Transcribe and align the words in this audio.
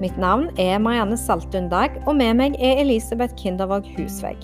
Mitt 0.00 0.18
navn 0.18 0.50
er 0.60 0.78
Marianne 0.78 1.16
Saltun 1.16 1.70
Dag, 1.72 1.94
og 2.04 2.18
med 2.18 2.34
meg 2.36 2.56
er 2.60 2.82
Elisabeth 2.82 3.32
Kindervåg 3.40 3.86
Husvegg. 3.94 4.42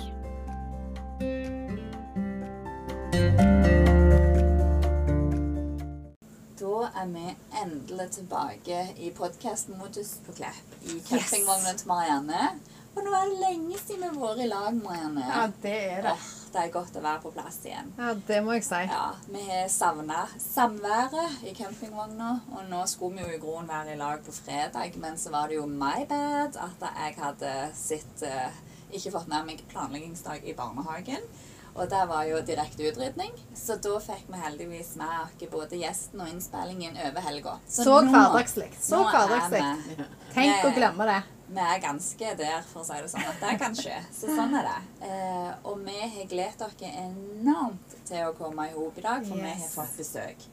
Da 6.56 6.78
er 7.02 7.10
vi 7.12 7.26
endelig 7.60 8.08
tilbake 8.16 8.80
i 8.96 9.12
podkasten 9.12 9.76
Modus 9.76 10.14
på 10.24 10.38
Klepp 10.40 10.78
i 10.88 10.96
campingvognen 11.04 11.76
til 11.76 11.92
Marianne. 11.92 12.54
Og 12.96 13.04
nå 13.04 13.12
er 13.12 13.28
det 13.28 13.42
lenge 13.44 13.82
siden 13.82 14.06
vi 14.06 14.08
har 14.08 14.22
vært 14.24 14.46
i 14.46 14.48
lag, 14.54 14.80
Marianne. 14.80 15.26
Ja, 15.28 15.44
det 15.66 15.76
er 15.90 16.02
det. 16.08 16.16
Åh, 16.16 16.41
det 16.52 16.62
er 16.62 16.72
godt 16.74 16.96
å 16.98 17.02
være 17.04 17.22
på 17.22 17.32
plass 17.34 17.60
igjen. 17.66 17.92
Ja, 17.98 18.10
det 18.28 18.40
må 18.44 18.56
jeg 18.56 18.66
si. 18.66 18.80
Ja, 18.88 19.04
Vi 19.28 19.44
har 19.48 19.70
savna 19.72 20.24
samværet 20.40 21.46
i 21.48 21.54
campingvogna, 21.56 22.32
og 22.52 22.66
nå 22.70 22.82
skulle 22.90 23.18
vi 23.20 23.26
jo 23.26 23.36
i 23.36 23.40
grunnen 23.42 23.70
være 23.70 23.94
i 23.94 24.00
lag 24.00 24.20
på 24.26 24.34
fredag, 24.36 24.98
men 25.00 25.16
så 25.20 25.32
var 25.34 25.48
det 25.48 25.60
jo 25.60 25.66
my 25.70 26.04
bad 26.10 26.58
at 26.60 26.86
jeg 26.88 27.16
hadde 27.20 27.54
sitt 27.78 28.26
eh, 28.28 28.60
ikke 28.92 29.14
fått 29.16 29.32
med 29.32 29.48
meg 29.48 29.64
planleggingsdag 29.72 30.44
i 30.44 30.54
barnehagen. 30.58 31.24
Og 31.72 31.88
der 31.88 32.04
var 32.04 32.26
jo 32.28 32.40
direkte 32.44 32.84
utrydning, 32.90 33.32
så 33.56 33.78
da 33.80 33.94
fikk 34.04 34.26
vi 34.28 34.40
heldigvis 34.42 34.90
med 35.00 35.12
oss 35.22 35.46
både 35.52 35.78
gjesten 35.80 36.20
og 36.20 36.28
innspillingen 36.28 36.98
over 37.08 37.24
helga. 37.24 37.54
Så 37.66 37.86
så 37.86 37.94
hverdagslig. 38.04 38.68
Så 38.76 39.00
er 39.00 39.14
hverdagslig. 39.14 40.08
Tenk 40.34 40.66
å 40.68 40.74
glemme 40.76 41.06
det. 41.08 41.22
Vi 41.52 41.60
er 41.60 41.80
ganske 41.82 42.28
der, 42.38 42.62
for 42.64 42.80
å 42.80 42.86
si 42.86 42.98
det 43.02 43.08
sånn, 43.12 43.26
at 43.28 43.42
det 43.42 43.56
kan 43.60 43.74
skje. 43.76 43.96
Så 44.14 44.30
sånn 44.32 44.54
er 44.56 44.68
det. 44.70 44.76
Eh, 45.04 45.50
og 45.68 45.82
vi 45.84 45.96
har 46.00 46.30
gledet 46.30 46.64
oss 46.64 46.84
enormt 46.88 47.96
til 48.08 48.24
å 48.24 48.32
komme 48.38 48.70
i 48.70 48.72
hop 48.72 48.96
i 48.96 49.04
dag, 49.04 49.26
for 49.26 49.36
vi 49.36 49.50
har 49.50 49.68
fått 49.74 49.98
besøk 50.00 50.46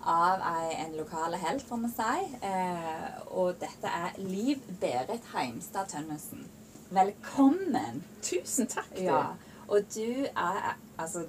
av 0.00 0.40
ei, 0.54 0.70
en 0.86 0.96
lokale 0.96 1.40
helt, 1.42 1.66
får 1.68 1.82
vi 1.82 1.90
si. 1.92 2.30
Eh, 2.48 3.20
og 3.36 3.60
dette 3.60 3.92
er 4.00 4.16
Liv 4.22 4.64
Berit 4.80 5.28
Heimstad 5.34 5.92
Tønnesen. 5.92 6.48
Velkommen. 6.90 8.00
Tusen 8.24 8.70
takk. 8.70 8.88
du. 8.96 9.04
Ja. 9.10 9.20
Og 9.68 9.92
du 9.92 10.24
er 10.24 10.72
altså 10.96 11.26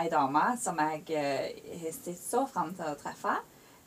ei 0.00 0.08
dame 0.10 0.42
som 0.62 0.80
jeg 0.80 1.04
eh, 1.18 1.76
har 1.82 1.92
sett 1.94 2.18
så 2.18 2.46
fram 2.48 2.72
til 2.78 2.88
å 2.88 2.96
treffe. 2.98 3.36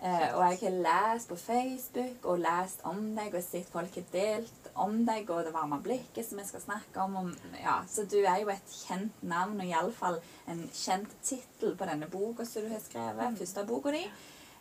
Eh, 0.04 0.36
og 0.36 0.42
jeg 0.52 0.58
har 0.66 0.74
lest 0.84 1.30
på 1.30 1.38
Facebook 1.40 2.26
og 2.28 2.42
lest 2.44 2.82
om 2.90 3.00
deg 3.16 3.36
og 3.38 3.44
sett 3.46 3.70
folk 3.72 3.96
har 3.96 4.10
delt 4.12 4.68
om 4.84 4.98
deg 5.08 5.30
og 5.32 5.46
det 5.48 5.54
varme 5.56 5.78
blikket 5.86 6.28
som 6.28 6.42
vi 6.42 6.48
skal 6.50 6.64
snakke 6.66 7.06
om. 7.06 7.32
ja. 7.62 7.78
Så 7.88 8.04
du 8.12 8.18
er 8.20 8.42
jo 8.42 8.52
et 8.52 8.76
kjent 8.84 9.24
navn, 9.24 9.62
og 9.62 9.70
iallfall 9.70 10.20
en 10.52 10.66
kjent 10.74 11.14
tittel 11.24 11.78
på 11.80 11.88
denne 11.88 12.10
boka 12.12 12.44
som 12.46 12.66
du 12.66 12.74
har 12.74 12.84
skrevet. 12.84 13.40
Første 13.40 13.64
boka 13.70 13.96
di. 13.96 14.04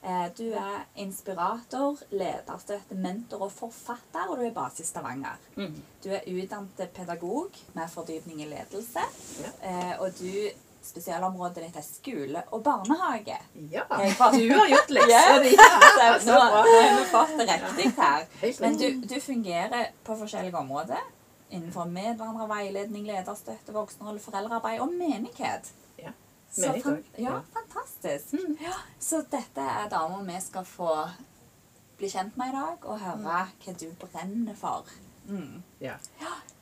Eh, 0.02 0.28
du 0.38 0.48
er 0.50 0.86
inspirator, 0.98 1.98
lederstøtte, 2.10 2.94
mentor 2.94 3.44
og 3.46 3.52
forfatter, 3.54 4.30
og 4.30 4.38
du 4.38 4.46
er 4.46 4.54
base 4.54 4.82
i 4.82 4.86
Stavanger. 4.86 5.38
Mhm. 5.56 5.82
Du 6.04 6.10
er 6.10 6.26
utdannet 6.26 6.90
pedagog 6.94 7.50
med 7.74 7.90
fordypning 7.90 8.42
i 8.42 8.50
ledelse. 8.50 9.04
Eh, 9.62 9.94
og 10.00 10.10
du, 10.18 10.50
spesialområdet 10.84 11.62
ditt 11.66 11.76
er 11.78 11.84
skole 11.86 12.42
og 12.52 12.62
barnehage. 12.66 13.36
Ja, 13.70 13.84
For, 14.18 14.34
du 14.36 14.52
har 14.54 14.68
gjort 14.72 14.90
leksa 14.96 15.38
di. 15.44 15.52
nå, 16.26 16.38
har 16.38 16.68
vi 16.98 17.04
fått 17.10 17.34
det 17.38 17.46
riktig 17.50 17.88
her. 17.98 18.26
Men 18.60 18.78
du, 18.80 18.86
du 19.14 19.16
fungerer 19.20 19.90
på 20.04 20.16
forskjellige 20.22 20.58
områder. 20.58 21.02
Innenfor 21.52 21.84
medvandrere, 21.92 22.48
veiledning, 22.48 23.04
lederstøtte, 23.10 23.74
voksenrolle, 23.76 24.20
foreldrearbeid 24.24 24.80
og 24.80 24.92
menighet. 24.96 25.68
Ja. 26.00 26.12
Så 26.52 26.66
Menighet 26.66 26.84
fan- 26.84 27.04
Ja, 27.26 27.38
fantastisk. 27.52 28.32
Ja, 28.60 28.72
så 29.00 29.20
dette 29.30 29.60
er 29.60 29.88
damer 29.92 30.24
vi 30.28 30.40
skal 30.40 30.64
få 30.68 30.94
bli 31.98 32.08
kjent 32.10 32.36
med 32.40 32.48
i 32.50 32.56
dag, 32.56 32.84
og 32.88 32.98
høre 32.98 33.20
hva 33.22 33.76
du 33.78 33.86
brenner 34.00 34.56
for. 34.58 34.88
Mm. 35.28 35.60
Ja. 35.78 35.94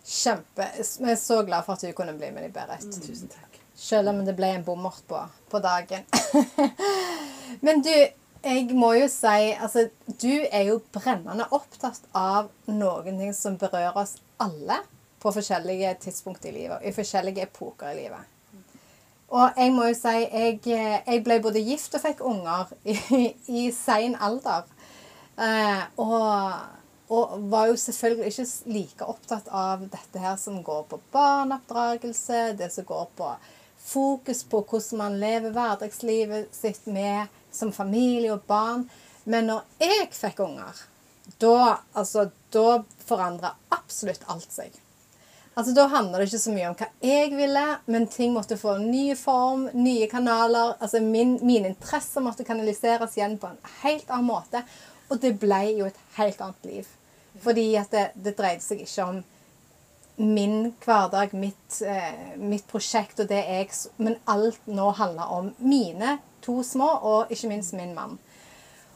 Kjempe. 0.05 0.67
Vi 0.77 1.11
er 1.11 1.17
så 1.17 1.39
glad 1.47 1.65
for 1.65 1.79
at 1.79 1.81
du 1.87 1.93
kunne 1.97 2.13
bli 2.19 2.29
med 2.35 2.45
i 2.49 2.53
Berit. 2.53 2.83
Tusen 2.93 3.31
takk. 3.33 3.50
Selv 3.81 4.13
om 4.13 4.25
det 4.27 4.37
ble 4.37 4.51
en 4.55 4.65
bommert 4.65 5.01
på, 5.09 5.21
på 5.51 5.61
dagen. 5.65 6.05
Men 7.65 7.81
du, 7.85 7.93
jeg 8.45 8.67
må 8.77 8.93
jo 8.99 9.07
si 9.13 9.53
Altså, 9.55 9.87
du 10.21 10.45
er 10.51 10.67
jo 10.69 10.81
brennende 10.93 11.49
opptatt 11.57 12.03
av 12.17 12.51
noen 12.69 13.21
ting 13.21 13.33
som 13.37 13.57
berører 13.61 13.97
oss 14.03 14.19
alle 14.41 14.83
på 15.21 15.33
forskjellige 15.33 15.95
tidspunkt 16.05 16.45
i 16.49 16.53
livet. 16.55 16.85
I 16.85 16.93
forskjellige 16.97 17.49
epoker 17.49 17.93
i 17.93 18.03
livet. 18.03 18.37
Og 19.31 19.57
jeg 19.57 19.73
må 19.73 19.87
jo 19.87 19.95
si 19.95 20.17
jeg, 20.25 20.59
jeg 20.67 21.23
ble 21.25 21.39
både 21.43 21.63
gift 21.63 21.95
og 21.95 22.03
fikk 22.03 22.23
unger 22.27 22.73
i, 22.83 22.97
i 23.63 23.69
sein 23.75 24.17
alder. 24.19 24.67
Eh, 25.41 25.85
og, 26.03 26.57
og 27.15 27.37
var 27.53 27.71
jo 27.71 27.79
selvfølgelig 27.79 28.33
ikke 28.33 28.75
like 28.75 29.09
opptatt 29.13 29.49
av 29.55 29.87
dette 29.93 30.21
her 30.21 30.37
som 30.41 30.59
går 30.67 30.83
på 30.91 30.99
barneoppdragelse, 31.15 32.43
det 32.59 32.73
som 32.75 32.89
går 32.89 33.07
på 33.17 33.31
fokus 33.85 34.45
på 34.45 34.63
hvordan 34.63 34.99
man 34.99 35.19
lever 35.21 35.55
hverdagslivet 35.55 36.55
sitt 36.55 36.87
med 36.87 37.27
som 37.53 37.73
familie 37.73 38.33
og 38.35 38.45
barn. 38.47 38.87
Men 39.25 39.51
når 39.51 39.65
jeg 39.83 40.13
fikk 40.15 40.43
unger, 40.45 40.77
da, 41.39 41.81
altså, 41.93 42.29
da 42.53 42.83
forandra 43.07 43.55
absolutt 43.75 44.25
alt 44.29 44.53
seg. 44.53 44.77
Altså, 45.55 45.73
Da 45.75 45.87
handler 45.87 46.19
det 46.19 46.31
ikke 46.31 46.43
så 46.45 46.53
mye 46.55 46.69
om 46.71 46.77
hva 46.79 46.87
jeg 47.05 47.33
ville, 47.35 47.65
men 47.87 48.07
ting 48.09 48.33
måtte 48.33 48.59
få 48.59 48.77
en 48.79 48.87
ny 48.91 49.17
form, 49.19 49.69
nye 49.75 50.07
kanaler. 50.09 50.77
altså 50.81 51.01
min, 51.01 51.39
Mine 51.43 51.69
interesser 51.75 52.23
måtte 52.25 52.45
kanaliseres 52.45 53.17
igjen 53.19 53.39
på 53.39 53.51
en 53.51 53.59
helt 53.83 54.11
annen 54.11 54.31
måte. 54.31 54.63
Og 55.11 55.21
det 55.21 55.35
ble 55.43 55.61
jo 55.75 55.87
et 55.87 55.99
helt 56.17 56.41
annet 56.41 56.65
liv. 56.65 56.89
Fordi 57.43 57.67
at 57.77 57.91
det, 57.91 58.07
det 58.15 58.37
dreide 58.39 58.63
seg 58.63 58.85
ikke 58.85 59.05
om 59.07 59.23
min 60.21 60.73
hverdag, 60.85 61.33
mitt, 61.33 61.81
eh, 61.83 62.37
mitt 62.37 62.67
prosjekt 62.69 63.23
og 63.23 63.31
det 63.31 63.41
jeg 63.41 63.71
Men 63.97 64.19
alt 64.29 64.67
nå 64.67 64.91
handler 64.93 65.33
om 65.33 65.55
mine 65.59 66.19
to 66.45 66.63
små, 66.63 66.89
og 67.03 67.33
ikke 67.33 67.49
minst 67.49 67.73
min 67.77 67.95
mann. 67.95 68.19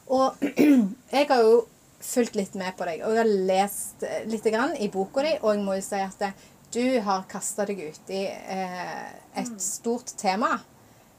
Og 0.07 0.37
jeg 1.17 1.29
har 1.29 1.41
jo 1.41 1.65
fulgt 2.05 2.37
litt 2.37 2.57
med 2.61 2.77
på 2.77 2.85
deg, 2.89 3.05
og 3.05 3.15
jeg 3.15 3.23
har 3.23 3.47
lest 3.51 4.05
eh, 4.05 4.25
litt 4.29 4.45
grann 4.53 4.77
i 4.77 4.91
boka 4.93 5.25
di, 5.25 5.35
og 5.41 5.55
jeg 5.55 5.65
må 5.65 5.79
jo 5.79 5.87
si 5.87 6.01
at 6.05 6.21
det, 6.21 6.33
du 6.75 7.01
har 7.07 7.27
kasta 7.31 7.65
deg 7.69 7.81
ut 7.87 8.11
i 8.13 8.25
eh, 8.27 9.11
et 9.41 9.61
stort 9.63 10.11
tema. 10.19 10.57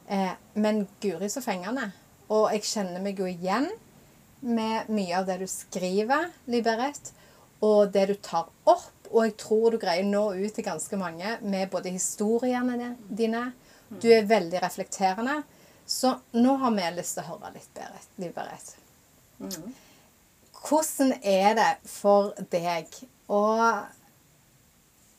Eh, 0.08 0.34
men 0.60 0.84
guri 1.02 1.30
så 1.32 1.42
fengende. 1.42 1.90
Og 2.34 2.50
jeg 2.54 2.66
kjenner 2.68 3.02
meg 3.02 3.22
jo 3.22 3.30
igjen 3.30 3.70
med 4.46 4.90
mye 4.94 5.16
av 5.18 5.30
det 5.30 5.40
du 5.42 5.48
skriver, 5.50 6.28
Liberett, 6.52 7.14
og 7.64 7.94
det 7.96 8.10
du 8.12 8.16
tar 8.20 8.52
opp. 8.68 8.92
Og 9.12 9.26
jeg 9.26 9.36
tror 9.42 9.72
du 9.74 9.80
greier 9.82 10.06
å 10.06 10.12
nå 10.12 10.24
ut 10.38 10.56
til 10.56 10.66
ganske 10.66 10.98
mange 11.00 11.38
med 11.42 11.70
både 11.74 11.94
historiene 11.96 12.96
dine. 13.08 13.48
Du 13.90 14.10
er 14.12 14.28
veldig 14.30 14.62
reflekterende. 14.64 15.42
Så 15.86 16.16
nå 16.32 16.56
har 16.58 16.72
vi 16.74 16.86
lyst 16.96 17.18
til 17.18 17.26
å 17.26 17.36
høre 17.36 17.52
litt, 17.54 17.70
Berit, 17.76 18.08
Liv 18.18 18.34
Berit. 18.34 18.72
Hvordan 20.66 21.14
er 21.22 21.54
det 21.60 21.72
for 21.86 22.34
deg 22.50 22.90
å 23.30 23.42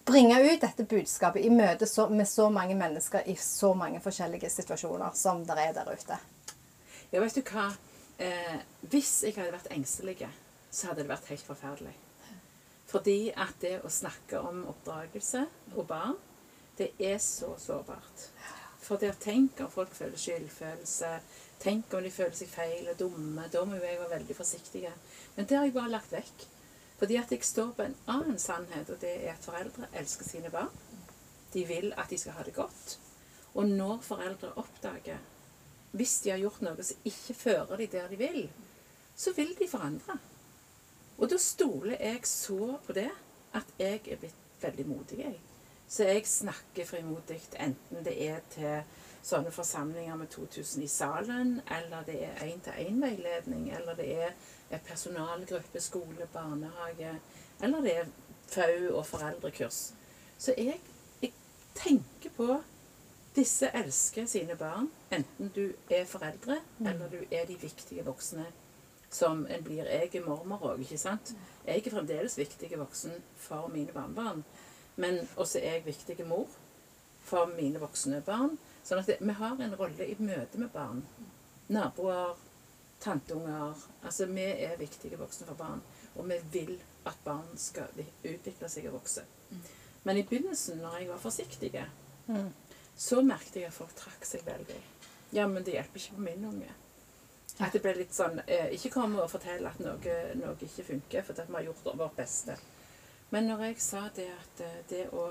bringe 0.06 0.40
ut 0.42 0.62
dette 0.62 0.86
budskapet 0.86 1.44
i 1.46 1.50
møte 1.50 1.86
med 2.10 2.28
så 2.28 2.48
mange 2.50 2.74
mennesker 2.78 3.26
i 3.30 3.36
så 3.38 3.74
mange 3.74 4.00
forskjellige 4.02 4.50
situasjoner 4.50 5.14
som 5.14 5.44
det 5.46 5.58
er 5.68 5.76
der 5.76 5.92
ute? 5.92 6.18
Ja, 7.12 7.20
vet 7.20 7.38
du 7.38 7.42
hva? 7.46 7.70
Eh, 8.18 8.58
hvis 8.90 9.20
jeg 9.22 9.36
hadde 9.36 9.54
vært 9.54 9.70
engstelig, 9.70 10.18
så 10.70 10.90
hadde 10.90 11.04
det 11.04 11.10
vært 11.10 11.30
helt 11.30 11.46
forferdelig. 11.46 11.94
Fordi 12.86 13.32
at 13.34 13.58
det 13.60 13.80
å 13.82 13.90
snakke 13.90 14.40
om 14.40 14.64
oppdragelse 14.70 15.42
og 15.74 15.86
barn, 15.90 16.16
det 16.78 16.92
er 17.02 17.18
så 17.22 17.54
sårbart. 17.58 18.28
For 18.86 19.00
det 19.02 19.10
å 19.10 19.18
tenke 19.20 19.64
om 19.64 19.72
folk 19.72 19.94
føler 19.96 20.20
skyldfølelse. 20.20 21.12
Tenk 21.62 21.94
om 21.96 22.04
de 22.04 22.12
føler 22.14 22.36
seg 22.38 22.52
feil 22.52 22.90
og 22.92 22.98
dumme. 23.00 23.48
Da 23.50 23.64
må 23.66 23.78
jo 23.78 23.86
jeg 23.86 23.98
være 23.98 24.18
veldig 24.18 24.36
forsiktig. 24.38 24.84
Men 25.36 25.48
det 25.48 25.58
har 25.58 25.66
jeg 25.66 25.74
bare 25.74 25.94
lagt 25.96 26.14
vekk. 26.14 26.44
Fordi 27.00 27.16
at 27.20 27.32
jeg 27.32 27.44
står 27.44 27.72
på 27.76 27.84
en 27.84 27.96
annen 28.12 28.38
sannhet, 28.40 28.88
og 28.92 29.00
det 29.02 29.14
er 29.18 29.34
at 29.34 29.44
foreldre 29.44 29.88
elsker 29.98 30.28
sine 30.28 30.52
barn. 30.52 30.70
De 31.52 31.64
vil 31.68 31.90
at 31.96 32.12
de 32.12 32.20
skal 32.20 32.38
ha 32.38 32.44
det 32.46 32.54
godt. 32.56 32.98
Og 33.56 33.66
når 33.68 34.04
foreldre 34.04 34.54
oppdager 34.60 35.18
hvis 35.96 36.18
de 36.24 36.32
har 36.32 36.40
gjort 36.42 36.60
noe 36.64 36.84
som 36.84 37.04
ikke 37.08 37.34
fører 37.36 37.80
de 37.80 37.86
der 37.88 38.08
de 38.10 38.18
vil, 38.20 38.42
så 39.16 39.32
vil 39.36 39.54
de 39.56 39.68
forandre. 39.70 40.18
Og 41.18 41.30
da 41.30 41.38
stoler 41.40 41.96
jeg 42.00 42.20
så 42.28 42.76
på 42.86 42.92
det 42.96 43.10
at 43.56 43.68
jeg 43.78 44.00
er 44.04 44.20
blitt 44.20 44.62
veldig 44.62 44.86
modig. 44.88 45.18
Jeg. 45.18 45.38
Så 45.88 46.04
jeg 46.04 46.26
snakker 46.26 46.84
frimodig, 46.84 47.40
enten 47.60 48.04
det 48.04 48.16
er 48.28 48.40
til 48.50 48.82
sånne 49.26 49.50
forsamlinger 49.54 50.18
med 50.18 50.28
2000 50.30 50.84
i 50.84 50.90
salen, 50.90 51.60
eller 51.70 52.04
det 52.06 52.18
er 52.26 52.42
én-til-én-veiledning, 52.46 53.70
eller 53.74 53.94
det 53.98 54.08
er 54.12 54.34
en 54.70 54.82
personalgruppe, 54.86 55.80
skole, 55.80 56.28
barnehage, 56.32 57.14
eller 57.62 57.80
det 57.80 57.96
er 57.96 58.12
FAU 58.46 58.96
og 58.98 59.06
foreldrekurs. 59.06 59.80
Så 60.38 60.54
jeg, 60.58 60.80
jeg 61.22 61.32
tenker 61.74 62.34
på 62.36 62.60
disse 63.36 63.70
elsker 63.74 64.26
sine 64.26 64.56
barn, 64.56 64.90
enten 65.10 65.50
du 65.54 65.70
er 65.90 66.04
foreldre, 66.04 66.60
eller 66.80 67.10
du 67.10 67.18
er 67.30 67.46
de 67.46 67.58
viktige 67.62 68.04
voksne 68.04 68.46
som 69.10 69.46
en 69.46 69.62
blir. 69.64 69.84
Jeg 69.86 70.10
er 70.14 70.24
mormor 70.26 70.62
òg, 70.72 70.80
ikke 70.82 70.98
sant? 70.98 71.34
Jeg 71.66 71.82
er 71.86 71.90
fremdeles 71.90 72.38
viktig 72.38 72.70
voksen 72.78 73.12
for 73.36 73.68
mine 73.72 73.92
barnebarn. 73.94 74.44
Men 74.96 75.28
også 75.36 75.58
er 75.60 75.78
jeg 75.78 75.86
viktig 75.86 76.26
mor 76.26 76.46
for 77.26 77.46
mine 77.56 77.80
voksne 77.82 78.22
barn. 78.26 78.58
Sånn 78.86 78.98
at 79.02 79.06
det, 79.10 79.16
vi 79.20 79.32
har 79.34 79.60
en 79.60 79.76
rolle 79.76 80.06
i 80.06 80.16
møte 80.18 80.58
med 80.58 80.70
barn. 80.72 81.02
Naboer, 81.68 82.36
tanteunger. 83.00 83.74
Altså 84.04 84.26
vi 84.30 84.44
er 84.66 84.76
viktige 84.78 85.18
voksne 85.20 85.46
for 85.46 85.58
barn. 85.58 85.82
Og 86.16 86.28
vi 86.30 86.38
vil 86.52 86.76
at 87.06 87.18
barn 87.24 87.48
skal 87.60 87.92
utvikle 88.24 88.68
seg 88.72 88.86
og 88.88 89.00
vokse. 89.00 89.24
Men 90.06 90.16
i 90.16 90.22
begynnelsen, 90.22 90.78
når 90.82 90.98
jeg 91.00 91.08
var 91.08 91.18
forsiktig, 91.22 91.72
Mm. 92.26 92.52
så 92.96 93.20
merket 93.22 93.54
jeg 93.56 93.64
at 93.66 93.72
folk 93.72 93.94
trakk 93.94 94.24
seg 94.26 94.40
veldig. 94.46 94.80
Ja, 95.32 95.46
men 95.46 95.62
det 95.62 95.74
hjelper 95.74 96.00
ikke 96.00 96.14
på 96.16 96.20
min 96.20 96.44
unge. 96.44 96.70
At 97.58 97.72
det 97.72 97.80
ble 97.80 97.94
litt 97.96 98.12
sånn 98.12 98.42
eh, 98.44 98.68
Ikke 98.76 98.90
kom 98.92 99.14
og 99.16 99.30
fortell 99.32 99.64
at 99.64 99.78
noe, 99.80 100.16
noe 100.36 100.56
ikke 100.60 100.84
funker, 100.90 101.24
for 101.24 101.38
at 101.40 101.48
vi 101.48 101.56
har 101.56 101.68
gjort 101.70 101.92
vårt 101.96 102.16
beste. 102.18 102.56
Men 103.32 103.48
når 103.48 103.62
jeg 103.64 103.80
sa 103.82 104.02
det 104.14 104.28
at 104.30 104.64
eh, 104.64 104.80
det 104.90 105.04
å 105.16 105.28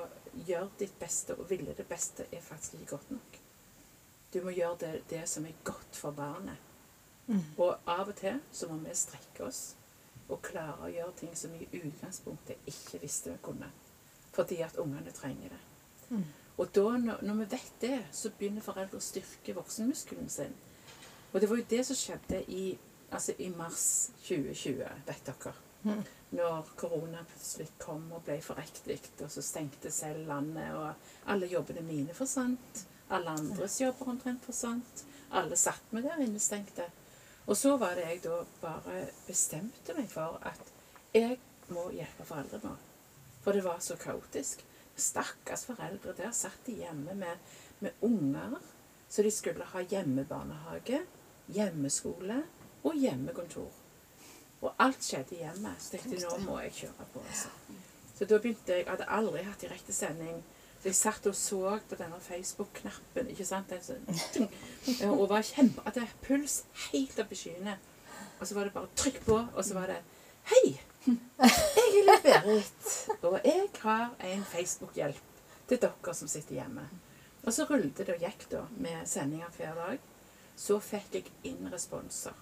gjøre 0.47 0.71
ditt 0.79 0.95
beste 0.99 1.37
og 1.37 1.49
ville 1.49 1.75
det 1.77 1.87
beste, 1.87 2.25
er 2.31 2.43
faktisk 2.43 2.79
ikke 2.79 2.97
godt 2.97 3.11
nok. 3.17 3.41
Du 4.33 4.41
må 4.43 4.51
gjøre 4.51 4.79
det, 4.81 4.93
det 5.09 5.23
som 5.31 5.45
er 5.45 5.61
godt 5.63 5.95
for 5.95 6.15
barnet. 6.17 6.57
Og 7.57 7.89
av 7.89 8.09
og 8.09 8.15
til 8.19 8.41
så 8.53 8.67
må 8.69 8.77
vi 8.83 8.93
strekke 8.93 9.45
oss 9.47 9.61
og 10.29 10.41
klare 10.45 10.85
å 10.85 10.91
gjøre 10.91 11.13
ting 11.21 11.31
som 11.37 11.53
vi 11.53 11.65
i 11.65 11.81
utgangspunktet 11.85 12.67
ikke 12.69 12.99
visste 13.01 13.31
vi 13.31 13.41
kunne. 13.45 13.69
Fordi 14.35 14.59
at 14.65 14.77
ungene 14.81 15.13
trenger 15.15 15.53
det. 15.53 15.61
Og 16.57 16.69
da, 16.75 16.85
når 16.97 17.39
vi 17.39 17.47
vet 17.51 17.73
det, 17.81 17.97
så 18.11 18.31
begynner 18.37 18.63
foreldre 18.65 18.99
å 18.99 19.03
styrke 19.03 19.55
voksenmuskelen 19.57 20.29
sin. 20.29 20.53
Og 21.35 21.41
det 21.41 21.49
var 21.51 21.59
jo 21.59 21.67
det 21.69 21.81
som 21.83 21.97
skjedde 21.99 22.37
i, 22.47 22.65
altså 23.11 23.33
i 23.43 23.49
mars 23.51 23.85
2020, 24.23 24.85
vet 25.07 25.25
dere. 25.27 25.51
Når 26.31 26.69
korona 26.79 27.25
plutselig 27.27 27.67
kom 27.77 28.05
og 28.15 28.23
ble 28.23 28.37
for 28.41 28.59
ektig, 28.61 29.01
og 29.19 29.27
så 29.33 29.43
stengte 29.43 29.91
selv 29.91 30.29
landet, 30.29 30.71
og 30.79 31.27
alle 31.33 31.49
jobbene 31.51 31.83
mine 31.83 32.15
forsvant. 32.15 32.85
Alle 33.11 33.35
andres 33.35 33.75
jobber 33.81 34.13
omtrent 34.13 34.47
forsvant. 34.47 35.03
Alle 35.35 35.59
satt 35.59 35.91
med 35.91 36.07
der 36.07 36.23
innestengte. 36.23 36.87
Og 37.45 37.57
så 37.59 37.75
var 37.77 37.99
det 37.99 38.07
jeg 38.07 38.23
da 38.23 38.39
bare 38.61 39.03
bestemte 39.27 39.93
meg 39.97 40.07
for 40.09 40.39
at 40.47 40.71
jeg 41.13 41.35
må 41.67 41.89
hjelpe 41.93 42.25
foreldre 42.25 42.61
nå. 42.63 42.71
For 43.43 43.53
det 43.53 43.65
var 43.67 43.83
så 43.83 43.99
kaotisk. 43.99 44.63
Stakkars 44.95 45.67
foreldre. 45.67 46.15
Der 46.17 46.31
satt 46.31 46.63
de 46.65 46.79
hjemme 46.79 47.13
med, 47.19 47.43
med 47.83 48.07
unger. 48.07 48.55
Så 49.09 49.21
de 49.21 49.31
skulle 49.31 49.67
ha 49.75 49.83
hjemmebarnehage, 49.85 51.03
hjemmeskole 51.53 52.41
og 52.83 52.95
hjemmekontor. 52.99 53.71
Og 54.61 54.73
alt 54.81 55.03
skjedde 55.03 55.39
hjemme. 55.39 55.75
Så 55.79 55.95
tenkte 55.95 56.15
jeg 56.15 56.23
nå 56.25 56.37
må 56.45 56.59
jeg 56.63 56.73
kjøre 56.79 57.07
på. 57.13 57.23
altså. 57.27 57.49
Så 58.15 58.25
da 58.25 58.37
begynte 58.39 58.71
jeg 58.71 58.85
Jeg 58.85 58.89
hadde 58.89 59.09
aldri 59.11 59.43
hatt 59.43 59.61
direktesending. 59.61 60.43
Så 60.79 60.89
jeg 60.89 60.95
satt 60.95 61.27
og 61.27 61.35
så 61.35 61.79
på 61.89 61.95
denne 61.99 62.19
Facebook-knappen. 62.21 63.29
ikke 63.29 63.45
sant? 63.45 63.69
Den 63.69 63.83
som, 63.83 64.47
og 65.19 65.29
var 65.29 65.41
kjempe, 65.41 65.81
hadde 65.85 66.07
puls 66.21 66.63
helt 66.91 67.19
opp 67.19 67.31
i 67.31 67.35
skyene. 67.35 67.77
Og 68.39 68.47
så 68.47 68.55
var 68.55 68.63
det 68.63 68.73
bare 68.73 68.91
trykk 68.95 69.21
på, 69.25 69.39
og 69.55 69.65
så 69.65 69.73
var 69.73 69.87
det 69.87 70.01
Hei! 70.45 70.79
Jeg 71.05 72.01
er 72.09 72.21
Berit, 72.23 72.85
og 73.21 73.39
jeg 73.45 73.69
har 73.81 74.11
en 74.25 74.43
Facebook-hjelp 74.45 75.21
til 75.69 75.79
dere 75.81 76.13
som 76.13 76.29
sitter 76.29 76.59
hjemme. 76.59 76.85
Og 77.45 77.53
så 77.53 77.65
rullet 77.69 77.97
det 77.97 78.13
og 78.13 78.21
gikk 78.21 78.45
da 78.51 78.63
med 78.77 79.05
sendinger 79.09 79.49
hver 79.57 79.73
dag. 79.77 79.99
Så 80.55 80.79
fikk 80.79 81.19
jeg 81.19 81.31
inn 81.51 81.71
responser 81.71 82.35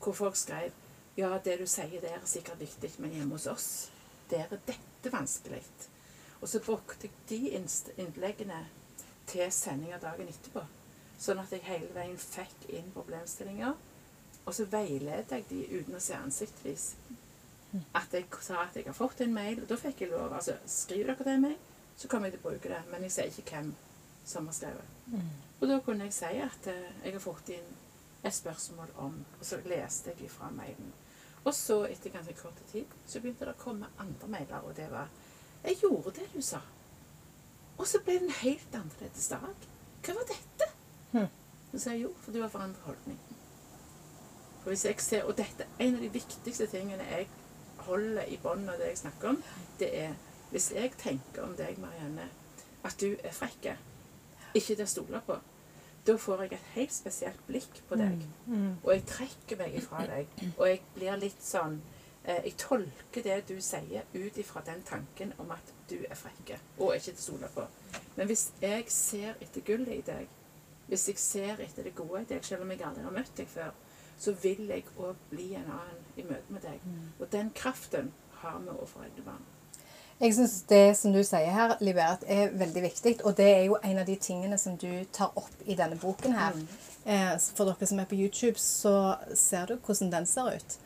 hvor 0.00 0.16
folk 0.16 0.36
skrev 0.36 0.72
ja, 1.18 1.38
det 1.44 1.58
du 1.60 1.66
sier 1.68 2.00
der 2.00 2.16
er 2.16 2.26
sikkert 2.28 2.60
viktig, 2.60 2.92
men 2.98 3.12
hjemme 3.12 3.36
hos 3.36 3.46
oss, 3.50 3.70
der 4.30 4.46
er 4.46 4.60
dette 4.66 5.12
vanskelig. 5.12 5.60
Og 6.40 6.48
så 6.48 6.60
brukte 6.64 7.08
jeg 7.08 7.12
de 7.28 7.50
innleggene 8.00 8.62
til 9.28 9.50
sendinger 9.52 10.00
dagen 10.00 10.30
etterpå. 10.30 10.62
Sånn 11.20 11.42
at 11.42 11.52
jeg 11.52 11.66
hele 11.66 11.90
veien 11.92 12.16
fikk 12.16 12.70
inn 12.72 12.88
problemstillinger. 12.94 13.74
Og 14.46 14.54
så 14.56 14.64
veileder 14.72 15.36
jeg 15.36 15.48
de 15.50 15.80
uten 15.80 15.98
å 15.98 16.00
se 16.00 16.16
ansiktet 16.16 16.64
deres. 16.64 16.86
At 17.94 18.14
jeg 18.16 18.26
sa 18.42 18.64
at 18.64 18.78
jeg 18.78 18.88
har 18.88 18.96
fått 18.96 19.20
en 19.20 19.34
mail, 19.34 19.60
og 19.60 19.68
da 19.70 19.76
fikk 19.78 20.06
jeg 20.06 20.14
lov. 20.14 20.32
Altså, 20.32 20.56
skriv 20.66 21.06
dere 21.10 21.26
til 21.26 21.44
meg, 21.44 21.58
så 21.96 22.08
kommer 22.08 22.30
jeg 22.30 22.38
til 22.38 22.46
å 22.46 22.48
bruke 22.48 22.72
det. 22.72 22.80
Men 22.90 23.04
jeg 23.06 23.14
sier 23.14 23.30
ikke 23.30 23.60
hvem 23.60 23.74
som 24.24 24.46
har 24.46 24.54
skrevet. 24.54 24.96
Og 25.60 25.68
da 25.68 25.78
kunne 25.84 26.06
jeg 26.08 26.14
si 26.14 26.40
at 26.40 26.66
eh, 26.70 26.90
jeg 27.04 27.12
har 27.16 27.22
fått 27.24 27.52
inn 27.52 27.72
et 28.20 28.34
spørsmål 28.34 28.92
om 29.00 29.14
Og 29.38 29.46
så 29.46 29.56
leste 29.64 30.12
jeg 30.18 30.30
fra 30.30 30.50
mailen. 30.50 30.92
Og 31.44 31.54
så, 31.54 31.86
etter 31.88 32.12
ganske 32.12 32.34
kort 32.36 32.60
tid, 32.72 32.84
så 33.06 33.20
begynte 33.20 33.46
det 33.48 33.54
å 33.56 33.62
komme 33.62 33.88
andre 33.98 34.28
mailer, 34.28 34.60
og 34.60 34.76
det 34.76 34.90
var 34.92 35.08
Jeg 35.64 35.80
gjorde 35.82 36.14
det 36.20 36.28
du 36.34 36.40
sa. 36.42 36.60
Og 37.78 37.86
så 37.86 38.00
ble 38.04 38.18
det 38.18 38.28
en 38.28 38.38
helt 38.42 38.74
annerledes 38.74 39.28
dag. 39.28 39.68
Hva 40.04 40.14
var 40.14 40.28
dette? 40.28 40.68
Hm. 41.12 41.28
Så 41.72 41.78
sa 41.78 41.92
jeg 41.92 42.02
jo, 42.02 42.14
for 42.20 42.32
du 42.32 42.42
har 42.42 42.52
forandret 42.52 42.84
holdning. 42.84 43.18
For 44.62 44.70
hvis 44.70 44.84
jeg 44.84 45.00
ser, 45.00 45.24
Og 45.24 45.36
dette 45.36 45.66
en 45.78 45.94
av 45.94 46.00
de 46.00 46.12
viktigste 46.12 46.66
tingene 46.66 47.04
jeg 47.10 47.28
holder 47.76 48.28
i 48.28 48.36
bånd 48.42 48.68
av 48.68 48.78
det 48.78 48.92
jeg 48.92 48.98
snakker 48.98 49.28
om, 49.28 49.42
det 49.78 49.90
er 49.96 50.14
hvis 50.50 50.72
jeg 50.74 50.92
tenker 50.98 51.42
om 51.42 51.52
deg, 51.56 51.78
Marianne, 51.78 52.26
at 52.84 52.96
du 53.00 53.14
er 53.24 53.32
frekk, 53.32 53.70
ikke 54.54 54.74
til 54.76 54.84
å 54.84 54.90
stole 54.90 55.20
på, 55.26 55.36
da 56.06 56.16
får 56.16 56.42
jeg 56.42 56.52
et 56.56 56.68
helt 56.74 56.92
spesielt 56.94 57.40
blikk 57.46 57.82
på 57.88 57.96
deg. 58.00 58.22
Og 58.82 58.92
jeg 58.94 59.04
trekker 59.06 59.58
meg 59.60 59.74
ifra 59.76 60.06
deg. 60.08 60.26
Og 60.56 60.66
jeg 60.68 60.80
blir 60.94 61.16
litt 61.20 61.42
sånn 61.44 61.80
eh, 62.24 62.40
Jeg 62.44 62.54
tolker 62.56 63.22
det 63.22 63.36
du 63.48 63.60
sier 63.60 64.04
ut 64.14 64.38
ifra 64.38 64.62
den 64.66 64.82
tanken 64.88 65.32
om 65.38 65.50
at 65.50 65.72
du 65.90 65.98
er 66.08 66.16
frekk 66.16 66.54
og 66.78 66.94
ikke 66.96 67.12
til 67.12 67.18
å 67.18 67.22
stole 67.26 67.48
på. 67.54 67.66
Men 68.16 68.26
hvis 68.26 68.50
jeg 68.62 68.84
ser 68.88 69.36
etter 69.40 69.60
gullet 69.60 69.98
i 69.98 70.02
deg, 70.06 70.26
hvis 70.88 71.08
jeg 71.08 71.18
ser 71.18 71.60
etter 71.60 71.84
det 71.86 71.94
gode 71.94 72.22
i 72.22 72.24
deg, 72.32 72.44
selv 72.44 72.62
om 72.62 72.70
jeg 72.70 72.82
aldri 72.82 73.04
har 73.04 73.14
møtt 73.14 73.36
deg 73.36 73.48
før, 73.48 73.70
så 74.20 74.32
vil 74.42 74.66
jeg 74.68 74.84
òg 74.96 75.16
bli 75.30 75.54
en 75.54 75.68
annen 75.70 76.00
i 76.16 76.22
møte 76.26 76.52
med 76.52 76.62
deg. 76.62 76.80
Og 77.20 77.28
den 77.32 77.50
kraften 77.54 78.12
har 78.40 78.58
vi 78.58 78.68
overfor 78.68 79.04
egne 79.06 79.22
barn. 79.24 79.44
Jeg 80.20 80.34
syns 80.36 80.54
det 80.68 80.96
som 80.98 81.14
du 81.14 81.22
sier 81.24 81.48
her, 81.48 81.78
Libert, 81.80 82.26
er 82.28 82.50
veldig 82.52 82.82
viktig. 82.84 83.14
Og 83.24 83.38
det 83.38 83.46
er 83.48 83.62
jo 83.70 83.78
en 83.80 84.02
av 84.02 84.04
de 84.04 84.18
tingene 84.20 84.58
som 84.60 84.74
du 84.76 84.90
tar 85.16 85.32
opp 85.32 85.62
i 85.64 85.76
denne 85.78 85.96
boken 85.96 86.36
her. 86.36 86.58
Eh, 87.08 87.32
for 87.56 87.70
dere 87.70 87.88
som 87.88 88.02
er 88.02 88.08
på 88.10 88.18
YouTube, 88.18 88.60
så 88.60 89.14
ser 89.32 89.70
du 89.70 89.78
hvordan 89.78 90.12
den 90.12 90.28
ser 90.28 90.58
ut. 90.58 90.76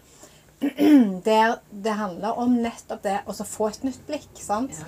Der 1.26 1.58
det 1.70 1.96
handler 1.98 2.38
om 2.38 2.54
nettopp 2.62 3.02
det 3.02 3.16
å 3.26 3.34
så 3.34 3.46
få 3.48 3.72
et 3.72 3.82
nytt 3.82 4.06
blikk. 4.06 4.30
sant? 4.38 4.78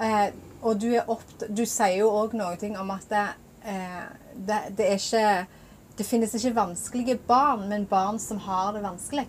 Eh, 0.00 0.32
og 0.64 0.80
du, 0.80 0.94
er 0.96 1.04
du 1.48 1.66
sier 1.68 2.00
jo 2.00 2.08
òg 2.22 2.32
noe 2.40 2.56
om 2.80 2.96
at 2.96 3.04
det, 3.12 3.26
eh, 3.68 4.04
det, 4.34 4.62
det 4.78 4.86
er 4.86 4.96
ikke 4.96 5.46
Det 5.98 6.06
finnes 6.06 6.32
ikke 6.32 6.56
vanskelige 6.56 7.18
barn, 7.28 7.68
men 7.68 7.84
barn 7.84 8.16
som 8.18 8.38
har 8.40 8.72
det 8.72 8.80
vanskelig. 8.80 9.26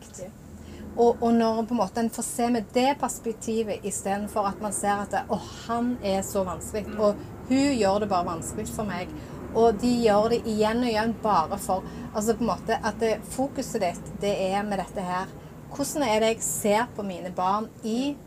Og, 0.98 1.22
og 1.24 1.34
når 1.34 1.62
på 1.70 1.76
en 1.76 2.00
en 2.00 2.10
får 2.10 2.24
se 2.24 2.50
med 2.50 2.66
det 2.74 2.98
perspektivet 3.00 3.86
istedenfor 3.86 4.48
at 4.48 4.62
man 4.62 4.74
ser 4.74 5.00
at 5.00 5.12
det, 5.12 5.22
å, 5.30 5.38
han 5.68 5.98
er 6.04 6.22
så 6.22 6.44
vanskelig, 6.44 6.98
og 7.00 7.16
hun 7.48 7.78
gjør 7.78 8.00
det 8.00 8.10
bare 8.10 8.28
vanskelig 8.28 8.68
for 8.68 8.84
meg. 8.84 9.08
Og 9.56 9.80
de 9.80 9.92
gjør 10.06 10.30
det 10.32 10.42
igjen 10.48 10.84
og 10.84 10.90
igjen 10.90 11.14
bare 11.24 11.58
for 11.60 11.84
Altså 12.12 12.34
på 12.36 12.44
en 12.44 12.50
måte 12.50 12.76
at 12.76 12.98
det, 13.00 13.22
fokuset 13.24 13.80
ditt, 13.80 14.08
det 14.20 14.34
er 14.52 14.66
med 14.68 14.82
dette 14.82 15.00
her. 15.00 15.30
Hvordan 15.72 16.04
er 16.04 16.20
det 16.20 16.34
jeg 16.34 16.44
ser 16.44 16.90
på 16.92 17.06
mine 17.08 17.32
barn 17.32 17.70
i 17.88 18.18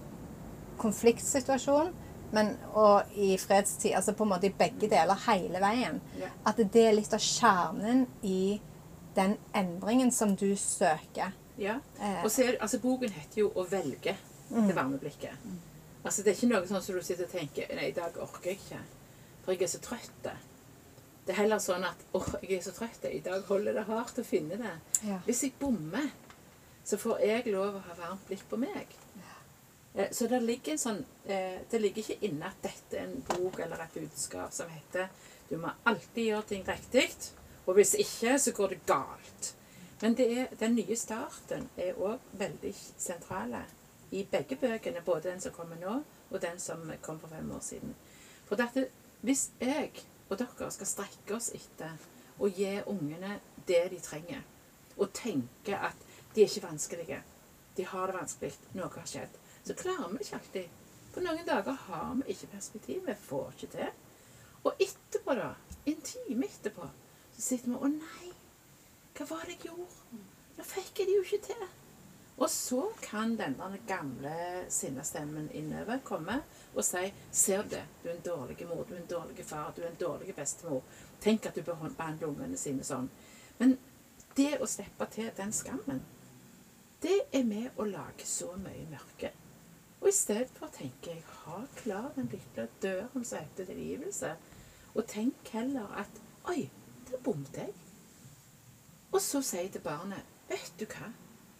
konfliktsituasjon, 0.80 1.90
men 2.32 2.54
og 2.72 3.12
i 3.12 3.34
fredstid? 3.36 3.92
Altså 3.92 4.16
på 4.16 4.24
en 4.24 4.32
måte 4.32 4.48
i 4.48 4.54
begge 4.56 4.88
deler 4.88 5.20
hele 5.26 5.60
veien. 5.60 6.00
At 6.48 6.64
det 6.64 6.86
er 6.88 6.96
litt 6.96 7.12
av 7.12 7.20
kjernen 7.20 8.06
i 8.24 8.56
den 9.14 9.36
endringen 9.52 10.08
som 10.12 10.32
du 10.32 10.54
søker. 10.56 11.36
Ja. 11.58 11.78
Eh. 12.00 12.24
Og 12.24 12.30
så 12.30 12.42
er, 12.44 12.56
altså, 12.60 12.78
boken 12.82 13.10
heter 13.10 13.40
jo 13.40 13.50
'Å 13.54 13.66
velge 13.70 14.16
det 14.50 14.74
varme 14.76 14.98
blikket'. 14.98 15.36
Altså, 16.04 16.22
det 16.22 16.30
er 16.32 16.36
ikke 16.36 16.48
noe 16.54 16.66
sånn 16.66 16.82
som 16.82 16.94
du 16.94 17.02
sitter 17.02 17.24
og 17.24 17.30
tenker 17.30 17.74
'Nei, 17.74 17.88
i 17.88 17.92
dag 17.92 18.16
orker 18.16 18.50
jeg 18.50 18.58
ikke, 18.58 18.80
for 19.44 19.52
jeg 19.52 19.62
er 19.62 19.66
så 19.66 19.78
trøtt'. 19.78 20.36
Det 21.26 21.32
er 21.32 21.40
heller 21.42 21.58
sånn 21.58 21.84
at 21.84 21.96
'Å, 22.14 22.42
jeg 22.42 22.58
er 22.58 22.62
så 22.62 22.72
trøtt. 22.72 23.04
I 23.04 23.20
dag 23.20 23.42
holder 23.44 23.72
det 23.72 23.84
hardt 23.86 24.18
å 24.18 24.24
finne 24.24 24.56
det'. 24.56 25.08
Ja. 25.08 25.18
Hvis 25.26 25.42
jeg 25.42 25.52
bommer, 25.60 26.10
så 26.84 26.96
får 26.96 27.20
jeg 27.20 27.46
lov 27.46 27.74
å 27.74 27.80
ha 27.80 27.94
varmt 27.94 28.26
blikk 28.28 28.48
på 28.50 28.56
meg. 28.58 28.86
Eh, 29.94 30.08
Så 30.10 30.26
det 30.28 30.42
ligger 30.42 30.72
en 30.72 30.78
sånn 30.78 31.04
eh, 31.28 31.60
Det 31.70 31.80
ligger 31.80 32.02
ikke 32.02 32.24
inne 32.26 32.46
at 32.46 32.62
dette 32.62 32.98
er 32.98 33.04
en 33.04 33.22
bok 33.28 33.60
eller 33.60 33.80
et 33.80 33.94
budskap 33.94 34.52
som 34.52 34.68
heter 34.68 35.08
du 35.50 35.56
må 35.60 35.70
alltid 35.86 36.24
gjøre 36.24 36.46
ting 36.48 36.64
riktig, 36.66 37.10
og 37.66 37.74
hvis 37.76 37.94
ikke, 38.00 38.38
så 38.40 38.52
går 38.56 38.68
det 38.68 38.86
galt. 38.86 39.50
Men 40.00 40.16
er, 40.20 40.46
den 40.60 40.74
nye 40.74 40.96
starten 40.96 41.68
er 41.76 41.98
òg 42.00 42.22
veldig 42.38 42.72
sentrale 42.98 43.62
i 44.10 44.24
begge 44.30 44.56
bøkene, 44.56 45.02
både 45.04 45.30
den 45.30 45.40
som 45.40 45.54
kommer 45.54 45.78
nå, 45.80 46.00
og 46.30 46.42
den 46.42 46.58
som 46.60 46.82
kom 47.02 47.20
for 47.20 47.28
fem 47.28 47.50
år 47.50 47.62
siden. 47.62 47.94
For 48.48 48.58
dette, 48.60 48.88
hvis 49.20 49.50
jeg 49.60 49.92
og 50.28 50.38
dere 50.38 50.70
skal 50.74 50.88
strekke 50.88 51.36
oss 51.36 51.50
etter 51.54 51.94
å 52.38 52.50
gi 52.50 52.72
ungene 52.90 53.38
det 53.68 53.84
de 53.92 54.00
trenger, 54.02 54.42
og 54.96 55.12
tenke 55.14 55.78
at 55.78 55.96
de 56.34 56.42
er 56.42 56.50
ikke 56.50 56.66
vanskelige, 56.66 57.20
de 57.76 57.86
har 57.90 58.10
det 58.10 58.16
vanskelig, 58.18 58.52
noe 58.74 58.90
har 58.94 59.08
skjedd, 59.10 59.38
så 59.64 59.76
klarer 59.78 60.12
vi 60.12 60.22
ikke 60.22 60.38
alltid. 60.38 60.80
På 61.14 61.22
noen 61.22 61.46
dager 61.46 61.78
har 61.86 62.14
vi 62.18 62.34
ikke 62.34 62.50
perspektiv, 62.52 63.02
vi 63.06 63.14
får 63.26 63.54
ikke 63.54 63.70
til. 63.76 63.90
Og 64.64 64.82
etterpå, 64.82 65.34
da, 65.38 65.52
en 65.86 66.00
time 66.06 66.48
etterpå, 66.48 66.88
så 67.34 67.42
sitter 67.42 67.72
vi 67.72 67.78
Å 67.78 67.90
nei, 67.92 68.23
hva 69.14 69.26
var 69.30 69.46
det 69.46 69.58
jeg 69.58 69.68
gjorde? 69.68 70.20
Nå 70.56 70.64
fikk 70.66 71.00
jeg 71.00 71.06
det 71.08 71.16
jo 71.16 71.24
ikke 71.24 71.42
til. 71.46 71.66
Og 72.34 72.50
så 72.50 72.80
kan 72.98 73.36
denne 73.38 73.78
gamle 73.86 74.64
sinnestemmen 74.68 75.46
innover 75.54 76.00
komme 76.02 76.40
og 76.74 76.82
si 76.82 77.04
Ser 77.30 77.62
du? 77.62 77.78
Du 78.02 78.08
er 78.08 78.16
en 78.16 78.24
dårlig 78.26 78.66
mor, 78.66 78.82
du 78.88 78.94
er 78.94 79.02
en 79.04 79.10
dårlig 79.10 79.46
far, 79.46 79.70
du 79.76 79.82
er 79.82 79.92
en 79.92 80.00
dårlig 80.00 80.34
bestemor. 80.34 80.82
Tenk 81.20 81.46
at 81.46 81.54
du 81.54 81.62
behandler 81.62 81.94
behandle 81.98 82.32
ungene 82.32 82.58
sine 82.58 82.82
sånn. 82.86 83.06
Men 83.60 83.76
det 84.34 84.58
å 84.58 84.66
slippe 84.66 85.06
til 85.14 85.30
den 85.36 85.54
skammen, 85.54 86.02
det 87.04 87.20
er 87.32 87.46
med 87.46 87.78
å 87.78 87.86
lage 87.86 88.26
så 88.26 88.50
mye 88.58 88.88
mørke. 88.90 89.30
Og 90.00 90.10
i 90.10 90.16
stedet 90.16 90.50
for 90.58 90.74
tenker 90.74 91.14
jeg 91.14 91.22
ha 91.44 91.62
klar 91.78 92.10
den 92.16 92.26
lille 92.32 92.66
døren 92.82 93.22
som 93.24 93.38
heter 93.38 93.70
tilgivelse. 93.70 94.34
Og 94.94 95.06
tenk 95.06 95.54
heller 95.54 95.94
at 96.02 96.22
Oi, 96.50 96.66
der 97.08 97.22
bommet 97.24 97.56
jeg. 97.56 97.70
Og 99.14 99.22
så 99.22 99.38
sier 99.46 99.68
jeg 99.68 99.76
til 99.76 99.84
barnet 99.84 100.30
Vet 100.48 100.72
du 100.80 100.84
hva? 100.90 101.08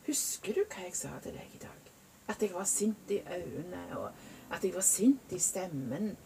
Husker 0.09 0.57
du 0.57 0.65
hva 0.67 0.83
jeg 0.85 0.97
sa 0.99 1.13
til 1.23 1.37
deg 1.37 1.53
i 1.55 1.61
dag? 1.63 1.91
At 2.29 2.43
jeg 2.43 2.51
var 2.53 2.67
sint 2.69 3.11
i 3.15 3.21
øynene, 3.21 3.83
og 3.99 4.11
at 4.53 4.65
jeg 4.65 4.75
var 4.75 4.85
sint 4.85 5.33
i 5.33 5.39
stemmen. 5.39 6.17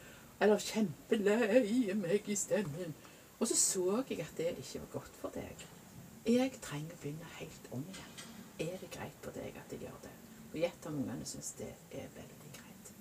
Eller 0.40 0.62
kjempelei 0.62 1.92
meg 1.98 2.30
i 2.30 2.36
stemmen. 2.38 2.94
Og 3.38 3.50
så 3.50 3.56
så 3.56 4.02
jeg 4.08 4.22
at 4.24 4.32
det 4.38 4.54
ikke 4.58 4.80
var 4.80 4.92
godt 4.92 5.18
for 5.20 5.34
deg. 5.34 5.66
Jeg 6.26 6.54
trenger 6.62 6.96
å 6.96 7.02
begynne 7.02 7.30
helt 7.38 7.68
om 7.76 7.84
igjen. 7.92 8.16
Er 8.58 8.80
det 8.80 8.90
greit 8.94 9.20
for 9.22 9.36
deg 9.36 9.58
at 9.60 9.74
jeg 9.74 9.84
gjør 9.84 10.00
det? 10.02 10.14
Og 10.48 10.56
gjett 10.62 10.88
om 10.90 10.98
ungene 11.02 11.28
syns 11.28 11.52
det 11.60 11.70
er 11.92 12.08
veldig 12.16 12.54
greit. 12.56 12.92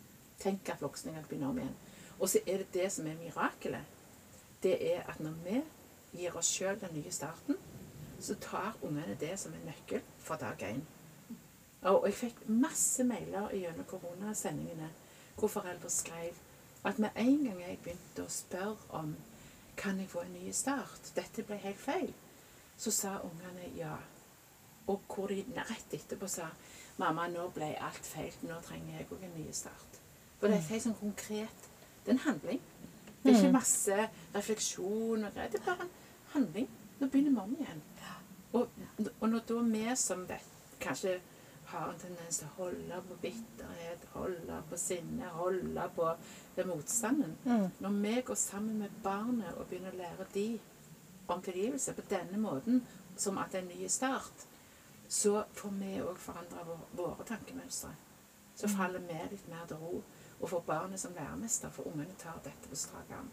Tenk 0.42 0.70
at 0.74 0.84
voksne 0.84 1.16
kan 1.16 1.26
begynne 1.30 1.54
om 1.54 1.64
igjen. 1.64 1.80
Og 2.20 2.30
så 2.30 2.44
er 2.46 2.62
det 2.62 2.70
det 2.76 2.92
som 2.94 3.08
er 3.08 3.18
mirakelet. 3.18 3.98
Det 4.64 4.76
er 4.92 5.08
at 5.10 5.24
når 5.24 5.42
vi 5.48 5.64
gir 6.18 6.38
oss 6.38 6.52
sjøl 6.54 6.78
den 6.82 6.94
nye 6.98 7.14
starten, 7.14 7.58
så 8.20 8.36
tar 8.42 8.78
ungene 8.82 9.18
det 9.20 9.36
som 9.40 9.54
en 9.54 9.66
nøkkel 9.68 10.02
fra 10.18 10.38
dag 10.42 10.64
én. 10.64 10.82
Og 11.88 12.08
jeg 12.08 12.18
fikk 12.18 12.44
masse 12.50 13.04
mailer 13.06 13.54
gjennom 13.54 13.86
koronasendingene 13.88 14.90
hvor 15.38 15.52
foreldre 15.54 15.90
skrev 15.94 16.38
at 16.88 17.00
med 17.00 17.10
en 17.16 17.44
gang 17.46 17.62
jeg 17.62 17.80
begynte 17.84 18.24
å 18.24 18.32
spørre 18.32 19.00
om 19.00 19.16
kan 19.78 20.00
jeg 20.00 20.10
få 20.10 20.24
en 20.26 20.34
ny 20.34 20.52
start, 20.56 21.12
dette 21.16 21.44
ble 21.46 21.60
helt 21.62 21.78
feil, 21.78 22.14
så 22.78 22.92
sa 22.94 23.12
ungene 23.22 23.70
ja. 23.78 23.94
Og 24.88 25.04
hvor 25.12 25.30
de 25.30 25.44
rett 25.58 25.94
etterpå 25.94 26.30
sa 26.32 26.48
mamma, 26.98 27.28
nå 27.30 27.50
ble 27.54 27.74
alt 27.84 28.06
feil, 28.08 28.34
nå 28.48 28.58
trenger 28.66 28.98
jeg 28.98 29.10
òg 29.12 29.26
en 29.28 29.36
ny 29.38 29.46
start. 29.54 30.00
For 30.40 30.50
det 30.50 30.58
er 30.58 30.70
helt 30.72 30.86
sånn 30.88 30.98
konkret. 30.98 31.70
Det 32.06 32.14
er 32.14 32.16
en 32.16 32.26
handling. 32.26 32.62
Det 33.22 33.34
er 33.34 33.40
ikke 33.42 33.54
masse 33.54 34.10
refleksjon 34.34 35.26
og 35.28 35.34
greier. 35.36 35.52
Det 35.52 35.60
er 35.60 35.66
bare 35.66 35.86
en 35.86 35.96
handling. 36.34 36.70
Nå 37.00 37.08
begynner 37.08 37.42
om 37.44 37.56
igjen. 37.60 37.82
Og, 38.58 38.70
og 39.20 39.30
når 39.30 39.44
da 39.50 39.58
vi 39.68 39.84
som 40.00 40.24
vet, 40.30 40.54
kanskje 40.82 41.18
har 41.68 41.92
en 41.92 42.00
tendens 42.00 42.40
til 42.40 42.48
å 42.48 42.56
holde 42.62 43.02
på 43.10 43.18
bitterhet, 43.22 44.06
holde 44.14 44.62
på 44.70 44.80
sinne, 44.80 45.28
holde 45.36 45.88
på 45.96 46.08
den 46.56 46.70
motstanden 46.70 47.36
Når 47.84 47.98
vi 48.02 48.22
går 48.22 48.36
sammen 48.40 48.80
med 48.80 49.02
barnet 49.04 49.58
og 49.58 49.68
begynner 49.68 49.92
å 49.92 50.00
lære 50.00 50.28
de 50.34 50.48
om 51.28 51.42
tilgivelse 51.44 51.94
på 51.94 52.06
denne 52.10 52.40
måten, 52.40 52.86
som 53.18 53.38
at 53.38 53.52
det 53.52 53.60
er 53.60 53.66
en 53.66 53.80
ny 53.82 53.88
start, 53.92 54.48
så 55.10 55.44
får 55.54 55.74
vi 55.80 55.94
òg 56.02 56.18
forandra 56.20 56.64
våre 56.96 57.26
tankemønstre. 57.28 57.92
Så 58.56 58.68
faller 58.72 59.04
vi 59.04 59.20
litt 59.32 59.48
mer 59.52 59.68
til 59.68 59.78
ro. 59.82 60.02
Og 60.40 60.50
får 60.50 60.64
barnet 60.68 61.00
som 61.00 61.14
læremester, 61.16 61.70
for 61.70 61.90
ungene 61.90 62.16
tar 62.18 62.40
dette 62.46 62.70
på 62.70 62.76
strak 62.76 63.12
arm. 63.12 63.30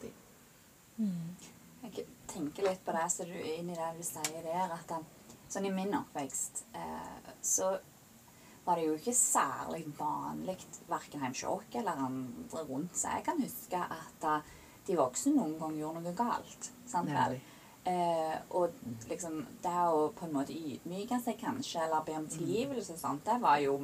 Jeg 1.85 2.07
tenker 2.31 2.69
litt 2.69 2.85
på 2.85 2.95
det 2.97 3.09
så 3.12 3.26
du 3.29 3.35
inn 3.37 3.69
i 3.69 3.76
det 3.76 3.91
du 3.99 4.05
sier 4.07 4.45
der, 4.45 4.73
at 4.73 4.95
eh, 4.97 5.35
sånn 5.53 5.69
i 5.69 5.75
min 5.75 5.93
oppvekst 5.99 6.64
eh, 6.81 7.33
så 7.45 7.75
var 8.64 8.81
det 8.81 8.87
jo 8.87 8.95
ikke 8.97 9.12
særlig 9.17 9.85
vanlig 9.99 10.57
verken 10.88 11.26
hos 11.26 11.43
oss 11.45 11.76
eller 11.76 12.07
andre 12.07 12.62
rundt. 12.69 12.97
Så 12.97 13.12
jeg 13.12 13.26
kan 13.26 13.43
huske 13.43 13.81
at 13.85 14.29
eh, 14.31 14.55
de 14.87 14.97
voksne 14.97 15.35
noen 15.37 15.59
ganger 15.61 15.83
gjorde 15.83 16.05
noe 16.07 16.17
galt. 16.17 16.71
Sant 16.88 17.12
vel? 17.12 17.37
Eh, 17.85 18.37
og 18.57 18.73
liksom 19.11 19.43
det 19.61 19.76
å 19.93 20.07
på 20.17 20.25
en 20.25 20.33
måte 20.33 20.57
ydmyke 20.57 21.19
seg 21.21 21.37
kanskje, 21.41 21.83
eller 21.85 22.05
be 22.07 22.17
om 22.17 22.29
tilgivelse 22.33 22.97
og 22.97 23.00
sånt, 23.00 23.26
det 23.26 23.37
var 23.43 23.61
jo 23.61 23.76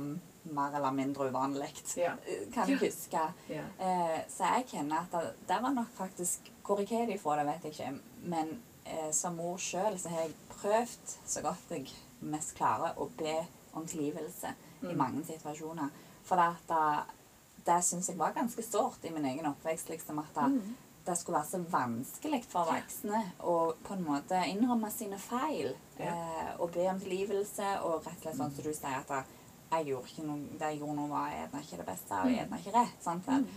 mer 0.57 0.76
eller 0.78 0.95
mindre 0.97 1.28
uvanlig. 1.28 1.69
Ja. 2.00 2.14
Kan 2.54 2.73
jeg 2.73 2.80
huske. 2.80 3.26
Ja. 3.52 3.66
Eh, 3.76 4.23
så 4.33 4.54
jeg 4.57 4.71
kjenner 4.73 5.04
at 5.04 5.12
det, 5.12 5.35
det 5.50 5.61
var 5.61 5.76
nok 5.76 5.92
faktisk 5.99 6.49
Hvor 6.70 6.78
jeg 6.78 7.00
har 7.00 7.08
de 7.10 7.16
fra 7.18 7.34
det, 7.34 7.46
vet 7.48 7.64
jeg 7.66 7.72
ikke. 7.74 8.18
Men 8.30 8.52
eh, 8.86 9.08
som 9.10 9.34
mor 9.34 9.56
sjøl 9.58 9.96
så 9.98 10.12
har 10.12 10.28
jeg 10.28 10.36
prøvd 10.52 11.14
så 11.26 11.42
godt 11.42 11.72
jeg 11.74 11.88
mest 12.22 12.52
klarer 12.54 12.94
å 12.94 13.08
be 13.18 13.40
om 13.74 13.86
tilgivelse 13.90 14.52
i 14.86 14.94
mange 14.94 15.24
situasjoner. 15.26 15.90
For 16.28 16.38
det, 16.38 16.76
det, 17.66 17.80
syns 17.82 18.12
jeg 18.12 18.20
var 18.20 18.36
ganske 18.36 18.62
sårt 18.62 19.02
i 19.02 19.10
min 19.10 19.26
egen 19.32 19.48
oppvekst. 19.50 19.90
liksom 19.90 20.22
at 20.22 20.30
det, 20.36 20.76
det 21.08 21.16
skulle 21.18 21.40
være 21.40 21.50
så 21.50 21.60
vanskelig 21.72 22.40
for 22.46 22.70
voksne 22.70 23.24
å 23.42 23.56
på 23.82 23.96
en 23.96 24.06
måte 24.06 24.38
innrømme 24.52 24.92
sine 24.94 25.18
feil. 25.18 25.74
Ja. 25.98 26.14
Eh, 26.14 26.52
og 26.60 26.70
be 26.76 26.86
om 26.92 27.02
tilgivelse, 27.02 27.72
og 27.82 28.06
rett 28.06 28.14
og 28.14 28.22
slett 28.22 28.38
sånn 28.38 28.54
som 28.54 28.68
du 28.68 28.70
sier, 28.70 29.02
at 29.02 29.34
jeg 29.70 29.90
gjorde 29.90 30.14
ikke 30.14 30.28
noe, 30.28 30.54
det 30.58 30.70
jeg 30.70 30.80
gjorde 30.84 31.00
nå, 31.00 31.08
var 31.10 31.34
gjerne 31.34 31.64
ikke 31.66 31.82
det 31.82 31.90
beste, 31.90 32.22
og 32.22 32.32
gjerne 32.36 32.62
ikke 32.62 32.76
rett. 32.78 33.02
sant 33.02 33.26
vel? 33.26 33.50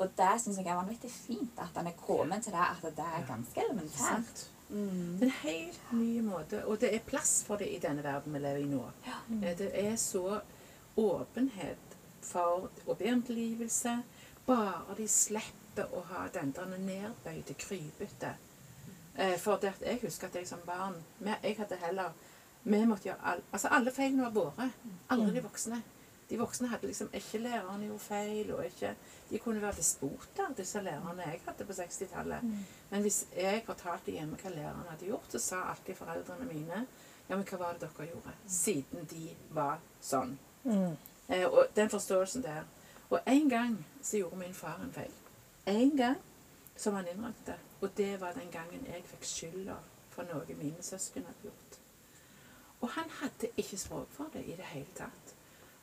Og 0.00 0.08
det 0.16 0.30
syns 0.40 0.56
jeg 0.58 0.66
er 0.66 0.78
vanvittig 0.78 1.10
fint, 1.12 1.58
at 1.60 1.74
den 1.76 1.90
er 1.90 1.96
kommet 2.00 2.42
til 2.46 2.54
det 2.56 2.62
at 2.64 2.82
det 2.96 3.04
er 3.04 3.26
ganske 3.28 3.64
elementært. 3.66 4.46
Mm. 4.70 5.18
En 5.26 5.32
helt 5.42 5.80
ny 5.92 6.20
måte, 6.22 6.62
og 6.66 6.78
det 6.80 6.94
er 6.94 7.02
plass 7.06 7.40
for 7.46 7.58
det 7.60 7.68
i 7.74 7.80
denne 7.82 8.04
verden 8.06 8.32
vi 8.32 8.38
lever 8.40 8.62
i 8.62 8.68
nå. 8.70 8.84
Eh, 9.42 9.56
Det 9.58 9.70
er 9.74 9.96
så 10.00 10.40
åpenhet 10.96 11.96
for 12.22 12.68
å 12.86 12.94
be 12.98 13.12
om 13.12 13.22
tilgivelse, 13.26 13.96
bare 14.46 14.96
de 14.96 15.08
slipper 15.08 15.90
å 15.96 16.02
ha 16.12 16.26
den 16.34 16.52
der 16.56 16.72
nedbøyde, 16.78 17.54
krypete. 17.58 18.32
Eh, 19.16 19.36
For 19.38 19.58
det 19.62 19.72
jeg 19.82 20.00
husker 20.02 20.26
at 20.30 20.34
jeg 20.34 20.46
som 20.48 20.60
barn 20.66 20.94
Jeg 21.42 21.56
hadde 21.58 21.76
heller 21.82 22.12
vi 22.64 22.84
måtte 22.86 23.08
gjøre 23.08 23.24
all, 23.24 23.40
altså 23.52 23.68
Alle 23.72 23.90
feilene 23.92 24.22
var 24.22 24.30
våre. 24.30 24.70
Aldri 25.10 25.34
de 25.34 25.42
voksne. 25.42 25.82
De 26.30 26.38
voksne 26.38 26.68
hadde 26.70 26.86
liksom 26.86 27.10
ikke 27.12 27.38
lærerne 27.42 27.86
gjorde 27.86 28.04
feil. 28.04 28.52
og 28.54 28.64
ikke, 28.64 28.94
De 29.30 29.38
kunne 29.38 29.62
være 29.62 29.76
despoter, 29.76 30.54
disse 30.56 30.80
lærerne 30.82 31.22
jeg 31.26 31.40
hadde 31.46 31.64
på 31.66 31.72
60-tallet. 31.72 32.42
Men 32.90 33.00
hvis 33.00 33.26
jeg 33.36 33.62
fortalte 33.66 34.12
hjemme 34.14 34.36
hva 34.42 34.50
lærerne 34.54 34.90
hadde 34.90 35.06
gjort, 35.10 35.26
så 35.28 35.38
sa 35.38 35.62
alltid 35.70 35.94
foreldrene 35.94 36.46
mine 36.52 36.86
ja, 37.30 37.36
men 37.36 37.44
hva 37.46 37.58
var 37.58 37.76
det 37.78 37.86
dere 37.86 38.08
gjorde? 38.10 38.32
Siden 38.50 39.04
de 39.10 39.28
var 39.54 39.78
sånn. 40.02 40.32
Eh, 41.28 41.46
og 41.46 41.66
den 41.76 41.90
forståelsen 41.90 42.42
der. 42.42 42.64
Og 43.10 43.20
en 43.26 43.48
gang 43.50 43.76
så 44.02 44.16
gjorde 44.18 44.36
min 44.40 44.54
far 44.54 44.80
en 44.82 44.92
feil. 44.92 45.12
En 45.66 45.96
gang 45.96 46.16
som 46.76 46.94
han 46.94 47.06
innrømte. 47.06 47.54
Og 47.80 47.90
det 47.96 48.20
var 48.20 48.32
den 48.34 48.50
gangen 48.50 48.86
jeg 48.86 49.04
fikk 49.06 49.24
skylda 49.24 49.76
for 50.10 50.26
noe 50.26 50.56
mine 50.58 50.82
søsken 50.82 51.26
hadde 51.28 51.46
gjort. 51.46 51.78
Og 52.80 52.88
han 52.96 53.10
hadde 53.20 53.52
ikke 53.56 53.78
språk 53.78 54.10
for 54.10 54.30
det 54.34 54.42
i 54.48 54.56
det 54.58 54.66
hele 54.72 54.90
tatt. 54.98 55.34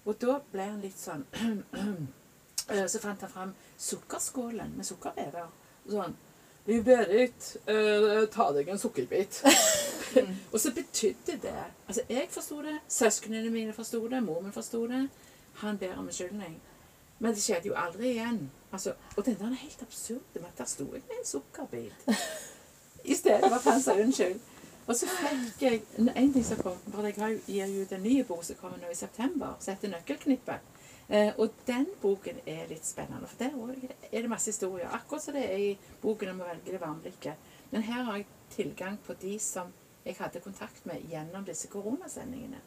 Og 0.08 0.16
da 0.22 0.38
ble 0.52 0.70
han 0.70 0.80
litt 0.82 1.00
sånn 1.00 1.26
eh, 2.72 2.86
Så 2.88 3.02
fant 3.04 3.26
han 3.26 3.32
fram 3.32 3.54
sukkerskålen 3.78 4.78
med 4.78 4.88
sukkerbiter. 4.88 5.50
Og 5.86 5.94
sånn 5.98 6.16
Du, 6.68 6.74
Berit, 6.84 7.54
eh, 7.72 8.24
ta 8.32 8.50
deg 8.56 8.72
en 8.72 8.80
sukkerbit. 8.80 9.42
og 10.52 10.58
så 10.60 10.72
betydde 10.76 11.38
det 11.44 11.60
Altså, 11.88 12.04
jeg 12.12 12.28
forsto 12.32 12.62
det, 12.66 12.80
søsknene 12.92 13.52
mine 13.52 13.76
forsto 13.76 14.02
det, 14.12 14.24
mor 14.24 14.42
min 14.44 14.56
forsto 14.56 14.84
det. 14.92 15.06
Han 15.64 15.80
ber 15.80 15.96
om 15.96 16.08
unnskyldning. 16.08 16.58
Men 17.20 17.34
det 17.34 17.42
skjedde 17.42 17.72
jo 17.72 17.78
aldri 17.80 18.12
igjen. 18.12 18.52
Altså, 18.72 18.94
og 19.16 19.26
den 19.26 19.40
der 19.40 19.54
er 19.56 19.64
helt 19.64 19.82
absurd 19.82 20.36
med 20.36 20.46
at 20.52 20.60
der 20.60 20.68
sto 20.70 20.86
jeg 20.94 21.02
med 21.08 21.18
en 21.20 21.26
sukkerbit. 21.26 22.04
I 23.12 23.16
stedet 23.16 23.48
for 23.48 23.56
at 23.56 23.72
han 23.72 23.82
sa 23.82 23.96
unnskyld. 23.96 24.40
Og 24.88 24.96
så 24.96 25.08
fikk 25.12 25.62
jeg 25.66 25.82
en 25.98 26.34
ting 26.34 26.44
som 26.48 26.60
kom, 26.62 26.78
for 26.94 27.04
jeg 27.04 27.42
gir 27.48 27.72
jo 27.74 27.84
ut 27.84 27.92
en 27.92 28.04
ny 28.04 28.22
bok 28.28 28.44
som 28.48 28.56
kommer 28.56 28.80
nå 28.80 28.92
i 28.92 28.96
september, 28.96 29.58
som 29.60 29.76
heter 29.76 29.92
'Nøkkelknippet'. 29.92 30.74
Eh, 31.10 31.34
og 31.38 31.50
den 31.68 31.86
boken 32.02 32.40
er 32.46 32.68
litt 32.68 32.86
spennende, 32.86 33.28
for 33.28 33.38
der 33.38 33.52
er 34.12 34.22
det 34.22 34.30
masse 34.30 34.52
historier. 34.52 34.90
Akkurat 34.92 35.24
som 35.24 35.34
det 35.34 35.44
er 35.52 35.58
i 35.58 35.78
boken 36.02 36.30
om 36.30 36.42
å 36.42 36.48
velge 36.48 36.72
det 36.72 36.82
varme 36.82 37.02
blikket. 37.02 37.36
Men 37.72 37.82
her 37.82 38.04
har 38.04 38.16
jeg 38.16 38.26
tilgang 38.50 38.98
på 39.08 39.14
de 39.14 39.40
som 39.40 39.74
jeg 40.06 40.16
hadde 40.20 40.40
kontakt 40.40 40.86
med 40.86 41.04
gjennom 41.10 41.46
disse 41.46 41.68
koronasendingene. 41.68 42.60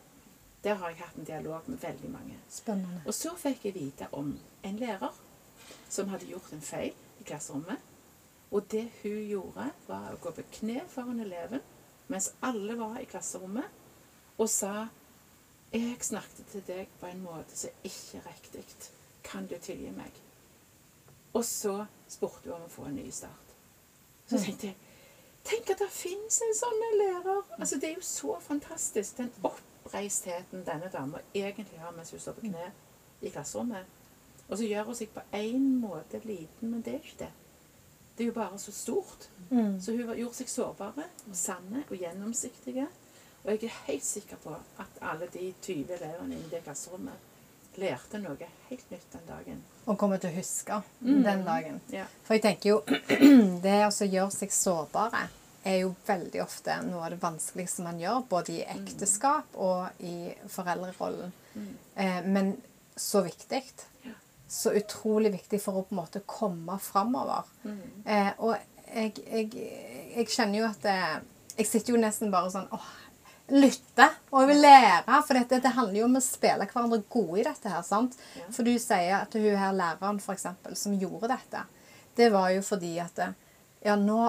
Der 0.64 0.74
har 0.74 0.88
jeg 0.88 0.98
hatt 0.98 1.16
en 1.16 1.24
dialog 1.24 1.68
med 1.68 1.78
veldig 1.82 2.10
mange. 2.10 2.38
Spennende. 2.48 3.02
Og 3.06 3.14
så 3.14 3.36
fikk 3.36 3.64
jeg 3.64 3.74
vite 3.74 4.08
om 4.12 4.38
en 4.62 4.76
lærer 4.76 5.14
som 5.88 6.08
hadde 6.08 6.26
gjort 6.26 6.52
en 6.52 6.60
feil 6.60 6.92
i 7.20 7.24
klasserommet. 7.24 7.76
Og 8.50 8.70
det 8.70 8.88
hun 9.02 9.28
gjorde, 9.28 9.70
var 9.86 10.12
å 10.12 10.20
gå 10.20 10.30
på 10.30 10.42
kne 10.52 10.80
foran 10.88 11.20
eleven 11.20 11.60
mens 12.10 12.32
alle 12.42 12.74
var 12.78 12.98
i 12.98 13.06
klasserommet, 13.08 13.78
og 14.38 14.48
sa 14.50 14.88
Jeg 15.70 16.02
snakket 16.02 16.48
til 16.50 16.62
deg 16.66 16.88
på 16.98 17.06
en 17.06 17.20
måte 17.22 17.54
som 17.54 17.84
ikke 17.86 18.18
er 18.18 18.24
riktig. 18.26 18.64
Kan 19.22 19.46
du 19.46 19.54
tilgi 19.62 19.92
meg? 19.94 20.10
Og 21.32 21.44
så 21.46 21.84
spurte 22.10 22.50
hun 22.50 22.56
om 22.56 22.64
å 22.66 22.72
få 22.72 22.88
en 22.88 22.96
ny 22.98 23.04
start. 23.14 23.52
Så 24.26 24.40
tenkte 24.42 24.72
jeg 24.72 24.78
Tenk 25.46 25.70
at 25.72 25.80
det 25.80 25.88
fins 25.94 26.40
en 26.44 26.56
sånn 26.58 26.82
lærer! 26.98 27.38
Altså, 27.56 27.78
det 27.80 27.88
er 27.88 27.94
jo 27.94 28.04
så 28.04 28.34
fantastisk. 28.44 29.16
Den 29.16 29.30
oppreistheten 29.46 30.66
denne 30.66 30.90
dama 30.92 31.22
egentlig 31.32 31.80
har 31.80 31.94
mens 31.96 32.10
hun 32.12 32.20
står 32.20 32.36
på 32.36 32.48
kne 32.48 32.66
i 33.22 33.32
klasserommet. 33.32 33.86
Og 34.48 34.58
så 34.58 34.66
gjør 34.66 34.90
hun 34.90 34.98
seg 34.98 35.14
på 35.14 35.24
én 35.38 35.70
måte 35.80 36.20
liten, 36.26 36.74
men 36.74 36.82
det 36.84 36.96
er 36.96 37.04
ikke 37.04 37.22
det. 37.22 37.30
Det 38.20 38.26
er 38.26 38.28
jo 38.28 38.34
bare 38.36 38.58
så 38.60 38.72
stort. 38.76 39.28
Mm. 39.50 39.78
Så 39.80 39.94
hun 39.96 40.06
var- 40.10 40.14
gjorde 40.20 40.34
seg 40.36 40.48
sårbare 40.52 41.04
og 41.30 41.36
sanne 41.36 41.84
og 41.90 41.96
gjennomsiktige. 41.96 42.84
Og 43.44 43.50
jeg 43.54 43.64
er 43.64 43.78
helt 43.86 44.04
sikker 44.04 44.36
på 44.44 44.52
at 44.78 44.98
alle 45.00 45.26
de 45.32 45.54
20 45.62 45.94
elevene 45.96 46.36
i 46.36 46.48
det 46.50 46.60
klasserommet 46.66 47.78
lærte 47.80 48.18
noe 48.20 48.36
helt 48.68 48.90
nytt 48.90 49.08
den 49.14 49.24
dagen. 49.28 49.62
Og 49.86 49.96
kommer 49.98 50.18
til 50.20 50.28
å 50.30 50.34
huske 50.36 50.82
Mm. 51.00 51.22
den 51.24 51.44
dagen. 51.46 51.80
Ja. 51.90 52.04
For 52.24 52.34
jeg 52.34 52.42
tenker 52.42 52.68
jo 52.68 52.80
Det 53.62 53.86
å 53.88 54.10
gjøre 54.10 54.30
seg 54.30 54.50
sårbare 54.52 55.28
er 55.64 55.78
jo 55.80 55.94
veldig 56.06 56.42
ofte 56.42 56.76
noe 56.84 57.04
av 57.04 57.10
det 57.10 57.20
vanskeligste 57.22 57.82
man 57.82 57.98
gjør, 57.98 58.28
både 58.28 58.48
i 58.58 58.64
ekteskap 58.64 59.44
og 59.54 59.88
i 60.00 60.34
foreldrerollen. 60.48 61.32
Eh, 61.96 62.22
men 62.26 62.62
så 62.96 63.22
viktig. 63.24 63.62
Så 64.50 64.72
utrolig 64.74 65.30
viktig 65.36 65.60
for 65.62 65.78
å 65.78 65.84
på 65.86 65.94
en 65.94 66.00
måte 66.00 66.24
komme 66.26 66.78
framover. 66.82 67.46
Eh, 68.04 68.32
og 68.38 68.56
jeg, 68.90 69.12
jeg, 69.22 69.68
jeg 70.16 70.26
kjenner 70.32 70.58
jo 70.58 70.64
at 70.66 70.88
Jeg 71.54 71.68
sitter 71.68 71.94
jo 71.94 72.00
nesten 72.00 72.32
bare 72.32 72.50
sånn 72.50 72.66
åh, 72.74 72.88
lytte 73.50 74.06
og 74.30 74.42
jeg 74.42 74.48
vil 74.52 74.62
lære. 74.64 75.20
For 75.26 75.38
dette, 75.38 75.60
det 75.62 75.74
handler 75.76 76.00
jo 76.00 76.08
om 76.08 76.18
å 76.18 76.24
spille 76.24 76.66
hverandre 76.70 77.02
gode 77.10 77.42
i 77.42 77.46
dette 77.46 77.72
her. 77.72 77.82
sant? 77.86 78.16
Ja. 78.38 78.48
For 78.54 78.66
du 78.66 78.72
sier 78.78 79.20
at 79.20 79.36
hun 79.36 79.58
her 79.58 79.76
læreren 79.76 80.20
for 80.22 80.36
eksempel, 80.36 80.76
som 80.78 80.96
gjorde 80.98 81.32
dette, 81.34 81.64
det 82.18 82.30
var 82.34 82.50
jo 82.54 82.62
fordi 82.66 82.96
at 83.02 83.14
det, 83.18 83.30
ja, 83.86 83.96
nå 83.96 84.26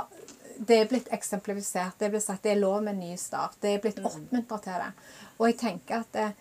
det 0.62 0.78
er 0.78 0.90
blitt 0.90 1.10
eksemplifisert. 1.13 1.98
Det 1.98 2.08
er 2.08 2.13
blitt 2.13 2.25
sagt 2.25 2.44
det 2.46 2.54
er 2.54 2.62
lov 2.62 2.84
med 2.86 2.94
en 2.94 3.04
ny 3.08 3.16
start. 3.18 3.58
Det 3.62 3.75
er 3.75 3.82
blitt 3.82 4.01
oppmuntra 4.06 4.60
til 4.62 4.84
det. 4.84 4.92
Og 5.40 5.48
jeg 5.50 5.58
tenker 5.58 6.04
at 6.04 6.20
eh, 6.22 6.36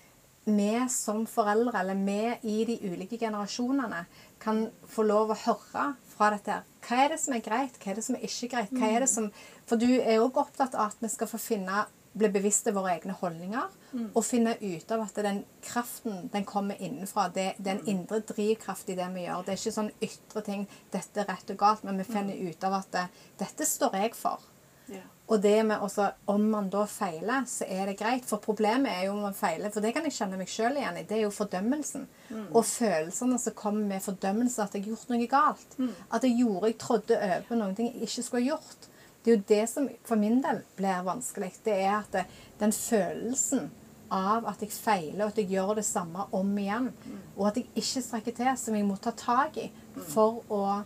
vi 0.57 0.73
som 0.93 1.23
foreldre, 1.29 1.81
eller 1.81 1.95
vi 1.95 2.51
i 2.51 2.65
de 2.69 2.77
ulike 2.91 3.19
generasjonene, 3.21 4.05
kan 4.41 4.67
få 4.89 5.05
lov 5.05 5.33
å 5.33 5.39
høre 5.45 5.87
fra 6.15 6.31
dette 6.35 6.59
her. 6.59 6.67
Hva 6.87 7.05
er 7.05 7.15
det 7.15 7.21
som 7.23 7.35
er 7.37 7.45
greit? 7.45 7.79
Hva 7.81 7.93
er 7.93 8.01
det 8.01 8.05
som 8.07 8.17
er 8.17 8.27
ikke 8.27 8.51
greit? 8.55 8.75
Hva 8.75 8.91
er 8.91 9.05
det 9.05 9.11
som, 9.13 9.31
for 9.69 9.81
du 9.81 9.89
er 10.01 10.23
òg 10.23 10.39
opptatt 10.41 10.77
av 10.77 10.95
at 10.95 11.03
vi 11.03 11.11
skal 11.13 11.31
få 11.31 11.41
finne 11.43 11.87
bli 12.13 12.29
bevisste 12.33 12.73
våre 12.75 12.97
egne 12.97 13.15
holdninger 13.21 13.75
og 14.09 14.25
finne 14.27 14.57
ut 14.59 14.93
av 14.95 15.05
at 15.05 15.21
den 15.23 15.45
kraften 15.63 16.27
den 16.33 16.47
kommer 16.49 16.81
innenfra. 16.83 17.29
Det, 17.35 17.53
det 17.59 17.71
er 17.71 17.79
en 17.79 17.91
indre 17.93 18.21
drivkraft 18.27 18.91
i 18.91 18.97
det 18.99 19.07
vi 19.15 19.27
gjør. 19.27 19.45
Det 19.47 19.55
er 19.55 19.61
ikke 19.61 19.77
sånn 19.77 19.93
ytre 20.03 20.43
ting 20.47 20.67
'Dette 20.91 21.23
er 21.23 21.31
rett 21.31 21.55
og 21.55 21.61
galt', 21.61 21.85
men 21.87 22.03
vi 22.03 22.09
finner 22.09 22.35
ut 22.51 22.67
av 22.67 22.81
at 22.81 22.91
det, 22.97 23.07
'dette 23.39 23.67
står 23.67 23.95
jeg 24.03 24.17
for'. 24.19 24.49
Ja. 24.91 25.07
Og 25.31 25.39
det 25.43 25.61
med 25.63 25.79
også, 25.79 26.09
om 26.27 26.43
man 26.51 26.69
da 26.73 26.83
feiler, 26.91 27.45
så 27.47 27.67
er 27.71 27.87
det 27.87 27.99
greit. 28.01 28.25
For 28.27 28.43
problemet 28.43 28.91
er 28.91 29.05
jo 29.07 29.13
om 29.15 29.23
man 29.29 29.37
feiler, 29.39 29.71
for 29.71 29.85
det 29.85 29.93
kan 29.95 30.07
jeg 30.09 30.17
kjenne 30.17 30.39
meg 30.41 30.51
sjøl 30.51 30.79
igjen 30.81 30.99
i, 30.99 31.05
det 31.07 31.21
er 31.21 31.25
jo 31.29 31.35
fordømmelsen. 31.35 32.07
Og 32.51 32.65
følelsene 32.67 33.39
som 33.39 33.55
kommer 33.59 33.87
med 33.93 34.03
fordømmelse 34.03 34.65
at 34.65 34.75
jeg 34.75 34.83
har 34.83 34.95
gjort 34.95 35.13
noe 35.15 35.31
galt. 35.31 35.77
At 36.11 36.27
jeg 36.27 36.39
gjorde, 36.43 36.73
jeg 36.73 36.81
trådde 36.83 37.21
over 37.51 37.75
ting 37.79 37.93
jeg 37.93 38.09
ikke 38.09 38.27
skulle 38.27 38.43
ha 38.43 38.49
gjort. 38.57 38.89
Det 39.21 39.31
er 39.31 39.37
jo 39.37 39.49
det 39.49 39.65
som 39.69 39.89
for 40.09 40.17
min 40.17 40.41
del 40.43 40.63
blir 40.79 41.05
vanskelig. 41.07 41.53
Det 41.65 41.77
er 41.79 41.99
at 42.01 42.13
det, 42.17 42.27
den 42.59 42.73
følelsen 42.73 43.69
av 44.11 44.47
at 44.51 44.63
jeg 44.65 44.73
feiler, 44.75 45.25
og 45.25 45.31
at 45.31 45.39
jeg 45.39 45.53
gjør 45.53 45.77
det 45.79 45.85
samme 45.87 46.27
om 46.35 46.57
igjen, 46.59 46.89
og 47.37 47.53
at 47.53 47.61
jeg 47.61 47.69
ikke 47.79 48.03
strekker 48.03 48.35
til, 48.41 48.57
som 48.59 48.75
jeg 48.75 48.89
må 48.89 48.97
ta 48.99 49.13
tak 49.15 49.61
i 49.63 49.69
for 50.11 50.43
å 50.51 50.81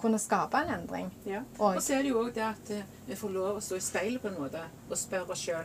kunne 0.00 0.18
skape 0.18 0.56
en 0.64 0.70
endring. 0.80 1.10
Ja. 1.26 1.42
Og- 1.58 1.80
så 1.82 1.94
er 1.98 2.02
det 2.02 2.10
jo 2.10 2.22
òg 2.24 2.32
det 2.34 2.42
at 2.42 2.70
eh, 2.70 2.82
vi 3.06 3.14
får 3.16 3.30
lov 3.34 3.56
å 3.56 3.60
stå 3.64 3.76
i 3.76 3.80
speilet 3.80 4.22
på 4.22 4.28
en 4.28 4.38
måte 4.40 4.62
og 4.90 4.96
spørre 4.98 5.30
oss 5.30 5.42
sjøl 5.46 5.64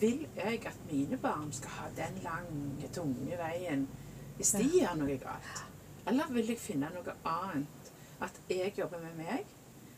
Vil 0.00 0.26
jeg 0.36 0.60
at 0.66 0.76
mine 0.90 1.16
barn 1.18 1.52
skal 1.52 1.70
ha 1.70 1.88
den 1.96 2.20
lange, 2.24 2.88
tunge 2.94 3.36
veien 3.38 3.88
hvis 4.36 4.52
de 4.56 4.64
gjør 4.78 4.94
noe 4.96 5.16
galt? 5.20 5.64
Eller 6.06 6.30
vil 6.32 6.46
jeg 6.54 6.58
finne 6.58 6.88
noe 6.94 7.14
annet? 7.24 7.90
At 8.22 8.38
jeg 8.48 8.72
jobber 8.78 8.98
med 9.02 9.16
meg, 9.18 9.44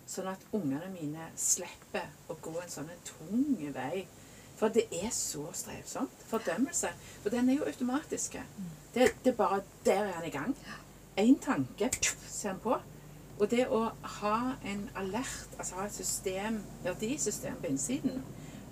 sånn 0.06 0.26
at 0.32 0.40
ungene 0.52 0.88
mine 0.90 1.28
slipper 1.38 2.08
å 2.28 2.34
gå 2.42 2.54
en 2.62 2.68
sånn 2.72 2.90
tung 3.04 3.72
vei. 3.74 4.06
For 4.56 4.68
det 4.74 4.88
er 4.92 5.10
så 5.10 5.44
strevsomt. 5.52 6.24
Fordømmelse. 6.30 6.90
For 7.22 7.30
den 7.30 7.48
er 7.50 7.60
jo 7.60 7.64
automatisk. 7.70 8.36
Det, 8.94 9.08
det 9.24 9.32
er 9.32 9.36
bare 9.36 9.62
Der 9.84 10.04
er 10.08 10.12
han 10.12 10.24
i 10.26 10.30
gang. 10.30 10.56
Én 11.18 11.38
tanke, 11.38 11.90
ser 12.28 12.48
han 12.48 12.60
på. 12.60 12.80
Og 13.40 13.48
det 13.50 13.64
å 13.72 13.80
ha 14.20 14.36
en 14.68 14.84
alert, 14.98 15.56
altså 15.58 15.80
ha 15.80 15.86
et 15.86 15.96
system, 15.96 16.60
verdisystem 16.84 17.56
på 17.60 17.72
innsiden, 17.72 18.22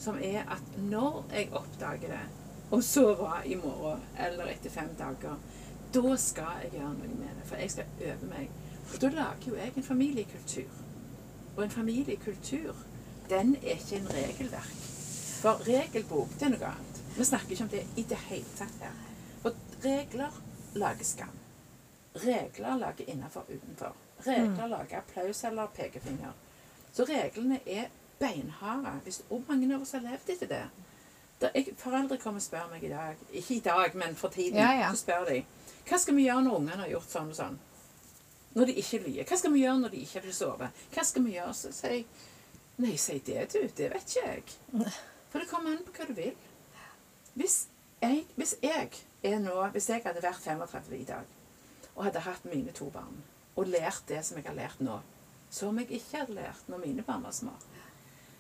som 0.01 0.19
er 0.23 0.45
at 0.49 0.77
når 0.79 1.25
jeg 1.33 1.51
oppdager 1.53 2.13
det, 2.13 2.27
og 2.71 2.85
så 2.85 3.15
var 3.19 3.43
i 3.45 3.57
morgen 3.59 4.03
eller 4.19 4.53
etter 4.53 4.71
fem 4.71 4.93
dager, 4.99 5.41
da 5.95 6.17
skal 6.23 6.63
jeg 6.63 6.77
gjøre 6.77 6.93
noe 6.95 7.17
med 7.19 7.33
det. 7.35 7.47
For 7.49 7.59
jeg 7.59 7.71
skal 7.71 8.05
øve 8.07 8.29
meg. 8.31 8.51
Og 8.93 9.01
da 9.03 9.11
lager 9.15 9.49
jo 9.49 9.57
jeg 9.59 9.73
en 9.77 9.87
familiekultur. 9.87 10.77
Og 11.57 11.65
en 11.65 11.71
familiekultur, 11.71 12.77
den 13.31 13.57
er 13.63 13.75
ikke 13.75 13.99
en 13.99 14.13
regelverk. 14.15 14.77
For 15.41 15.67
regelbok, 15.67 16.37
det 16.39 16.47
er 16.47 16.55
noe 16.55 16.71
annet. 16.71 17.03
Vi 17.17 17.27
snakker 17.27 17.57
ikke 17.57 17.67
om 17.67 17.73
det 17.73 17.83
i 17.97 18.05
det 18.07 18.19
hele 18.29 18.55
tatt 18.59 18.85
her. 18.85 19.03
For 19.43 19.57
regler 19.85 20.39
lager 20.79 21.05
skam. 21.05 21.35
Regler 22.15 22.79
lager 22.79 23.09
innenfor 23.09 23.49
og 23.49 23.55
utenfor. 23.57 23.99
Regler 24.27 24.67
lager 24.71 24.99
applaus 24.99 25.45
eller 25.45 25.67
pekefinger. 25.77 26.33
Så 26.93 27.07
reglene 27.09 27.61
er 27.67 27.89
beinharde. 28.21 28.93
Hvis, 29.05 29.23
og 29.31 29.45
mange 29.49 29.71
av 29.75 29.83
oss 29.83 29.95
har 29.97 30.05
levd 30.05 30.33
etter 30.35 30.51
det. 30.51 30.65
Jeg, 31.41 31.73
foreldre 31.81 32.19
kommer 32.21 32.43
og 32.43 32.45
spør 32.45 32.67
meg 32.69 32.83
i 32.85 32.91
dag 32.93 33.21
Ikke 33.33 33.55
i 33.55 33.63
dag, 33.65 33.95
men 33.97 34.17
for 34.17 34.29
tiden. 34.29 34.59
Ja, 34.61 34.75
ja. 34.77 34.91
Så 34.93 35.07
spør 35.07 35.25
de 35.31 35.41
hva 35.89 35.99
skal 35.99 36.15
vi 36.15 36.27
gjøre 36.27 36.45
når 36.45 36.57
ungene 36.59 36.83
har 36.85 36.91
gjort 36.93 37.11
sånn 37.11 37.31
og 37.33 37.35
sånn. 37.35 37.57
Når 38.55 38.69
de 38.69 38.75
ikke 38.83 39.01
lyver. 39.07 39.25
Hva 39.27 39.39
skal 39.41 39.55
vi 39.55 39.63
gjøre 39.65 39.81
når 39.81 39.95
de 39.95 40.03
ikke 40.05 40.21
vil 40.23 40.35
sove? 40.37 40.69
Hva 40.93 41.05
skal 41.09 41.25
vi 41.25 41.33
gjøre? 41.35 41.55
Så 41.57 41.73
sier 41.75 41.97
jeg 41.97 42.05
Nei, 42.81 42.95
si 42.97 43.19
det, 43.27 43.43
du. 43.53 43.59
Det 43.77 43.89
vet 43.93 44.07
ikke 44.07 44.29
jeg. 44.29 44.45
For 45.33 45.43
det 45.43 45.49
kommer 45.51 45.75
an 45.75 45.83
på 45.85 45.93
hva 45.97 46.07
du 46.09 46.15
vil. 46.17 46.37
Hvis 47.35 47.57
jeg, 48.03 48.23
hvis 48.37 48.55
jeg 48.63 48.89
er 49.23 49.43
nå 49.43 49.57
Hvis 49.75 49.91
jeg 49.91 50.05
hadde 50.05 50.23
vært 50.25 50.41
35 50.45 50.97
i 51.01 51.05
dag 51.09 51.37
og 51.97 52.07
hadde 52.07 52.23
hatt 52.25 52.45
mine 52.49 52.73
to 52.73 52.87
barn 52.95 53.19
og 53.57 53.71
lært 53.71 54.05
det 54.09 54.23
som 54.27 54.39
jeg 54.39 54.47
har 54.47 54.59
lært 54.59 54.83
nå, 54.85 55.01
som 55.51 55.79
jeg 55.81 55.91
ikke 55.91 56.23
hadde 56.23 56.39
lært 56.39 56.69
når 56.71 56.85
mine 56.85 57.05
barn 57.07 57.25
var 57.27 57.35
små, 57.35 57.55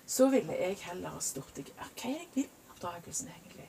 så 0.06 0.28
ville 0.30 0.54
jeg 0.58 0.78
heller 0.88 1.14
ha 1.14 1.20
stort 1.22 1.58
Hva 1.58 1.86
er 1.86 1.90
det 1.96 2.14
jeg 2.14 2.28
vil 2.34 2.46
med 2.46 2.72
oppdragelsen, 2.74 3.28
egentlig? 3.34 3.68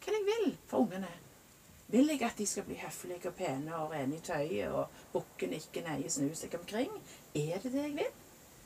Hva 0.00 0.12
er 0.12 0.14
det 0.14 0.20
jeg 0.20 0.44
vil 0.44 0.54
for 0.68 0.84
ungene? 0.84 1.10
Vil 1.88 2.08
jeg 2.12 2.22
at 2.22 2.38
de 2.38 2.46
skal 2.46 2.64
bli 2.68 2.76
høflige 2.76 3.30
og 3.30 3.36
pene 3.36 3.76
og 3.76 3.92
rene 3.92 4.16
i 4.16 4.24
tøyet 4.24 4.72
og 4.76 4.96
bukken 5.12 5.54
ikke 5.56 5.84
neie, 5.86 6.10
snu 6.12 6.28
seg 6.36 6.56
omkring? 6.58 6.92
Er 7.34 7.60
det 7.62 7.72
det 7.72 7.84
jeg 7.86 7.94
vil? 7.96 8.16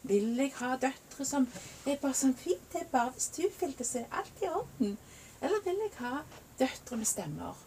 Vil 0.03 0.33
jeg 0.35 0.51
ha 0.59 0.73
døtre 0.83 1.27
som 1.27 1.47
er 1.87 2.01
bare 2.03 2.19
sånn 2.19 2.35
fint, 2.35 2.65
det 2.73 2.81
er 2.81 2.89
bare 2.91 3.13
hvis 3.15 3.29
du 3.37 3.45
vil 3.61 3.77
det, 3.79 3.87
er 4.01 4.17
alt 4.19 4.43
i 4.43 4.51
orden. 4.51 4.97
Eller 5.39 5.63
vil 5.63 5.79
jeg 5.85 5.95
ha 6.01 6.17
døtre 6.59 6.99
med 6.99 7.07
stemmer? 7.07 7.61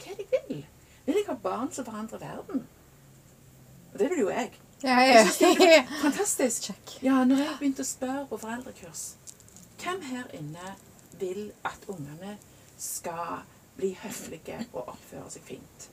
Hva 0.00 0.10
er 0.10 0.18
det 0.18 0.26
jeg 0.32 0.42
vil? 0.48 0.64
Vil 1.06 1.20
jeg 1.20 1.28
ha 1.30 1.38
barn 1.42 1.70
som 1.70 1.86
forandrer 1.86 2.22
verden? 2.22 2.66
Og 3.96 4.00
det 4.02 4.10
vil 4.12 4.18
jo 4.26 4.28
jeg. 4.28 4.50
Ja, 4.84 4.98
Jeg 5.00 5.28
det 5.40 5.64
ja. 5.64 5.66
er 5.80 5.86
fantastisk. 6.04 6.62
Check. 6.62 6.90
Ja, 7.02 7.22
når 7.24 7.36
jeg 7.40 7.54
begynte 7.58 7.80
å 7.80 7.88
spørre 7.88 8.26
på 8.28 8.36
foreldrekurs 8.42 9.04
Hvem 9.80 10.02
her 10.04 10.26
inne 10.36 10.74
vil 11.16 11.46
at 11.64 11.86
ungene 11.88 12.34
skal 12.76 13.46
bli 13.78 13.94
høflige 14.02 14.58
og 14.74 14.90
oppføre 14.92 15.30
seg 15.32 15.46
fint? 15.48 15.86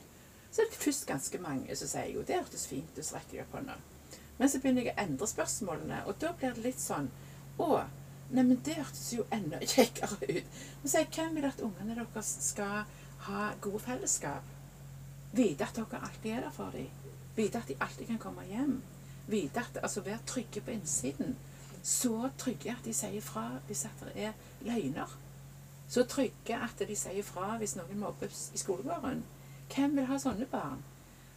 Så 0.52 0.66
er 0.66 0.68
det 0.74 0.82
først 0.82 1.06
ganske 1.08 1.40
mange 1.46 1.78
som 1.80 1.88
sier 1.94 2.10
jo 2.12 2.26
det 2.28 2.42
hørtes 2.42 2.66
fint 2.68 2.92
ut, 2.98 3.06
så 3.08 3.16
rekker 3.16 3.38
de 3.38 3.42
opp 3.46 3.56
hånda. 3.56 3.78
Men 4.42 4.52
så 4.52 4.60
begynner 4.60 4.90
jeg 4.90 4.96
å 4.98 5.06
endre 5.06 5.30
spørsmålene, 5.32 6.02
og 6.04 6.20
da 6.20 6.34
blir 6.36 6.58
det 6.58 6.66
litt 6.68 6.84
sånn 6.84 7.08
Å, 7.64 7.70
neimen 8.36 8.60
det 8.68 8.76
hørtes 8.82 9.14
jo 9.16 9.24
enda 9.32 9.62
kjekkere 9.64 10.20
ut. 10.28 10.60
Og 10.82 10.84
så 10.84 10.92
sier 10.98 11.06
jeg 11.08 11.14
hvem 11.16 11.40
vil 11.40 11.48
at 11.54 11.64
ungene 11.70 11.96
deres 12.02 12.36
skal 12.50 12.84
ha 13.30 13.48
gode 13.64 13.80
fellesskap? 13.88 14.52
Vite 15.32 15.72
at 15.72 15.80
dere 15.80 16.04
alltid 16.04 16.36
er 16.36 16.46
der 16.50 16.54
for 16.60 16.76
dem. 16.76 16.92
Vite 17.36 17.58
at 17.58 17.68
de 17.68 17.78
alltid 17.82 18.08
kan 18.08 18.22
komme 18.22 18.46
hjem. 18.48 18.82
Vite 19.28 19.60
at, 19.60 19.80
altså 19.84 20.02
Være 20.02 20.20
trygge 20.28 20.62
på 20.62 20.72
innsiden. 20.72 21.38
Så 21.84 22.30
trygge 22.38 22.72
at 22.72 22.86
de 22.86 22.94
sier 22.94 23.22
fra 23.22 23.50
hvis 23.68 23.86
at 23.86 24.04
det 24.06 24.28
er 24.30 24.34
løgner. 24.62 25.18
Så 25.88 26.04
trygge 26.04 26.56
at 26.56 26.88
de 26.88 26.96
sier 26.96 27.24
fra 27.24 27.58
hvis 27.58 27.76
noen 27.76 28.00
mobbes 28.00 28.50
i 28.54 28.58
skolegården. 28.58 29.24
Hvem 29.74 29.98
vil 29.98 30.08
ha 30.08 30.20
sånne 30.20 30.48
barn? 30.52 30.84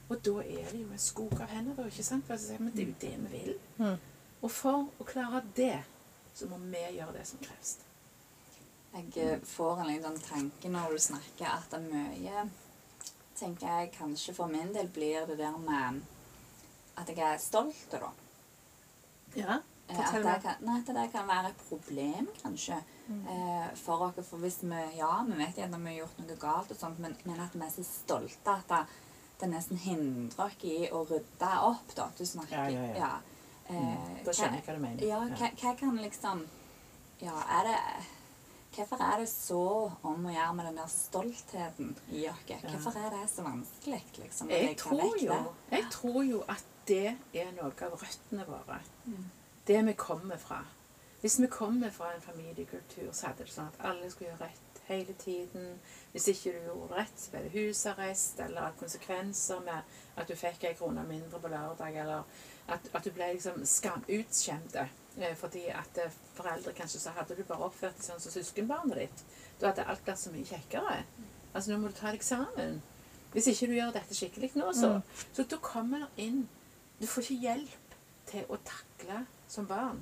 Og 0.09 0.21
da 0.23 0.37
er 0.45 0.71
det 0.71 0.85
jo 0.85 0.93
en 0.93 1.03
skog 1.03 1.35
av 1.41 1.51
hender, 1.51 1.75
da, 1.75 1.89
ikke 1.91 2.05
sant? 2.07 2.27
For 2.29 2.39
sier, 2.39 2.63
men 2.63 2.75
det 2.77 2.85
er 2.85 2.93
jo 2.93 3.01
det 3.03 3.15
vi 3.25 3.33
vil. 3.41 3.57
Mm. 3.81 3.97
Og 4.45 4.53
for 4.53 4.87
å 5.03 5.07
klare 5.09 5.43
det, 5.57 5.81
så 6.35 6.47
må 6.51 6.61
vi 6.63 6.85
gjøre 6.99 7.17
det 7.17 7.25
som 7.27 7.43
kreves. 7.43 7.79
Jeg 8.97 9.11
eh, 9.21 9.41
får 9.45 9.81
en 9.83 9.91
liten 9.91 10.21
tanke 10.23 10.71
når 10.73 10.95
du 10.95 11.03
snakker, 11.03 11.49
at 11.51 11.73
det 11.73 11.81
er 11.81 11.89
mye 11.91 12.47
tenker 13.39 13.67
jeg 13.69 13.93
kanskje 13.99 14.35
for 14.35 14.47
min 14.53 14.73
del 14.75 14.89
blir 14.89 15.27
det 15.29 15.39
der 15.39 15.57
med 15.59 16.03
at 16.97 17.09
jeg 17.09 17.19
er 17.35 17.39
stolt, 17.43 17.89
da. 17.93 18.11
Ja, 19.37 19.59
Eh, 19.89 19.95
At 20.01 20.07
fortell 20.09 20.23
det, 20.25 20.31
meg. 20.33 20.43
kan, 20.43 20.55
nei, 20.67 20.77
at 20.81 20.87
det 20.97 21.03
kan 21.13 21.27
være 21.29 21.49
et 21.53 21.61
problem, 21.69 22.27
kanskje, 22.43 22.77
eh, 23.31 23.69
for 23.79 24.01
oss. 24.09 24.17
For 24.27 24.37
hvis 24.43 24.57
vi 24.63 24.81
Ja, 24.99 25.23
vi 25.23 25.37
vet 25.39 25.55
gjerne 25.61 25.77
at 25.77 25.81
vi 25.85 25.93
har 25.93 25.99
gjort 26.01 26.19
noe 26.27 26.37
galt, 26.43 26.71
og 26.73 26.77
sånt, 26.77 26.99
men, 26.99 27.15
men 27.25 27.39
at 27.41 27.53
vi 27.55 27.61
er 27.63 27.71
så 27.71 27.85
stolte 27.85 28.51
at 28.51 28.67
det, 28.69 28.81
det 29.41 29.49
nesten 29.53 29.79
hindrer 29.79 30.45
oss 30.49 30.57
i 30.65 30.89
å 30.91 31.05
rydde 31.07 31.53
opp, 31.69 31.95
da. 31.95 32.09
Du 32.19 32.25
snakker 32.27 32.51
Ja, 32.57 32.67
ja, 32.69 32.95
ja. 32.99 33.13
Eh, 33.69 33.75
Mm, 33.77 34.25
Da 34.25 34.33
skjønner 34.33 34.59
jeg 34.59 34.65
hva 34.67 34.75
du 34.75 34.81
mener. 34.83 35.07
Ja, 35.07 35.21
hva, 35.21 35.51
hva 35.63 35.77
kan 35.79 35.97
liksom 36.03 36.43
Ja, 37.21 37.37
er 37.61 37.65
det 37.71 37.79
Hvorfor 38.77 39.03
er 39.03 39.21
det 39.23 39.29
så 39.33 39.63
om 40.05 40.27
å 40.29 40.33
gjøre 40.35 40.55
med 40.59 40.67
den 40.69 40.81
der 40.83 40.91
stoltheten 40.93 41.95
i 42.13 42.27
oss? 42.29 42.43
Hvorfor 42.49 42.99
er 43.01 43.11
det 43.15 43.25
så 43.33 43.45
vanskelig, 43.47 44.03
liksom? 44.21 44.51
Jeg 44.53 44.77
tror, 44.81 45.17
jo, 45.23 45.39
jeg 45.71 45.87
tror 45.93 46.23
jo 46.29 46.43
at 46.53 46.65
det 46.87 47.17
er 47.35 47.53
noe 47.57 47.73
av 47.73 47.97
røttene 48.03 48.45
våre. 48.47 48.81
Mm. 49.07 49.31
Det 49.67 49.81
vi 49.87 49.95
kommer 49.99 50.37
fra. 50.37 50.61
Hvis 51.21 51.41
vi 51.41 51.47
kommer 51.51 51.91
fra 51.91 52.13
en 52.15 52.23
familiekultur, 52.23 53.09
så 53.13 53.31
hadde 53.31 53.47
det 53.47 53.55
sånn 53.55 53.73
at 53.73 53.81
alle 53.89 54.11
skulle 54.13 54.31
gjøre 54.31 54.51
rett 54.51 54.83
hele 54.87 55.15
tiden. 55.19 55.81
Hvis 56.13 56.29
ikke 56.31 56.53
du 56.53 56.69
gjorde 56.69 57.01
rett, 57.01 57.17
så 57.19 57.33
ble 57.33 57.43
det 57.47 57.55
husarrest, 57.57 58.41
eller 58.45 58.69
at 58.69 58.79
konsekvenser 58.79 59.65
med 59.65 59.97
at 60.17 60.29
du 60.29 60.37
fikk 60.39 60.69
ei 60.69 60.77
krone 60.79 61.03
mindre 61.09 61.41
på 61.43 61.51
lørdag, 61.51 61.97
eller 62.05 62.23
at, 62.69 62.87
at 62.93 63.05
du 63.05 63.11
ble 63.17 63.33
liksom 63.33 63.65
skam, 63.67 64.05
utskjemte. 64.07 64.87
Eh, 65.21 65.37
Fordi 65.37 65.67
at 65.73 66.01
eh, 66.03 66.19
foreldre 66.37 66.75
kanskje 66.77 67.01
sa 67.01 67.15
hadde 67.17 67.37
du 67.39 67.45
bare 67.45 67.69
oppført 67.69 67.97
deg 67.99 68.07
sånn 68.09 68.23
som 68.23 68.35
søskenbarnet 68.35 69.01
ditt. 69.05 69.25
Da 69.61 69.71
hadde 69.71 69.87
alt 69.87 70.07
vært 70.07 70.23
så 70.23 70.35
mye 70.35 70.49
kjekkere. 70.49 70.99
Altså, 71.53 71.73
nå 71.73 71.81
må 71.81 71.93
du 71.93 71.97
ta 71.99 72.13
deg 72.13 72.25
sammen. 72.25 72.83
Hvis 73.33 73.51
ikke 73.53 73.71
du 73.71 73.75
gjør 73.77 73.95
dette 73.97 74.17
skikkelig 74.17 74.53
nå, 74.57 74.71
så, 74.77 74.95
så 75.37 75.45
da 75.51 75.59
kommer 75.61 76.07
det 76.07 76.25
inn 76.29 76.47
Du 76.97 77.05
får 77.05 77.27
ikke 77.27 77.43
hjelp 77.43 77.97
til 78.31 78.47
å 78.49 78.57
takle 78.65 79.25
som 79.53 79.67
barn 79.69 79.99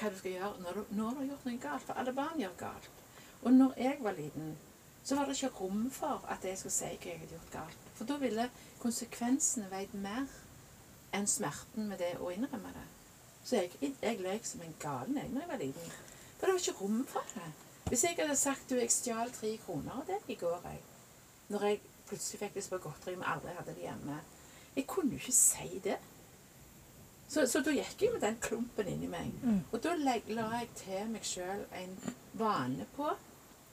hva 0.00 0.08
du 0.10 0.16
skal 0.18 0.32
gjøre 0.32 0.62
når 0.64 0.78
du, 0.78 0.92
når 0.96 1.10
du 1.10 1.20
har 1.20 1.28
gjort 1.28 1.46
noe 1.46 1.60
galt. 1.62 1.86
For 1.86 2.00
alle 2.00 2.14
barn 2.16 2.40
gjør 2.40 2.56
galt. 2.58 2.90
Og 3.42 3.52
når 3.54 3.74
jeg 3.80 3.98
var 4.02 4.16
liten, 4.16 4.54
så 5.04 5.16
var 5.16 5.26
det 5.26 5.36
ikke 5.36 5.60
rom 5.60 5.90
for 5.92 6.24
at 6.28 6.44
jeg 6.44 6.58
skulle 6.58 6.74
si 6.74 6.90
hva 6.90 7.10
jeg 7.10 7.20
hadde 7.22 7.36
gjort 7.36 7.52
galt. 7.54 7.90
For 7.98 8.08
da 8.08 8.16
ville 8.20 8.48
konsekvensene 8.82 9.70
veid 9.72 9.94
mer 9.96 10.26
enn 11.16 11.28
smerten 11.28 11.88
med 11.90 12.00
det 12.02 12.14
å 12.20 12.30
innrømme 12.34 12.72
det. 12.76 12.86
Så 13.50 13.56
jeg, 13.64 13.94
jeg 13.98 14.20
løy 14.22 14.38
som 14.46 14.60
en 14.62 14.76
galen 14.78 15.16
jeg 15.18 15.32
da 15.34 15.40
jeg 15.42 15.50
var 15.50 15.58
liten. 15.58 15.94
For 16.38 16.46
det 16.46 16.52
var 16.54 16.60
ikke 16.62 16.78
rom 16.80 17.00
for 17.10 17.32
det. 17.34 17.48
Hvis 17.88 18.04
jeg 18.06 18.14
hadde 18.20 18.36
sagt 18.38 18.70
du, 18.70 18.76
jeg 18.78 18.92
stjal 18.94 19.32
tre 19.34 19.56
kroner 19.64 19.96
av 19.98 20.04
deg 20.06 20.28
i 20.30 20.36
går, 20.38 20.60
jeg, 20.70 20.78
når 21.50 21.64
jeg 21.66 21.80
plutselig 22.06 22.38
fikk 22.44 22.60
lyst 22.60 22.70
på 22.70 22.78
godteri, 22.84 23.16
vi 23.18 23.26
aldri 23.26 23.54
hadde 23.56 23.74
det 23.74 23.82
hjemme 23.88 24.20
Jeg 24.76 24.86
kunne 24.86 25.16
jo 25.16 25.18
ikke 25.18 25.34
si 25.34 25.80
det. 25.82 25.96
Så, 27.30 27.42
så 27.50 27.60
da 27.66 27.74
gikk 27.74 28.02
jeg 28.02 28.12
med 28.14 28.22
den 28.22 28.38
klumpen 28.42 28.86
inni 28.92 29.10
meg. 29.10 29.34
Og 29.72 29.82
da 29.82 29.96
la 29.98 30.14
jeg 30.60 30.68
til 30.78 31.10
meg 31.10 31.26
sjøl 31.26 31.66
en 31.82 31.96
vane 32.38 32.86
på 32.94 33.10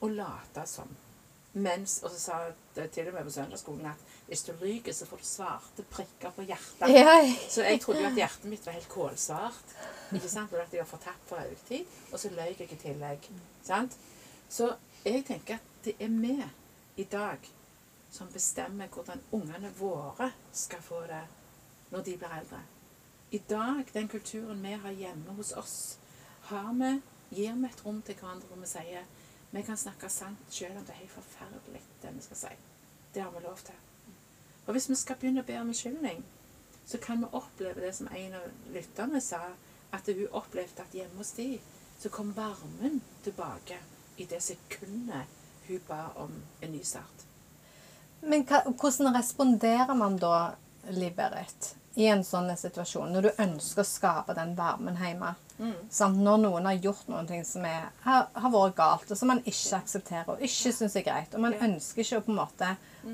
å 0.02 0.10
late 0.10 0.66
som. 0.70 0.90
Mens, 1.58 2.00
og 2.04 2.12
så 2.14 2.20
sa 2.20 2.38
det 2.76 2.92
til 2.94 3.08
og 3.10 3.16
med 3.16 3.26
på 3.26 3.34
søndagsskolen 3.34 3.86
at 3.90 4.02
hvis 4.28 4.44
du 4.46 4.52
lyver, 4.62 4.94
så 4.94 5.08
får 5.10 5.22
du 5.22 5.26
svarte 5.26 5.86
prikker 5.90 6.34
på 6.36 6.46
hjertet. 6.46 6.92
Ja. 6.94 7.16
Så 7.50 7.64
jeg 7.64 7.82
trodde 7.82 8.04
jo 8.04 8.12
at 8.12 8.20
hjertet 8.20 8.50
mitt 8.52 8.66
var 8.66 8.76
helt 8.78 8.90
kålsvart. 8.92 9.76
Ikke 10.14 10.30
sant? 10.30 10.54
Og 10.54 10.62
at 10.62 10.74
jeg 10.74 10.84
var 10.84 10.92
fortapt 10.92 11.30
for 11.30 11.42
øyetid. 11.42 11.66
tid. 11.68 11.86
Og 12.12 12.20
så 12.20 12.30
løy 12.30 12.54
jeg 12.60 12.72
i 12.72 12.80
tillegg. 12.82 13.30
Sant? 13.64 13.98
Så 14.50 14.76
jeg 15.06 15.26
tenker 15.26 15.56
at 15.56 15.86
det 15.86 15.96
er 16.00 16.08
vi 16.10 16.36
i 16.98 17.04
dag 17.04 17.50
som 18.12 18.28
bestemmer 18.34 18.88
hvordan 18.88 19.22
ungene 19.32 19.72
våre 19.80 20.32
skal 20.54 20.82
få 20.82 21.02
det 21.08 21.24
når 21.92 22.04
de 22.04 22.18
blir 22.18 22.40
eldre. 22.40 22.62
I 23.32 23.38
dag, 23.50 23.86
den 23.94 24.08
kulturen 24.08 24.64
vi 24.64 24.72
har 24.72 24.92
hjemme 24.92 25.36
hos 25.36 25.52
oss, 25.52 25.98
har 26.42 26.74
vi, 26.74 27.02
gir 27.30 27.56
vi 27.56 27.68
et 27.68 27.86
rom 27.86 28.02
til 28.02 28.16
hverandre 28.16 28.48
hvor 28.48 28.62
vi 28.62 28.70
sier 28.72 29.08
vi 29.58 29.64
kan 29.64 29.78
snakke 29.78 30.10
sant 30.10 30.54
selv 30.54 30.78
om 30.78 30.86
det 30.86 30.94
er 30.94 31.04
helt 31.04 31.12
forferdelig, 31.12 31.82
det 32.02 32.16
vi 32.16 32.22
skal 32.26 32.38
si. 32.38 32.56
Det 33.14 33.24
har 33.24 33.32
vi 33.32 33.44
lov 33.44 33.58
til. 33.66 33.76
Og 34.66 34.72
hvis 34.76 34.90
vi 34.90 34.96
skal 35.00 35.18
begynne 35.18 35.42
å 35.42 35.48
be 35.48 35.56
om 35.58 35.72
unnskyldning, 35.72 36.22
så 36.86 37.00
kan 37.02 37.24
vi 37.24 37.32
oppleve 37.32 37.82
det 37.82 37.94
som 37.96 38.10
en 38.12 38.36
av 38.38 38.74
lytterne 38.76 39.22
sa, 39.24 39.40
at 39.92 40.10
hun 40.12 40.28
opplevde 40.36 40.84
at 40.84 40.94
hjemme 40.96 41.18
hos 41.18 41.32
de, 41.40 41.58
så 42.00 42.10
kom 42.14 42.36
varmen 42.36 43.02
tilbake 43.24 43.80
i 44.18 44.28
det 44.30 44.42
sekundet 44.44 45.34
hun 45.68 45.82
ba 45.88 46.04
om 46.16 46.36
en 46.62 46.72
ny 46.72 46.84
start. 46.84 47.26
Men 48.22 48.46
hva, 48.48 48.62
hvordan 48.68 49.16
responderer 49.16 49.94
man 49.96 50.20
da, 50.22 50.56
Liv 50.88 51.20
i 52.00 52.06
en 52.08 52.22
sånn 52.24 52.48
situasjon, 52.56 53.10
når 53.12 53.26
du 53.26 53.42
ønsker 53.44 53.84
å 53.84 53.88
skape 53.88 54.36
den 54.38 54.54
varmen 54.56 54.96
hjemme? 55.02 55.34
Sant? 55.90 56.20
Når 56.22 56.42
noen 56.44 56.68
har 56.70 56.82
gjort 56.82 57.08
noe 57.10 57.40
som 57.48 57.66
er, 57.66 57.88
har, 58.04 58.28
har 58.34 58.54
vært 58.54 58.76
galt, 58.78 59.12
og 59.12 59.18
som 59.20 59.32
man 59.32 59.42
ikke 59.44 59.80
aksepterer 59.80 60.30
og 60.36 60.44
ikke 60.46 60.74
syns 60.76 60.98
er 61.00 61.06
greit, 61.08 61.34
og 61.34 61.44
man 61.48 61.58
ønsker 61.70 62.04
ikke 62.04 62.20
å 62.20 62.26
på 62.28 62.34
en 62.34 62.40
måte 62.42 62.74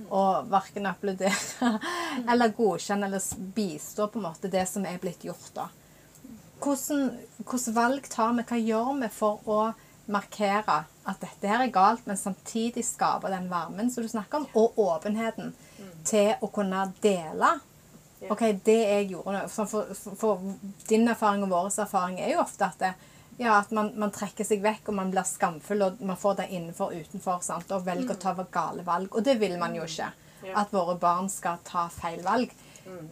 å 0.09 0.23
verken 0.49 0.89
applaudere 0.89 1.71
eller 2.31 2.55
godkjenne 2.57 3.07
eller 3.07 3.47
bistå 3.55 4.09
på 4.09 4.19
en 4.19 4.27
måte 4.27 4.51
det 4.51 4.65
som 4.69 4.85
er 4.89 4.99
blitt 5.01 5.23
gjort, 5.27 5.49
da. 5.55 5.69
Hvordan 6.63 7.73
valg 7.75 8.05
tar 8.11 8.35
vi? 8.37 8.45
Hva 8.47 8.59
gjør 8.59 8.93
vi 9.01 9.09
for 9.11 9.49
å 9.51 9.59
markere 10.11 10.83
at 11.07 11.19
dette 11.23 11.47
her 11.47 11.63
er 11.63 11.71
galt, 11.71 12.05
men 12.07 12.19
samtidig 12.19 12.83
skape 12.87 13.31
den 13.31 13.49
varmen 13.51 13.91
som 13.91 14.03
du 14.03 14.09
snakker 14.11 14.41
om, 14.43 14.47
og 14.55 14.79
åpenheten 14.79 15.53
til 16.07 16.33
å 16.43 16.49
kunne 16.51 16.85
dele. 17.03 17.53
OK, 18.31 18.43
det 18.63 18.77
jeg 18.79 19.07
gjorde 19.11 19.47
For, 19.51 19.65
for, 19.67 20.15
for, 20.19 20.43
din 20.89 21.07
erfaring 21.07 21.43
og 21.43 21.51
vår 21.51 21.71
erfaring 21.83 22.19
er 22.21 22.35
jo 22.35 22.43
ofte 22.43 22.67
at, 22.67 22.79
det, 22.79 22.93
ja, 23.37 23.57
at 23.57 23.71
man, 23.75 23.91
man 23.99 24.13
trekker 24.15 24.47
seg 24.47 24.63
vekk, 24.63 24.91
og 24.91 24.99
man 24.99 25.11
blir 25.11 25.27
skamfull, 25.27 25.81
og 25.87 26.03
man 26.05 26.19
får 26.19 26.41
det 26.41 26.49
innenfor 26.51 26.93
og 26.93 27.07
utenfor, 27.07 27.41
sant? 27.45 27.71
og 27.71 27.87
velger 27.87 28.15
å 28.15 28.21
ta 28.21 28.35
gale 28.51 28.85
valg. 28.87 29.09
Og 29.11 29.25
det 29.25 29.39
vil 29.41 29.57
man 29.61 29.75
jo 29.75 29.87
ikke. 29.87 30.11
Ja. 30.43 30.59
At 30.59 30.73
våre 30.75 30.97
barn 30.99 31.29
skal 31.31 31.61
ta 31.63 31.87
feil 31.91 32.23
valg. 32.23 32.51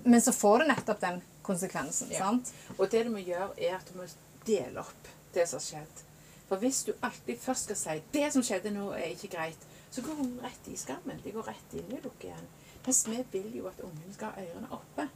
Men 0.04 0.22
så 0.22 0.34
får 0.36 0.60
du 0.60 0.68
nettopp 0.68 1.00
den 1.02 1.22
konsekvensen. 1.42 2.12
Ja. 2.12 2.26
sant? 2.26 2.52
Og 2.78 2.90
det 2.92 3.06
du 3.08 3.12
må 3.14 3.24
gjøre, 3.24 3.54
er 3.58 3.78
at 3.80 3.92
du 3.92 4.00
må 4.00 4.08
dele 4.48 4.84
opp 4.84 5.12
det 5.36 5.48
som 5.50 5.62
har 5.62 5.68
skjedd. 5.68 6.02
For 6.50 6.60
hvis 6.60 6.82
du 6.84 6.92
alltid 7.00 7.40
først 7.40 7.70
skal 7.70 7.78
si 7.80 8.02
'det 8.12 8.34
som 8.34 8.44
skjedde 8.44 8.74
nå, 8.76 8.90
er 8.92 9.14
ikke 9.16 9.32
greit', 9.38 9.68
så 9.92 10.02
går 10.02 10.16
hun 10.16 10.40
rett 10.44 10.68
i 10.68 10.76
skammen. 10.78 11.22
De 11.24 11.32
går 11.32 11.48
rett 11.48 11.74
inn 11.74 11.92
i 11.96 12.02
lukket 12.04 12.28
igjen. 12.32 12.50
Mens 12.86 13.04
vi 13.08 13.24
vil 13.32 13.58
jo 13.58 13.68
at 13.70 13.82
ungen 13.84 14.14
skal 14.14 14.34
ha 14.36 14.46
ørene 14.46 14.72
oppe. 14.72 15.08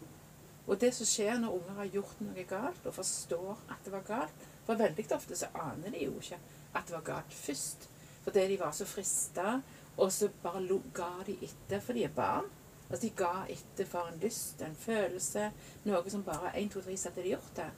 Og 0.68 0.82
det 0.82 0.92
som 0.98 1.06
skjer 1.06 1.38
når 1.40 1.56
unger 1.60 1.80
har 1.80 1.90
gjort 1.94 2.22
noe 2.26 2.46
galt, 2.50 2.86
og 2.86 2.94
forstår 2.94 3.58
at 3.70 3.86
det 3.86 3.94
var 3.94 4.06
galt 4.08 4.46
For 4.66 4.80
veldig 4.80 5.06
ofte 5.14 5.36
så 5.38 5.52
aner 5.54 5.94
de 5.94 6.08
jo 6.08 6.16
ikke 6.18 6.40
at 6.74 6.88
det 6.88 6.96
var 6.96 7.04
galt 7.06 7.34
først. 7.34 7.90
Fordi 8.24 8.48
de 8.50 8.60
var 8.60 8.72
så 8.74 8.86
frista, 8.90 9.60
og 9.98 10.12
så 10.12 10.30
bare 10.44 10.80
ga 10.94 11.12
de 11.28 11.38
etter, 11.46 11.80
for 11.80 11.94
de 11.94 12.04
er 12.04 12.16
barn. 12.16 12.50
Altså 12.90 13.08
De 13.08 13.14
ga 13.18 13.46
etter 13.50 13.86
for 13.86 14.10
en 14.10 14.20
lyst, 14.20 14.62
en 14.62 14.76
følelse, 14.76 15.52
noe 15.86 16.10
som 16.10 16.24
bare 16.24 16.52
1, 16.58 16.72
2, 16.72 16.82
3 16.82 16.98
så 16.98 17.10
hadde 17.10 17.24
de 17.24 17.30
gjort 17.30 17.56
det. 17.56 17.70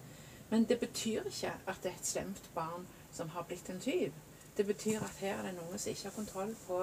Men 0.50 0.64
det 0.64 0.80
betyr 0.80 1.28
ikke 1.28 1.52
at 1.68 1.84
det 1.84 1.92
er 1.92 2.00
et 2.00 2.08
slemt 2.08 2.50
barn 2.56 2.88
som 3.12 3.30
har 3.30 3.44
blitt 3.44 3.70
en 3.70 3.80
tyv. 3.80 4.12
Det 4.58 4.66
betyr 4.66 5.04
at 5.04 5.20
her 5.20 5.38
er 5.38 5.44
det 5.44 5.56
noen 5.56 5.80
som 5.80 5.92
ikke 5.92 6.10
har 6.10 6.16
kontroll 6.16 6.56
på, 6.68 6.80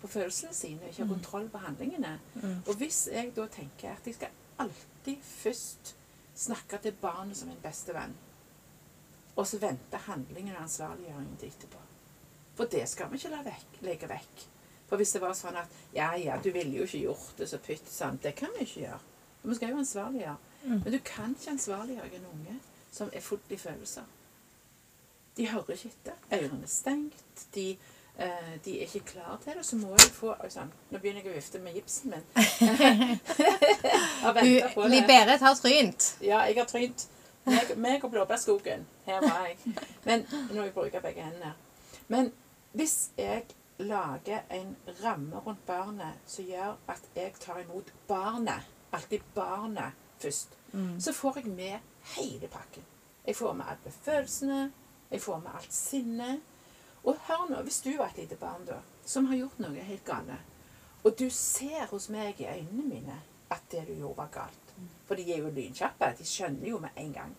på 0.00 0.08
følelsene 0.08 0.54
sine, 0.54 0.88
ikke 0.88 1.04
har 1.04 1.12
kontroll 1.12 1.48
på 1.52 1.58
handlingene. 1.58 2.14
Og 2.66 2.74
hvis 2.80 3.08
jeg 3.12 3.32
da 3.36 3.46
tenker 3.52 3.94
at 3.94 4.06
jeg 4.06 4.16
skal 4.16 4.28
alltid 4.60 5.22
først 5.22 5.94
snakke 6.34 6.78
til 6.82 6.96
barnet 7.00 7.36
som 7.36 7.50
en 7.52 7.62
beste 7.62 7.94
venn, 7.96 8.14
og 9.36 9.46
så 9.46 9.60
vente 9.60 9.96
handlingen 10.06 10.56
og 10.56 10.62
ansvarliggjøringen 10.62 11.36
til 11.40 11.48
etterpå. 11.48 11.82
For 12.58 12.68
det 12.68 12.88
skal 12.88 13.10
vi 13.10 13.20
ikke 13.20 13.32
la 13.32 13.44
vekk, 13.46 13.78
legge 13.86 14.08
vekk. 14.10 14.42
For 14.90 15.00
hvis 15.00 15.12
det 15.14 15.22
var 15.22 15.36
sånn 15.38 15.56
at 15.56 15.76
ja, 15.94 16.10
ja, 16.18 16.36
du 16.42 16.50
ville 16.50 16.80
jo 16.80 16.84
ikke 16.88 17.04
gjort 17.04 17.38
det, 17.38 17.46
så 17.48 17.60
pytt 17.62 17.88
sånn. 17.88 18.18
det 18.22 18.34
kan 18.36 18.50
vi 18.56 18.66
ikke 18.66 18.82
gjøre. 18.82 19.00
Vi 19.42 19.56
skal 19.56 19.72
jo 19.72 19.78
ansvarliggjøre. 19.80 20.38
Men 20.66 20.92
du 20.92 20.98
kan 21.04 21.36
ikke 21.38 21.54
ansvarliggjøre 21.54 22.18
en 22.18 22.26
unge 22.34 22.56
som 22.92 23.12
er 23.14 23.24
full 23.24 23.40
i 23.48 23.56
følelser. 23.56 24.08
De 25.36 25.46
hører 25.48 25.76
ikke 25.76 25.92
etter. 25.94 26.18
Ørene 26.36 26.66
er 26.66 26.72
stengt. 26.72 27.46
De 27.54 27.66
de 28.64 28.74
er 28.76 28.82
ikke 28.84 29.00
klare 29.14 29.38
til 29.44 29.54
det, 29.56 29.64
så 29.66 29.76
må 29.80 29.94
jeg 29.94 30.10
få 30.12 30.34
sånn, 30.52 30.72
Nå 30.90 30.98
begynner 31.00 31.24
jeg 31.24 31.32
å 31.32 31.36
vifte 31.38 31.60
med 31.62 31.76
gipsen 31.78 32.12
min. 32.12 32.26
og 34.26 34.34
venter 34.36 34.74
på 34.74 34.84
det. 34.84 34.90
Li-Berit 34.92 35.46
har 35.46 35.56
trynt. 35.56 36.10
Ja, 36.20 36.42
jeg 36.48 36.58
har 36.58 36.68
trynt. 36.68 37.06
Meg, 37.48 37.72
meg 37.80 38.04
og 38.04 38.12
blåbærskogen. 38.12 38.84
Her 39.06 39.24
var 39.24 39.46
jeg. 39.48 39.74
Men 40.04 40.26
nå 40.52 40.66
jeg 40.66 40.74
bruke 40.76 41.00
begge 41.00 41.24
hendene. 41.24 41.54
Men 42.12 42.32
hvis 42.76 43.10
jeg 43.16 43.48
lager 43.80 44.44
en 44.52 44.76
ramme 45.04 45.40
rundt 45.46 45.64
barnet 45.66 46.20
som 46.26 46.44
gjør 46.44 46.76
at 46.92 47.08
jeg 47.16 47.32
tar 47.40 47.62
imot 47.64 47.88
barnet, 48.08 48.68
alltid 48.92 49.24
barnet 49.34 49.96
først, 50.20 50.56
så 50.98 51.12
får 51.12 51.40
jeg 51.40 51.46
med 51.56 51.78
hele 52.16 52.48
pakken. 52.48 52.84
Jeg 53.26 53.36
får 53.36 53.52
med 53.52 53.64
alle 53.68 53.92
følelsene, 54.02 54.72
jeg 55.10 55.22
får 55.22 55.38
med 55.38 55.50
alt 55.54 55.72
sinnet. 55.74 56.40
Og 57.04 57.16
hør 57.26 57.46
nå, 57.50 57.62
hvis 57.64 57.80
du 57.84 57.92
var 57.96 58.10
et 58.10 58.22
lite 58.24 58.36
barn 58.36 58.66
da, 58.68 58.80
som 59.06 59.26
har 59.30 59.40
gjort 59.40 59.60
noe 59.62 59.84
helt 59.88 60.04
galt, 60.04 60.32
og 61.04 61.14
du 61.16 61.30
ser 61.32 61.86
hos 61.90 62.10
meg 62.12 62.40
i 62.42 62.48
øynene 62.50 62.88
mine 62.88 63.20
at 63.50 63.62
det 63.72 63.86
du 63.88 63.94
gjorde, 63.94 64.16
var 64.16 64.28
galt. 64.32 64.74
For 65.08 65.18
de 65.18 65.24
er 65.32 65.40
jo 65.42 65.50
lynkjappe. 65.50 66.12
De 66.18 66.26
skjønner 66.28 66.68
jo 66.68 66.78
med 66.78 66.96
en 66.96 67.12
gang. 67.12 67.32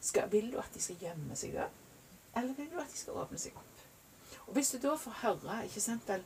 Skal, 0.00 0.28
vil 0.32 0.52
du 0.52 0.58
at 0.60 0.74
de 0.74 0.82
skal 0.82 1.00
gjemme 1.00 1.36
seg 1.36 1.56
da? 1.56 1.66
Eller 2.36 2.54
vil 2.54 2.68
du 2.72 2.78
at 2.80 2.92
de 2.92 3.00
skal 3.00 3.18
åpne 3.24 3.40
seg 3.40 3.56
opp? 3.56 3.82
Og 4.46 4.52
hvis 4.56 4.72
du 4.74 4.78
da 4.82 4.94
får 4.98 5.18
høre, 5.22 5.64
ikke 5.66 5.82
sant 5.82 6.08
vel 6.08 6.24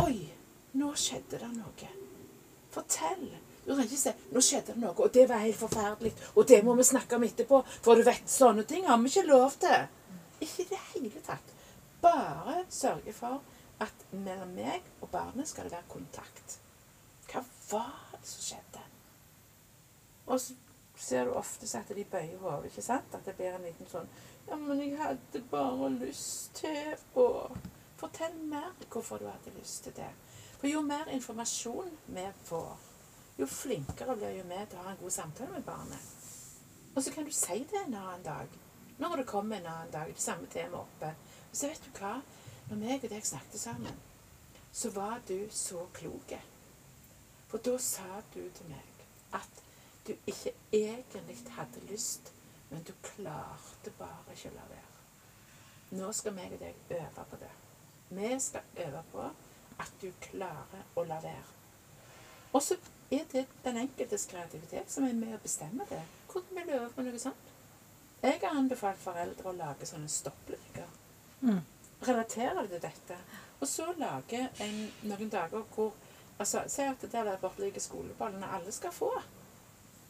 Oi, 0.00 0.26
nå 0.80 0.92
skjedde 0.96 1.40
det 1.42 1.50
noe. 1.52 1.88
Fortell. 2.72 3.26
Du 3.62 3.74
kan 3.74 3.84
ikke 3.84 3.96
si 4.00 4.12
'Nå 4.32 4.40
skjedde 4.40 4.72
det 4.72 4.80
noe, 4.80 4.94
og 4.96 5.14
det 5.14 5.28
var 5.28 5.44
helt 5.44 5.56
forferdelig', 5.56 6.14
'og 6.34 6.48
det 6.48 6.64
må 6.64 6.74
vi 6.74 6.82
snakke 6.82 7.16
om 7.16 7.22
etterpå', 7.22 7.62
for 7.82 7.94
du 7.94 8.02
vet, 8.02 8.22
sånne 8.26 8.64
ting 8.64 8.86
har 8.86 8.96
vi 8.98 9.06
ikke 9.08 9.28
lov 9.28 9.52
til. 9.60 9.86
Ikke 10.40 10.62
i 10.62 10.68
det 10.70 10.80
hele 10.94 11.20
tatt. 11.26 11.51
Bare 12.02 12.64
sørge 12.68 13.12
for 13.14 13.42
at 13.82 14.06
mellom 14.12 14.54
meg 14.56 14.86
og 15.00 15.10
barnet 15.10 15.48
skal 15.48 15.68
det 15.68 15.76
være 15.76 15.90
kontakt. 15.90 16.58
Hva 17.30 17.44
var 17.70 18.16
det 18.16 18.28
som 18.28 18.46
skjedde? 18.46 18.82
Og 20.26 20.40
så 20.40 20.54
ser 20.96 21.24
du 21.24 21.34
ofte 21.34 21.66
at 21.78 21.96
de 21.96 22.04
bøyer 22.04 22.38
hodet, 22.38 22.70
ikke 22.70 22.82
sant? 22.82 23.14
At 23.14 23.26
det 23.26 23.34
blir 23.36 23.54
en 23.54 23.66
liten 23.66 23.88
sånn 23.90 24.10
Ja, 24.48 24.56
men 24.58 24.80
jeg 24.82 24.98
hadde 24.98 25.42
bare 25.50 25.90
lyst 25.94 26.54
til 26.58 26.96
å 27.18 27.28
Fortell 28.02 28.34
mer 28.50 28.72
hvorfor 28.90 29.20
du 29.22 29.28
hadde 29.28 29.52
lyst 29.54 29.84
til 29.84 29.92
det. 29.94 30.08
For 30.58 30.66
jo 30.66 30.80
mer 30.82 31.06
informasjon 31.14 31.92
vi 32.10 32.24
får, 32.48 32.72
jo 33.38 33.46
flinkere 33.46 34.16
blir 34.18 34.40
jo 34.40 34.46
vi 34.48 34.58
til 34.70 34.80
å 34.80 34.86
ha 34.86 34.94
en 34.94 34.98
god 34.98 35.14
samtale 35.14 35.52
med 35.52 35.62
barnet. 35.68 36.08
Og 36.96 36.98
så 37.02 37.12
kan 37.14 37.28
du 37.28 37.30
si 37.30 37.60
det 37.70 37.84
en 37.84 37.94
annen 37.94 38.24
dag. 38.26 38.58
Når 38.98 39.16
det 39.22 39.26
kommer 39.30 39.56
en 39.56 39.70
annen 39.70 39.94
dag, 39.94 40.10
det 40.10 40.24
samme 40.24 40.50
temaet 40.50 40.80
oppe. 40.80 41.12
Og 41.52 41.56
så 41.56 41.68
vet 41.68 41.84
du 41.84 41.98
hva? 42.00 42.14
Når 42.70 42.78
meg 42.80 43.02
og 43.04 43.10
deg 43.12 43.26
snakket 43.28 43.60
sammen, 43.60 43.96
så 44.72 44.90
var 44.90 45.20
du 45.28 45.36
så 45.52 45.84
klok. 45.92 46.32
For 47.50 47.60
da 47.60 47.74
sa 47.84 48.22
du 48.32 48.40
til 48.56 48.70
meg 48.70 49.02
at 49.36 49.58
du 50.06 50.14
ikke 50.26 50.54
egentlig 50.72 51.36
hadde 51.58 51.82
lyst, 51.90 52.32
men 52.70 52.80
du 52.88 52.94
klarte 53.04 53.92
bare 53.98 54.32
ikke 54.32 54.48
å 54.48 54.56
la 54.56 54.64
være. 54.70 54.94
Nå 55.98 56.08
skal 56.16 56.32
meg 56.32 56.54
og 56.56 56.62
deg 56.64 56.96
øve 56.96 57.26
på 57.30 57.40
det. 57.42 57.50
Vi 58.16 58.30
skal 58.40 58.80
øve 58.86 59.04
på 59.12 59.28
at 59.84 59.92
du 60.00 60.08
klarer 60.24 60.88
å 60.96 61.04
la 61.04 61.20
være. 61.20 61.52
Og 62.52 62.64
så 62.64 62.80
er 63.12 63.28
det 63.32 63.44
den 63.64 63.82
enkeltes 63.84 64.24
kreativitet 64.32 64.88
som 64.92 65.04
er 65.04 65.16
med 65.20 65.36
å 65.36 65.42
bestemme 65.44 65.84
det. 65.92 66.00
Hvordan 66.32 66.56
vil 66.56 66.72
du 66.72 66.74
øve 66.78 66.90
på 66.96 67.04
noe 67.04 67.20
sånt? 67.20 67.52
Jeg 68.22 68.40
har 68.40 68.56
anbefalt 68.56 69.00
foreldre 69.04 69.52
å 69.52 69.56
lage 69.60 69.88
sånne 69.88 70.08
stoppløyker. 70.08 70.88
Mm. 71.42 71.60
Relaterer 72.08 72.62
det 72.62 72.70
til 72.70 72.82
dette. 72.82 73.16
Og 73.60 73.68
så 73.68 73.92
lage 73.98 74.48
en, 74.60 74.78
noen 75.02 75.28
dager 75.30 75.62
hvor 75.74 75.92
altså, 76.38 76.64
Si 76.68 76.82
at 76.82 77.00
det 77.02 77.12
der 77.12 77.36
borte 77.38 77.62
ligger 77.62 77.80
skoleballene 77.80 78.46
alle 78.56 78.72
skal 78.72 78.92
få. 78.92 79.10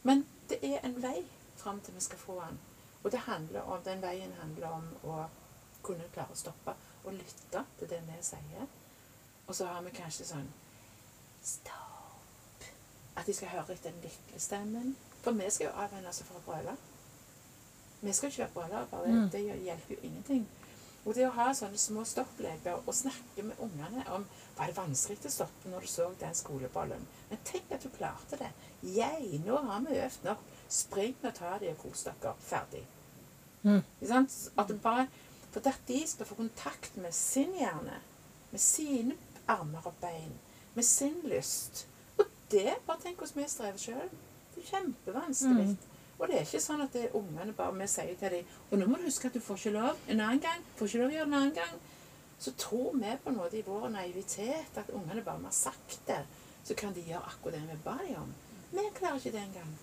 Men 0.02 0.26
det 0.48 0.58
er 0.62 0.80
en 0.84 0.96
vei 1.02 1.22
fram 1.56 1.80
til 1.80 1.94
vi 1.94 2.00
skal 2.00 2.18
få 2.18 2.40
den. 2.46 2.58
Og 3.04 3.12
det 3.12 3.20
handler 3.26 3.60
om, 3.62 3.82
den 3.84 4.02
veien 4.02 4.32
handler 4.40 4.68
om 4.68 4.88
å 5.04 5.24
kunne 5.82 6.04
klare 6.14 6.32
å 6.32 6.38
stoppe 6.38 6.74
og 7.04 7.12
lytte 7.12 7.64
til 7.78 7.88
det 7.90 8.00
vi 8.06 8.18
sier. 8.22 8.66
Og 9.46 9.54
så 9.54 9.66
har 9.66 9.82
vi 9.82 9.90
kanskje 9.90 10.24
sånn 10.24 10.48
Stopp. 11.42 12.64
At 13.16 13.26
de 13.26 13.34
skal 13.34 13.48
høre 13.48 13.74
etter 13.74 13.90
den 13.90 14.00
lille 14.04 14.40
stemmen. 14.40 14.92
For 15.22 15.32
vi 15.34 15.48
skal 15.50 15.66
jo 15.66 15.72
avvenne 15.84 16.08
oss 16.08 16.22
fra 16.22 16.38
å 16.38 16.44
brøle. 16.46 16.76
Vi 18.00 18.12
skal 18.12 18.30
ikke 18.30 18.42
være 18.44 18.52
brølere. 18.54 18.86
Det, 18.92 19.14
Mm. 19.14 19.28
det 19.30 19.40
hjelper 19.64 19.94
jo 19.94 20.00
ingenting. 20.02 20.48
Og 21.02 21.16
det 21.16 21.24
å 21.26 21.34
ha 21.34 21.48
sånne 21.56 21.78
små 21.80 22.04
stoppleker 22.06 22.78
og 22.78 22.94
snakke 22.94 23.42
med 23.42 23.58
ungene 23.62 24.04
om 24.14 24.26
Var 24.56 24.68
det 24.68 24.76
vanskelig 24.76 25.26
å 25.26 25.32
stoppe 25.32 25.70
når 25.72 25.82
du 25.82 25.90
så 25.90 26.10
den 26.20 26.34
skoleballen? 26.36 27.06
Men 27.30 27.40
tenk 27.48 27.70
at 27.72 27.82
du 27.82 27.88
klarte 27.90 28.36
det. 28.38 28.50
Jeg, 28.84 29.40
nå 29.46 29.56
har 29.64 29.80
vi 29.86 29.96
øvd 29.98 30.26
nok. 30.28 30.42
Spring 30.68 31.16
og 31.22 31.32
ta 31.34 31.56
de 31.58 31.70
og 31.72 31.78
kos 31.80 32.04
dere. 32.06 32.34
Ferdig. 32.44 32.82
Mm. 33.62 33.80
At 34.58 34.68
det 34.68 34.78
bare, 34.84 35.06
for 35.50 35.68
at 35.68 35.80
de 35.88 36.02
skal 36.06 36.28
få 36.28 36.36
kontakt 36.38 36.96
med 36.96 37.16
sin 37.16 37.56
hjerne, 37.56 37.98
med 38.50 38.60
sine 38.60 39.16
armer 39.48 39.88
og 39.88 39.96
bein, 40.00 40.36
med 40.74 40.84
sin 40.84 41.16
lyst. 41.24 41.86
Og 42.18 42.28
det, 42.50 42.76
bare 42.86 43.00
tenk 43.02 43.18
hvordan 43.18 43.42
vi 43.42 43.48
strever 43.48 43.80
sjøl. 43.80 44.12
Det 44.54 44.62
er 44.62 44.70
kjempevanskelig. 44.74 45.68
Mm. 45.72 45.91
Og 46.22 46.28
det 46.30 46.36
er 46.38 46.44
ikke 46.46 46.62
sånn 46.62 46.84
at 46.84 46.92
det 46.94 47.08
er 47.08 47.16
ungene 47.18 47.52
bare 47.58 47.74
vi 47.74 47.86
sier 47.90 48.14
til 48.18 48.36
dem 48.36 48.50
Og 48.70 48.78
nå 48.78 48.86
må 48.86 49.00
du 49.00 49.08
huske 49.08 49.26
at 49.26 49.34
du 49.34 49.42
får 49.42 49.58
ikke 49.58 49.72
lov 49.74 50.04
en 50.06 50.20
annen 50.22 50.42
gang. 50.44 50.62
Får 50.78 50.86
ikke 50.86 51.00
lov 51.00 51.10
å 51.10 51.16
gjøre 51.16 51.26
det 51.26 51.32
en 51.32 51.38
annen 51.40 51.56
gang. 51.56 51.80
Så 52.38 52.52
tror 52.58 52.94
vi 52.94 53.16
på 53.24 53.30
en 53.30 53.38
måte 53.40 53.58
i 53.58 53.64
vår 53.66 53.88
naivitet 53.90 54.78
at 54.78 54.92
ungene 54.94 55.24
bare 55.26 55.42
vi 55.42 55.50
har 55.50 55.56
sagt 55.56 55.98
det, 56.06 56.20
så 56.64 56.74
kan 56.78 56.94
de 56.94 57.02
gjøre 57.06 57.26
akkurat 57.26 57.58
det 57.58 57.66
vi 57.72 57.80
ba 57.84 57.96
dem 58.00 58.22
om. 58.22 58.32
Vi 58.72 58.86
klarer 58.94 59.18
ikke 59.18 59.34
det 59.34 59.42
engang. 59.42 59.74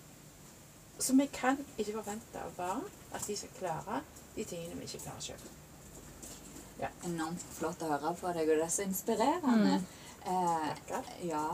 Så 1.00 1.16
vi 1.16 1.26
kan 1.32 1.60
ikke 1.78 1.92
forvente 1.92 2.40
av 2.40 2.56
barn 2.56 2.84
at 3.12 3.24
de 3.26 3.36
skal 3.36 3.54
klare 3.58 4.00
de 4.34 4.44
tingene 4.44 4.80
vi 4.80 4.88
ikke 4.88 5.04
klarer 5.06 5.24
sjøl. 5.30 5.48
Enormt 7.04 7.44
flott 7.52 7.82
å 7.84 7.88
høre 7.92 8.12
på 8.16 8.32
deg, 8.36 8.48
og 8.48 8.60
det 8.60 8.66
er 8.66 8.72
så 8.72 8.84
inspirerende. 8.88 9.80
Eh, 10.24 10.68
Takker. 10.68 11.08
ja, 11.28 11.44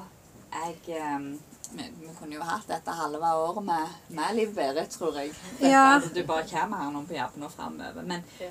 jeg 0.55 0.99
eh, 0.99 1.27
vi, 1.75 1.87
vi 2.01 2.09
kunne 2.19 2.35
jo 2.39 2.43
hatt 2.47 2.67
dette 2.69 2.91
halve 2.95 3.31
året 3.37 3.65
med, 3.65 3.89
med 4.09 4.37
Liv 4.37 4.55
Berit, 4.55 4.91
tror 4.91 5.17
jeg. 5.21 5.33
Dette, 5.59 5.71
Ja. 5.71 5.95
altså, 5.95 6.13
Du 6.15 6.23
bare 6.27 6.47
kommer 6.49 6.77
her 6.85 6.91
nå 6.95 7.03
på 7.07 7.17
jobben 7.17 7.43
og 7.49 7.53
framover. 7.53 8.03
Men 8.03 8.23
Ja. 8.41 8.51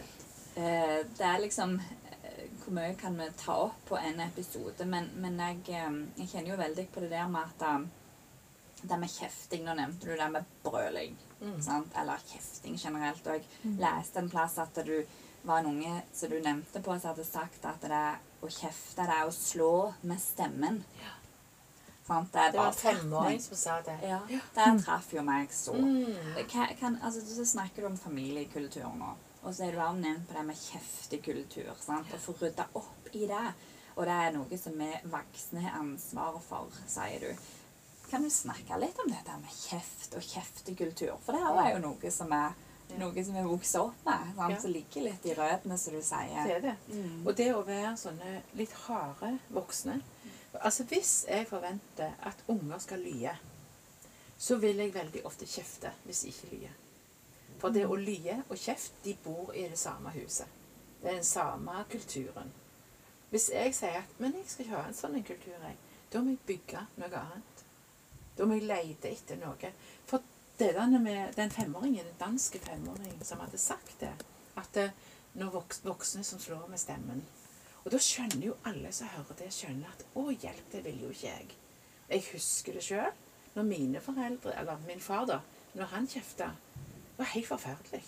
eh, 0.56 1.04
det 1.18 1.26
er 1.26 1.40
liksom 1.44 1.80
eh, 1.80 2.48
Hvor 2.64 2.74
mye 2.74 2.96
kan 2.98 3.18
vi 3.18 3.30
ta 3.38 3.54
opp 3.68 3.86
på 3.90 3.98
en 3.98 4.20
episode? 4.20 4.86
Men, 4.86 5.10
men 5.16 5.38
jeg, 5.40 5.60
eh, 5.70 6.02
jeg 6.18 6.28
kjenner 6.30 6.50
jo 6.56 6.58
veldig 6.64 6.88
på 6.92 7.00
det 7.06 7.10
der 7.12 7.28
med 7.28 7.42
at 7.42 7.62
eh, 7.70 7.86
det 8.86 9.00
med 9.00 9.10
kjefting 9.10 9.64
Nå 9.66 9.74
nevnte 9.76 10.06
du 10.06 10.16
det 10.16 10.32
med 10.32 10.46
brøling. 10.64 11.16
Mm. 11.42 11.62
Sant? 11.62 11.94
Eller 11.98 12.18
kjefting 12.28 12.76
generelt. 12.78 13.26
Og 13.28 13.34
jeg 13.40 13.78
leste 13.80 14.20
en 14.20 14.30
plass 14.30 14.58
at 14.62 14.76
du 14.86 15.04
var 15.46 15.60
en 15.60 15.66
unge 15.76 16.02
som 16.14 16.30
du 16.30 16.40
nevnte 16.42 16.82
på, 16.82 17.00
som 17.00 17.12
hadde 17.14 17.26
sagt 17.26 17.66
at 17.66 17.82
det 17.82 18.04
å 18.46 18.48
kjefte, 18.50 19.06
det 19.06 19.14
er 19.14 19.26
å 19.28 19.34
slå 19.34 19.94
med 20.04 20.20
stemmen. 20.22 20.84
Sant? 20.84 21.15
Det, 22.08 22.40
er 22.40 22.52
Det 22.52 22.60
var 22.60 22.68
en 22.68 22.74
femåring 22.74 23.40
som 23.42 23.58
sa 23.58 23.76
det. 23.82 23.96
Ja, 24.06 24.20
det 24.30 24.66
traff 24.86 25.08
jo 25.14 25.24
meg 25.26 25.54
så. 25.54 25.74
Mm. 25.74 26.36
Kan, 26.50 26.68
kan, 26.80 27.00
altså, 27.02 27.24
så 27.26 27.46
snakker 27.46 27.82
du 27.82 27.88
om 27.88 27.98
familiekultur 27.98 28.92
nå. 28.94 29.16
Og 29.42 29.54
så 29.54 29.66
er 29.66 29.74
du 29.74 29.82
også 29.82 30.02
nevnt 30.02 30.28
på 30.30 30.38
det 30.38 30.44
med 30.46 30.60
kjeftekultur. 30.60 31.72
Sant? 31.82 32.14
Å 32.14 32.22
få 32.22 32.36
rydda 32.42 32.68
opp 32.78 33.10
i 33.14 33.26
det. 33.30 33.48
Og 33.96 34.06
det 34.06 34.16
er 34.22 34.34
noe 34.36 34.60
som 34.60 34.78
vi 34.78 34.90
voksne 35.10 35.64
har 35.66 35.80
ansvaret 35.80 36.46
for, 36.46 36.78
sier 36.90 37.26
du. 37.26 37.46
Kan 38.10 38.26
du 38.26 38.30
snakke 38.30 38.78
litt 38.78 39.00
om 39.02 39.10
dette 39.10 39.38
med 39.42 39.54
kjeft 39.54 40.14
og 40.18 40.26
kjeftekultur? 40.26 41.16
For 41.26 41.34
det 41.34 41.42
er 41.42 41.72
jo 41.74 41.84
noe 41.88 42.12
som 42.14 42.34
er 42.38 42.54
noe 43.00 43.24
som 43.26 43.38
vi 43.38 43.46
vokser 43.48 43.82
opp 43.82 44.04
med. 44.06 44.34
Sant? 44.36 44.54
Ja. 44.54 44.60
Som 44.62 44.76
ligger 44.76 45.08
litt 45.08 45.26
i 45.26 45.38
røttene, 45.38 45.78
som 45.82 45.96
du 45.98 46.02
sier. 46.06 46.42
Det 46.46 46.58
er 46.60 46.66
det. 46.68 46.76
Mm. 46.92 47.24
Og 47.24 47.32
det 47.38 47.50
å 47.56 47.64
være 47.66 47.96
sånne 47.98 48.36
litt 48.60 48.76
harde 48.86 49.32
voksne 49.56 50.02
Altså 50.62 50.84
Hvis 50.84 51.26
jeg 51.30 51.48
forventer 51.48 52.12
at 52.24 52.44
unger 52.48 52.78
skal 52.78 53.00
lye, 53.00 53.38
så 54.38 54.56
vil 54.56 54.76
jeg 54.76 54.94
veldig 54.94 55.26
ofte 55.26 55.48
kjefte 55.48 55.92
hvis 56.04 56.20
de 56.20 56.28
ikke 56.28 56.52
lyer. 56.56 56.76
For 57.60 57.74
det 57.74 57.86
å 57.88 57.96
lye 57.96 58.42
og 58.50 58.58
kjeft, 58.60 58.94
de 59.04 59.16
bor 59.24 59.54
i 59.56 59.64
det 59.72 59.80
samme 59.80 60.12
huset. 60.16 60.48
Det 61.02 61.10
er 61.10 61.20
den 61.20 61.28
samme 61.28 61.86
kulturen. 61.92 62.52
Hvis 63.30 63.50
jeg 63.54 63.76
sier 63.76 64.00
at 64.02 64.20
men 64.20 64.36
jeg 64.38 64.50
skal 64.50 64.66
ikke 64.66 64.78
ha 64.78 64.88
en 64.88 64.98
sånn 64.98 65.24
kultur, 65.24 65.56
jeg, 65.56 65.78
da 66.12 66.22
må 66.22 66.36
jeg 66.36 66.44
bygge 66.48 66.86
noe 67.00 67.22
annet. 67.22 67.64
Da 68.38 68.46
må 68.46 68.60
jeg 68.60 68.68
lete 68.68 69.12
etter 69.12 69.40
noe. 69.40 69.72
For 70.08 70.24
det 70.60 70.74
der 70.76 71.00
med 71.00 71.34
den 71.36 71.52
femåringen, 71.52 72.06
den 72.06 72.20
danske 72.20 72.60
femåringen 72.64 73.24
som 73.24 73.42
hadde 73.44 73.60
sagt 73.60 74.00
det, 74.00 74.12
at 74.56 74.70
det, 74.76 74.90
når 75.36 75.52
voks, 75.58 75.82
voksne 75.84 76.24
som 76.24 76.40
slår 76.40 76.68
med 76.72 76.80
stemmen 76.80 77.24
Og 77.86 77.92
da 77.94 78.00
skjønner 78.02 78.48
jo 78.48 78.56
alle 78.66 78.92
som 78.96 79.10
hører 79.14 79.38
det, 79.38 79.52
skjønner 79.54 79.92
at 79.94 80.02
å, 80.18 80.30
hjelp, 80.34 80.66
det 80.74 80.82
vil 80.88 81.04
jo 81.06 81.12
ikke 81.14 81.28
jeg. 81.28 81.58
Jeg 82.10 82.24
husker 82.32 82.78
det 82.78 82.86
sjøl. 82.86 83.12
Når 83.56 83.68
mine 83.70 84.02
foreldre, 84.04 84.56
eller 84.60 84.82
min 84.88 85.00
far, 85.00 85.28
da, 85.30 85.38
når 85.78 85.92
han 85.94 86.08
kjefta, 86.10 86.50
det 86.76 87.22
var 87.22 87.30
helt 87.32 87.48
forferdelig. 87.48 88.02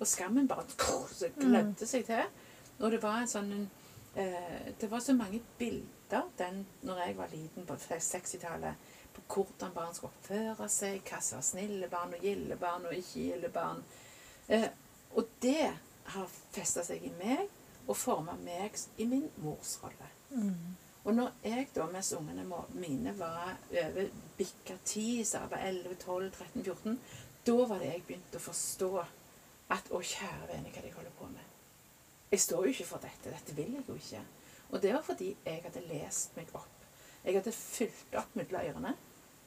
Og 0.00 0.06
skammen 0.06 0.48
bare 0.50 0.66
så 1.20 1.30
glødde 1.38 1.86
seg 1.86 2.04
til. 2.10 2.26
Og 2.80 2.90
det 2.90 2.98
var 3.02 3.20
en 3.20 3.30
sånn 3.30 3.52
en, 3.54 3.68
eh, 4.18 4.74
Det 4.80 4.90
var 4.90 5.00
så 5.00 5.14
mange 5.14 5.40
bilder 5.58 6.26
den 6.38 6.66
når 6.82 6.98
jeg 7.04 7.16
var 7.16 7.30
liten 7.32 7.66
på 7.66 7.76
60-tallet, 7.78 8.74
på 9.14 9.22
hvordan 9.34 9.72
barn 9.74 9.94
skulle 9.94 10.10
oppføre 10.10 10.68
seg, 10.68 11.00
hva 11.06 11.20
som 11.22 11.38
var 11.38 11.46
snille 11.46 11.88
barn 11.88 12.14
og 12.14 12.26
gilde 12.26 12.56
barn 12.56 12.86
og 12.86 12.94
ikke 12.98 13.24
gilde 13.30 13.48
barn. 13.54 13.84
Eh, 14.48 14.68
og 15.14 15.30
det 15.42 15.70
har 16.10 16.36
festa 16.52 16.82
seg 16.84 17.04
i 17.06 17.14
meg 17.18 17.46
og 17.90 17.98
forma 17.98 18.36
meg 18.44 18.78
i 19.02 19.06
min 19.10 19.26
mors 19.42 19.74
rolle. 19.82 20.10
Og 21.04 21.14
når 21.16 21.30
jeg 21.44 21.68
da, 21.74 21.86
mens 21.90 22.12
ungene 22.12 22.44
mine 22.76 23.14
var 23.18 23.56
over 23.82 24.10
bikka 24.38 24.76
ti, 24.84 25.24
så 25.24 25.44
jeg 25.44 25.50
var 25.50 25.64
11, 25.66 25.94
12, 26.04 26.30
13, 26.30 26.64
14, 26.64 26.98
da 27.46 27.56
var 27.70 27.80
det 27.80 27.88
jeg 27.88 28.02
begynte 28.06 28.38
å 28.38 28.44
forstå 28.44 28.90
at 29.72 29.88
å, 29.90 30.02
kjære 30.02 30.50
vene, 30.50 30.72
hva 30.74 30.84
de 30.84 30.92
holder 30.92 31.16
på 31.18 31.30
med? 31.32 31.56
Jeg 32.30 32.44
står 32.44 32.66
jo 32.66 32.74
ikke 32.74 32.88
for 32.92 33.02
dette. 33.02 33.32
Dette 33.32 33.56
vil 33.56 33.72
jeg 33.74 33.86
jo 33.88 33.96
ikke. 33.98 34.20
Og 34.70 34.82
det 34.82 34.92
var 34.94 35.02
fordi 35.02 35.32
jeg 35.44 35.62
hadde 35.64 35.86
lest 35.88 36.36
meg 36.36 36.52
opp. 36.54 36.84
Jeg 37.24 37.36
hadde 37.36 37.52
fylt 37.52 38.18
opp 38.20 38.36
mellom 38.38 38.60
ørene. 38.60 38.92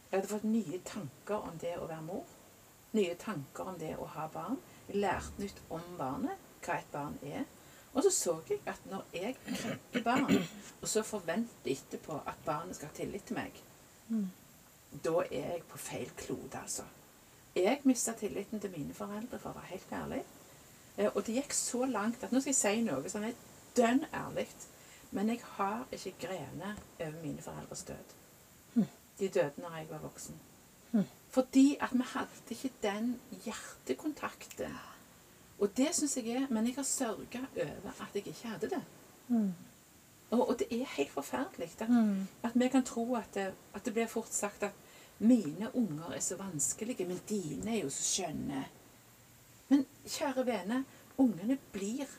Jeg 0.10 0.18
hadde 0.18 0.32
fått 0.34 0.48
nye 0.50 0.80
tanker 0.86 1.48
om 1.48 1.56
det 1.62 1.78
å 1.78 1.88
være 1.88 2.06
mor. 2.06 2.34
Nye 2.94 3.16
tanker 3.22 3.70
om 3.72 3.78
det 3.80 3.94
å 3.98 4.10
ha 4.18 4.28
barn. 4.34 4.60
Jeg 4.90 5.00
lærte 5.06 5.42
nytt 5.42 5.62
om 5.74 5.86
barnet, 5.98 6.50
hva 6.66 6.76
et 6.82 6.92
barn 6.94 7.16
er. 7.24 7.48
Og 7.94 8.04
så 8.04 8.10
så 8.10 8.34
jeg 8.50 8.60
at 8.66 8.80
når 8.90 9.04
jeg 9.14 9.36
krenker 9.46 10.04
barn, 10.04 10.38
og 10.82 10.88
så 10.88 11.04
forventer 11.04 11.72
etterpå 11.72 12.20
at 12.28 12.40
barnet 12.46 12.76
skal 12.76 12.88
ha 12.90 12.94
tillit 12.98 13.24
til 13.30 13.36
meg, 13.38 13.52
da 15.04 15.14
er 15.32 15.48
jeg 15.54 15.62
på 15.70 15.78
feil 15.78 16.10
klode, 16.18 16.58
altså. 16.62 16.84
Jeg 17.56 17.80
mista 17.84 18.14
tilliten 18.18 18.60
til 18.60 18.72
mine 18.78 18.94
foreldre, 18.94 19.40
for 19.40 19.50
å 19.50 19.54
være 19.60 19.70
helt 19.70 19.92
ærlig. 19.94 20.24
Eh, 20.98 21.10
Og 21.16 21.26
det 21.26 21.36
gikk 21.36 21.54
så 21.54 21.86
langt 21.86 22.24
at 22.24 22.32
nå 22.32 22.40
skal 22.42 22.50
jeg 22.54 22.56
si 22.62 22.82
noe 22.82 23.10
som 23.10 23.24
er 23.24 23.34
dønn 23.78 24.06
ærlig. 24.14 24.48
Men 25.12 25.30
jeg 25.30 25.40
har 25.58 25.86
ikke 25.92 26.14
grenet 26.28 26.80
over 27.00 27.20
mine 27.22 27.42
foreldres 27.42 27.84
død. 27.84 28.14
De 29.20 29.30
døde 29.30 29.62
når 29.62 29.76
jeg 29.78 29.90
var 29.90 30.00
voksen. 30.02 30.40
Fordi 31.30 31.78
at 31.82 31.94
vi 31.94 32.04
hadde 32.14 32.30
ikke 32.50 32.72
den 32.82 33.20
hjertekontakten. 33.46 34.74
Og 35.60 35.78
det 35.78 35.96
syns 35.96 36.18
jeg 36.18 36.28
er 36.28 36.48
Men 36.50 36.68
jeg 36.68 36.76
har 36.76 36.84
sørga 36.84 37.46
over 37.56 38.02
at 38.02 38.16
jeg 38.16 38.28
ikke 38.28 38.48
hadde 38.48 38.70
det. 38.70 38.82
Og, 40.32 40.50
og 40.50 40.60
det 40.60 40.68
er 40.72 40.86
helt 40.98 41.12
forferdelig 41.12 41.72
at, 41.80 41.90
at 42.44 42.52
vi 42.56 42.68
kan 42.68 42.84
tro 42.84 43.16
at 43.16 43.34
det, 43.34 43.54
at 43.74 43.86
det 43.86 43.94
blir 43.94 44.08
fort 44.08 44.34
sagt 44.34 44.64
at 44.64 44.72
mine 45.20 45.70
unger 45.76 46.14
er 46.16 46.20
så 46.20 46.36
vanskelige, 46.36 47.06
men 47.06 47.22
dine 47.30 47.78
er 47.78 47.84
jo 47.84 47.90
så 47.90 48.04
skjønne. 48.04 48.66
Men 49.70 49.86
kjære 50.08 50.46
vene, 50.46 50.86
ungene 51.18 51.58
blir 51.72 52.10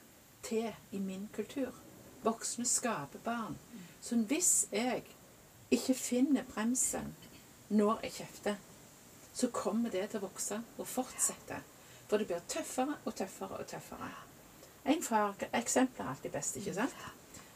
til 0.43 0.71
i 0.93 0.99
min 0.99 1.29
kultur. 1.35 1.75
Voksne 2.23 2.65
skaper 2.65 3.19
barn. 3.19 3.59
Så 4.01 4.17
hvis 4.17 4.67
jeg 4.73 5.03
ikke 5.71 5.95
finner 5.95 6.43
bremsen 6.55 7.15
når 7.69 8.01
jeg 8.03 8.13
kjefter, 8.13 8.55
så 9.35 9.51
kommer 9.51 9.91
det 9.91 10.09
til 10.11 10.23
å 10.23 10.29
vokse 10.29 10.61
og 10.79 10.87
fortsette. 10.87 11.61
For 12.15 12.19
det 12.23 12.29
blir 12.31 12.43
tøffere 12.47 12.95
og 13.05 13.15
tøffere 13.19 13.57
og 13.59 13.67
tøffere. 13.67 14.09
En 14.87 15.01
far, 15.03 15.33
Eksempler 15.53 16.05
er 16.05 16.11
alltid 16.13 16.31
best, 16.31 16.57
ikke 16.61 16.75
sant? 16.77 16.93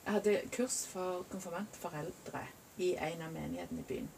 Jeg 0.04 0.12
hadde 0.16 0.32
kurs 0.50 0.78
for 0.90 1.20
konfirmantforeldre 1.30 2.40
i 2.82 2.88
en 3.06 3.22
av 3.22 3.30
menighetene 3.36 3.84
i 3.84 3.86
byen. 3.86 4.08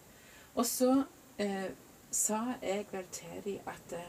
Og 0.54 0.64
så 0.64 0.94
eh, 1.36 1.66
sa 2.10 2.38
jeg 2.62 2.86
vel 2.88 3.10
til 3.12 3.44
dem 3.44 3.68
at 3.68 3.92
eh, 3.98 4.08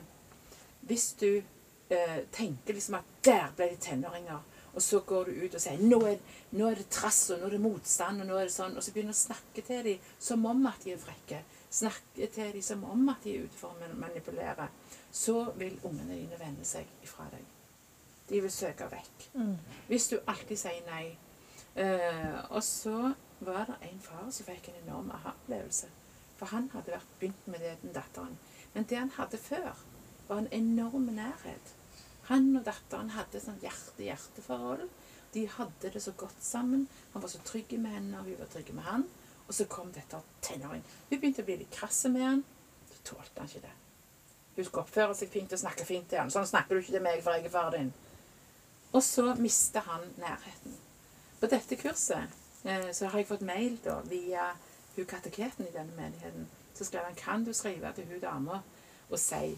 hvis 0.88 1.10
du 1.20 1.28
eh, 1.34 2.24
tenker 2.32 2.80
liksom 2.80 3.02
at 3.02 3.12
der 3.28 3.52
ble 3.58 3.68
de 3.74 3.82
tenåringer, 3.90 4.40
og 4.72 4.82
så 4.88 5.04
går 5.04 5.28
du 5.28 5.44
ut 5.44 5.60
og 5.60 5.66
sier 5.66 5.84
nå 5.84 6.00
er, 6.14 6.24
nå 6.56 6.72
er 6.72 6.80
det 6.80 6.88
trass, 6.96 7.26
og 7.36 7.42
nå 7.42 7.50
er 7.50 7.58
det 7.58 7.64
motstand, 7.68 8.24
og 8.24 8.32
nå 8.32 8.40
er 8.40 8.48
det 8.48 8.56
sånn, 8.56 8.80
og 8.80 8.88
så 8.88 8.96
begynner 8.96 9.12
du 9.12 9.20
å 9.20 9.26
snakke 9.26 9.68
til 9.68 9.84
dem 9.90 10.10
som 10.32 10.48
om 10.48 10.64
at 10.72 10.88
de 10.88 10.96
er 10.96 11.04
frekke, 11.10 11.44
snakke 11.68 12.32
til 12.32 12.56
dem 12.56 12.64
som 12.72 12.88
om 12.88 13.10
at 13.12 13.28
de 13.28 13.36
er 13.36 13.50
ute 13.50 13.60
for 13.60 13.76
å 13.76 13.96
manipulere, 14.00 14.72
så 15.12 15.52
vil 15.60 15.80
ungene 15.84 16.16
dine 16.16 16.40
vende 16.40 16.66
seg 16.66 16.88
ifra 17.04 17.28
deg. 17.32 17.44
De 18.30 18.40
vil 18.42 18.52
søke 18.52 18.88
vekk. 18.92 19.26
Hvis 19.88 20.08
du 20.12 20.20
alltid 20.28 20.58
sier 20.58 20.86
nei. 20.88 21.18
Eh, 21.76 22.38
og 22.52 22.64
så 22.64 23.14
var 23.40 23.66
det 23.68 23.78
en 23.90 24.00
far 24.04 24.30
som 24.32 24.48
fikk 24.48 24.70
en 24.70 24.80
enorm 24.86 25.12
aha-opplevelse. 25.12 25.90
For 26.40 26.52
han 26.52 26.70
hadde 26.74 26.96
vært 26.96 27.14
begynt 27.20 27.48
med 27.48 27.60
det 27.60 27.78
den 27.82 27.94
datteren. 27.96 28.38
Men 28.74 28.88
det 28.90 28.98
han 28.98 29.14
hadde 29.18 29.38
før, 29.38 29.76
var 30.28 30.38
en 30.38 30.52
enorm 30.56 31.10
nærhet. 31.12 31.74
Han 32.30 32.56
og 32.56 32.66
datteren 32.66 33.12
hadde 33.18 33.38
et 33.38 33.46
sånn 33.46 33.60
hjerte-hjerte-forhold. 33.64 34.88
De 35.34 35.48
hadde 35.58 35.92
det 35.94 36.04
så 36.04 36.14
godt 36.16 36.44
sammen. 36.44 36.88
Han 37.14 37.24
var 37.24 37.32
så 37.34 37.42
trygg 37.48 37.76
med 37.80 37.92
henne, 37.98 38.20
og 38.20 38.30
hun 38.30 38.40
var 38.40 38.52
trygg 38.54 38.74
med 38.76 38.88
han. 38.88 39.06
Og 39.48 39.54
så 39.58 39.68
kom 39.68 39.92
dette 39.92 40.22
tenåringen. 40.42 40.88
Hun 41.10 41.20
begynte 41.20 41.44
å 41.44 41.50
bli 41.50 41.60
litt 41.64 41.76
krass 41.76 42.06
med 42.08 42.24
han. 42.24 42.44
Så 42.92 43.04
tålte 43.12 43.44
han 43.44 43.52
ikke 43.52 43.68
det. 43.68 43.76
Hun 44.56 44.66
skulle 44.66 44.84
oppføre 44.84 45.16
seg 45.16 45.32
fint 45.32 45.54
og 45.56 45.62
snakke 45.62 45.86
fint 45.88 46.10
til 46.12 46.20
han. 46.20 46.32
Sånn 46.34 46.50
snakker 46.50 46.76
du 46.76 46.84
ikke 46.84 46.98
til 46.98 47.06
meg, 47.06 47.22
for 47.24 47.38
jeg 47.38 47.48
er 47.48 47.54
far 47.54 47.72
din. 47.76 47.92
Og 48.92 49.04
så 49.04 49.32
mister 49.40 49.86
han 49.88 50.04
nærheten. 50.20 50.76
På 51.40 51.50
dette 51.50 51.78
kurset 51.80 52.66
eh, 52.68 52.90
så 52.94 53.08
har 53.08 53.22
jeg 53.22 53.30
fått 53.32 53.46
mail 53.48 53.78
da, 53.86 54.02
via 54.06 54.52
hun 54.96 55.08
kateketen 55.08 55.68
i 55.68 55.74
denne 55.74 55.96
menigheten. 55.96 56.50
Så 56.76 56.86
skrev 56.86 57.08
han 57.08 57.18
kan 57.18 57.46
du 57.48 57.54
skrive 57.56 57.94
til 57.96 58.10
hun 58.12 58.20
dama 58.20 58.62
og 59.12 59.20
si 59.20 59.56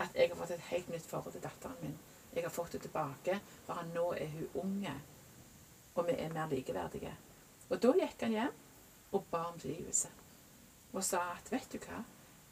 at 0.00 0.14
jeg 0.16 0.28
har 0.28 0.38
fått 0.38 0.54
et 0.54 0.68
helt 0.70 0.90
nytt 0.92 1.06
forhold 1.08 1.32
til 1.32 1.44
datteren 1.44 1.80
min. 1.82 1.96
Jeg 2.34 2.42
har 2.44 2.50
fått 2.50 2.72
det 2.72 2.80
tilbake, 2.82 3.38
for 3.66 3.84
nå 3.94 4.08
er 4.18 4.30
hun 4.32 4.62
unge, 4.62 4.94
og 5.94 6.06
vi 6.08 6.16
er 6.18 6.32
mer 6.34 6.48
likeverdige. 6.50 7.12
Og 7.70 7.82
da 7.82 7.92
gikk 8.00 8.24
han 8.26 8.34
hjem 8.34 8.56
og 9.14 9.28
ba 9.30 9.44
om 9.52 9.58
tilgivelse. 9.58 10.10
Og 10.92 11.04
sa 11.04 11.20
at 11.36 11.52
vet 11.52 11.68
du 11.72 11.78
hva, 11.84 12.00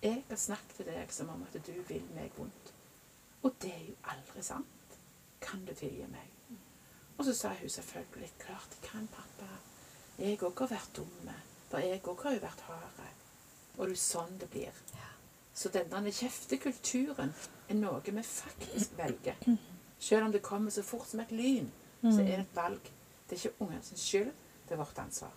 jeg 0.02 0.24
har 0.28 0.36
snakket 0.36 0.76
til 0.76 0.86
deg 0.90 1.12
som 1.14 1.30
om 1.30 1.42
at 1.46 1.56
du 1.66 1.72
vil 1.88 2.04
meg 2.16 2.32
vondt. 2.36 2.72
Og 3.42 3.54
det 3.62 3.72
er 3.74 3.84
jo 3.88 3.94
aldri 4.10 4.42
sant. 4.42 4.96
Kan 5.42 5.64
du 5.66 5.74
tilgi 5.74 6.06
meg? 6.10 6.28
Og 7.18 7.24
så 7.26 7.34
sa 7.34 7.52
hun 7.58 7.68
selvfølgelig 7.70 8.30
klart 8.38 8.76
jeg 8.76 8.90
kan, 8.90 9.08
pappa. 9.12 9.48
Jeg 10.18 10.38
òg 10.42 10.58
har 10.58 10.70
vært 10.74 10.96
dumme. 10.96 11.34
For 11.70 11.78
jeg 11.82 12.02
òg 12.02 12.22
har 12.26 12.34
jo 12.36 12.42
vært 12.42 12.64
hard. 12.68 13.02
Og 13.78 13.86
det 13.88 13.94
er 13.94 14.00
sånn 14.02 14.38
det 14.40 14.48
blir. 14.52 14.80
Så 15.54 15.68
denne 15.72 16.10
kjeftekulturen 16.12 17.32
er 17.68 17.74
noe 17.78 18.00
vi 18.04 18.22
faktisk 18.24 18.96
velger. 18.98 19.36
Selv 19.98 20.26
om 20.26 20.32
det 20.32 20.42
kommer 20.42 20.70
så 20.70 20.82
fort 20.82 21.06
som 21.08 21.20
et 21.20 21.30
lyn, 21.32 21.70
så 22.02 22.20
er 22.20 22.26
det 22.26 22.38
et 22.40 22.56
valg. 22.56 22.90
Det 23.28 23.36
er 23.38 23.40
ikke 23.48 23.64
ungene 23.64 23.82
sin 23.86 23.98
skyld, 23.98 24.32
det 24.68 24.74
er 24.74 24.80
vårt 24.82 24.98
ansvar. 24.98 25.32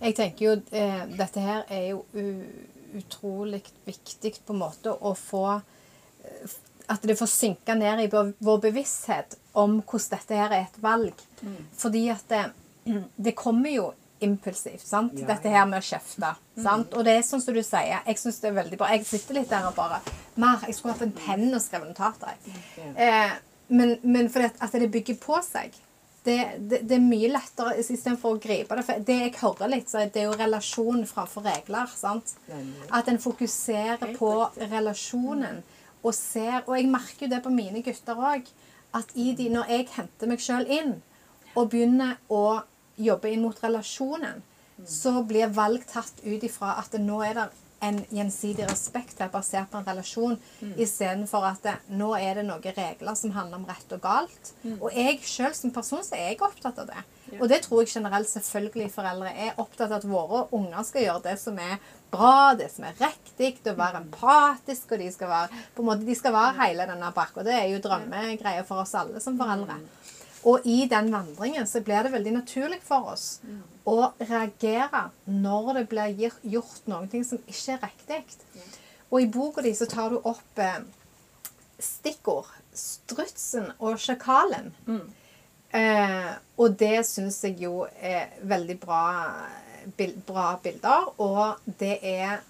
Jeg 0.00 0.14
tenker 0.18 0.44
jo 0.44 0.52
eh, 0.74 1.04
Dette 1.18 1.40
her 1.40 1.64
er 1.72 1.84
jo 1.92 2.04
utrolig 2.94 3.62
viktig 3.86 4.34
på 4.46 4.54
en 4.54 4.60
måte 4.62 4.92
å 4.94 5.14
få 5.18 5.44
eh, 5.56 6.54
At 6.92 7.02
det 7.06 7.16
får 7.18 7.30
synke 7.32 7.74
ned 7.78 8.02
i 8.04 8.08
vår, 8.12 8.34
bevissthet 8.68 9.38
om 9.56 9.78
hvordan 9.80 10.10
dette 10.18 10.36
her 10.38 10.52
er 10.52 10.66
et 10.66 10.80
valg. 10.82 11.20
Fordi 11.78 12.08
at 12.12 12.24
det, 12.28 12.42
det 13.16 13.32
kommer 13.38 13.70
jo 13.72 13.86
impulsivt. 14.24 14.84
sant? 14.86 15.14
Ja, 15.20 15.26
dette 15.30 15.48
her 15.52 15.64
med 15.68 15.80
å 15.80 15.84
kjefte. 15.84 16.34
sant? 16.60 16.92
Og 16.96 17.04
det 17.06 17.14
er 17.18 17.24
sånn 17.26 17.40
som 17.44 17.54
du 17.56 17.62
sier. 17.64 18.02
Jeg 18.06 18.20
syns 18.20 18.38
det 18.42 18.50
er 18.50 18.58
veldig 18.58 18.78
bra. 18.80 18.90
Jeg 18.92 19.06
sitter 19.08 19.38
litt 19.38 19.50
der 19.52 19.66
og 19.68 19.74
bare 19.78 20.00
Mer, 20.36 20.64
jeg 20.66 20.74
skulle 20.74 20.94
hatt 20.96 21.04
en 21.06 21.12
penn 21.14 21.46
og 21.54 21.60
skrevet 21.62 21.88
notater. 21.92 22.34
jeg. 22.44 22.92
Eh, 22.98 23.34
men, 23.68 23.96
men 24.02 24.28
fordi 24.32 24.48
at, 24.50 24.56
at 24.66 24.72
det 24.82 24.90
bygger 24.92 25.16
på 25.22 25.38
seg. 25.46 25.76
Det, 26.24 26.36
det, 26.56 26.78
det 26.88 26.96
er 26.96 27.02
mye 27.04 27.28
lettere 27.28 27.76
istedenfor 27.82 28.36
å 28.36 28.40
gripe 28.40 28.76
det. 28.78 28.84
For 28.86 29.06
det 29.08 29.16
jeg 29.18 29.34
hører 29.42 29.72
litt, 29.74 29.90
så 29.92 30.00
er 30.00 30.12
det 30.14 30.24
jo 30.24 30.36
relasjon 30.40 31.02
framfor 31.08 31.44
regler. 31.44 31.90
sant? 32.00 32.32
At 32.88 33.10
en 33.12 33.20
fokuserer 33.20 34.14
på 34.16 34.30
relasjonen 34.72 35.62
og 36.04 36.12
ser 36.12 36.66
Og 36.66 36.74
jeg 36.76 36.88
merker 36.92 37.24
jo 37.24 37.32
det 37.32 37.42
på 37.44 37.52
mine 37.52 37.80
gutter 37.84 38.18
òg. 38.20 38.48
At 38.94 39.12
i 39.18 39.32
de, 39.36 39.48
når 39.52 39.70
jeg 39.72 39.88
henter 39.96 40.30
meg 40.30 40.42
sjøl 40.44 40.68
inn 40.70 40.96
og 41.54 41.70
begynner 41.72 42.16
å 42.32 42.62
jobbe 43.00 43.30
inn 43.32 43.42
mot 43.42 43.58
relasjonen, 43.62 44.42
så 44.86 45.22
blir 45.26 45.52
valg 45.54 45.84
tatt 45.90 46.20
ut 46.24 46.44
ifra 46.46 46.74
at 46.80 46.94
nå 46.98 47.20
er 47.26 47.36
det 47.38 47.46
en 47.84 48.00
gjensidig 48.14 48.66
respekt 48.68 49.20
her 49.22 49.30
basert 49.32 49.70
på 49.72 49.80
en 49.80 49.86
relasjon, 49.88 50.38
istedenfor 50.80 51.46
at 51.48 51.66
det, 51.66 51.74
nå 51.94 52.12
er 52.18 52.40
det 52.40 52.46
noen 52.48 52.76
regler 52.76 53.18
som 53.18 53.34
handler 53.34 53.60
om 53.60 53.66
rett 53.68 53.96
og 53.96 54.02
galt. 54.04 54.54
Og 54.78 54.88
jeg 54.92 55.20
sjøl 55.28 55.54
som 55.56 55.74
person 55.74 56.04
så 56.04 56.16
er 56.18 56.32
jeg 56.32 56.40
opptatt 56.44 56.80
av 56.82 56.88
det. 56.90 57.04
Og 57.40 57.48
det 57.50 57.62
tror 57.64 57.82
jeg 57.82 57.94
generelt 57.96 58.30
selvfølgelig 58.30 58.90
foreldre 58.94 59.32
er 59.32 59.60
opptatt 59.60 59.90
av 59.90 59.98
at 59.98 60.08
våre 60.08 60.44
unger 60.54 60.86
skal 60.86 61.06
gjøre 61.06 61.24
det 61.28 61.36
som 61.40 61.58
er 61.58 61.78
bra, 62.14 62.54
det 62.58 62.70
som 62.70 62.86
er 62.86 62.98
riktig, 63.00 63.56
og 63.66 63.78
være 63.78 64.02
empatisk, 64.04 64.92
og 64.92 65.02
de 65.02 65.10
skal 65.12 65.32
være 65.32 65.62
på 65.74 65.82
en 65.82 65.90
måte, 65.90 66.06
de 66.06 66.18
skal 66.18 66.34
være 66.36 66.58
hele 66.62 66.88
denne 66.90 67.12
pakka. 67.16 67.46
Det 67.46 67.54
er 67.56 67.68
jo 67.72 67.82
drømmegreier 67.84 68.66
for 68.68 68.84
oss 68.84 68.94
alle 68.98 69.22
som 69.24 69.38
foreldre. 69.40 69.80
Og 70.44 70.66
i 70.68 70.84
den 70.90 71.08
vandringen 71.12 71.66
så 71.66 71.80
blir 71.84 72.04
det 72.04 72.12
veldig 72.12 72.34
naturlig 72.38 72.82
for 72.84 73.14
oss 73.14 73.38
å 73.84 73.96
reagere 74.20 75.08
når 75.28 75.72
det 75.78 75.84
blir 75.90 76.38
gjort 76.54 76.86
noe 76.90 77.24
som 77.24 77.40
ikke 77.44 77.76
er 77.76 77.82
riktig. 77.84 78.22
Og 79.10 79.20
i 79.22 79.30
boka 79.30 79.62
di 79.62 79.74
så 79.76 79.86
tar 79.90 80.10
du 80.14 80.22
opp 80.24 80.62
eh, 80.62 80.80
stikkord. 81.78 82.48
Strutsen 82.74 83.68
og 83.78 84.00
sjakalen. 84.02 84.72
Eh, 85.74 86.32
og 86.58 86.74
det 86.78 87.04
syns 87.06 87.40
jeg 87.44 87.60
jo 87.62 87.84
er 87.98 88.34
veldig 88.42 88.76
bra, 88.82 89.04
bra 90.26 90.48
bilder, 90.62 91.08
og 91.22 91.62
det 91.78 91.98
er 92.02 92.42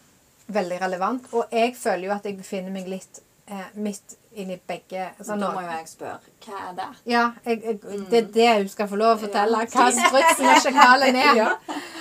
veldig 0.47 0.81
relevant. 0.81 1.29
Og 1.33 1.53
jeg 1.53 1.75
føler 1.77 2.09
jo 2.09 2.15
at 2.17 2.29
jeg 2.29 2.39
befinner 2.41 2.73
meg 2.73 2.89
litt 2.89 3.21
eh, 3.49 3.71
midt 3.77 4.17
inni 4.35 4.57
begge 4.69 5.03
altså, 5.19 5.37
Da 5.41 5.51
må 5.55 5.61
jo 5.65 5.69
jeg 5.71 5.89
spørre 5.89 6.33
hva 6.45 6.59
er 6.69 6.73
det? 6.79 6.87
Ja, 7.13 7.23
jeg, 7.47 7.61
jeg, 7.65 7.79
det 8.11 8.19
er 8.19 8.27
det 8.35 8.49
hun 8.59 8.69
skal 8.73 8.89
få 8.91 8.97
lov 9.01 9.15
å 9.17 9.21
fortelle. 9.23 9.61
Hva 9.75 9.87
strutsen 9.97 10.49
og 10.51 10.59
sjakalen 10.65 11.17
er. 11.21 11.31
Ja, 11.39 11.47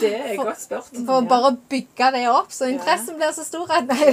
det 0.02 0.12
er 0.20 0.36
godt 0.42 0.62
spurt. 0.62 0.90
For 0.98 1.22
Ja. 1.22 1.28
bare 1.30 1.52
å 1.54 1.58
bygge 1.72 2.10
det 2.18 2.24
opp, 2.32 2.52
så 2.52 2.68
interessen 2.72 3.16
blir 3.22 3.32
så 3.38 3.46
stor. 3.48 3.72
at- 3.78 3.88
Nei, 3.88 4.10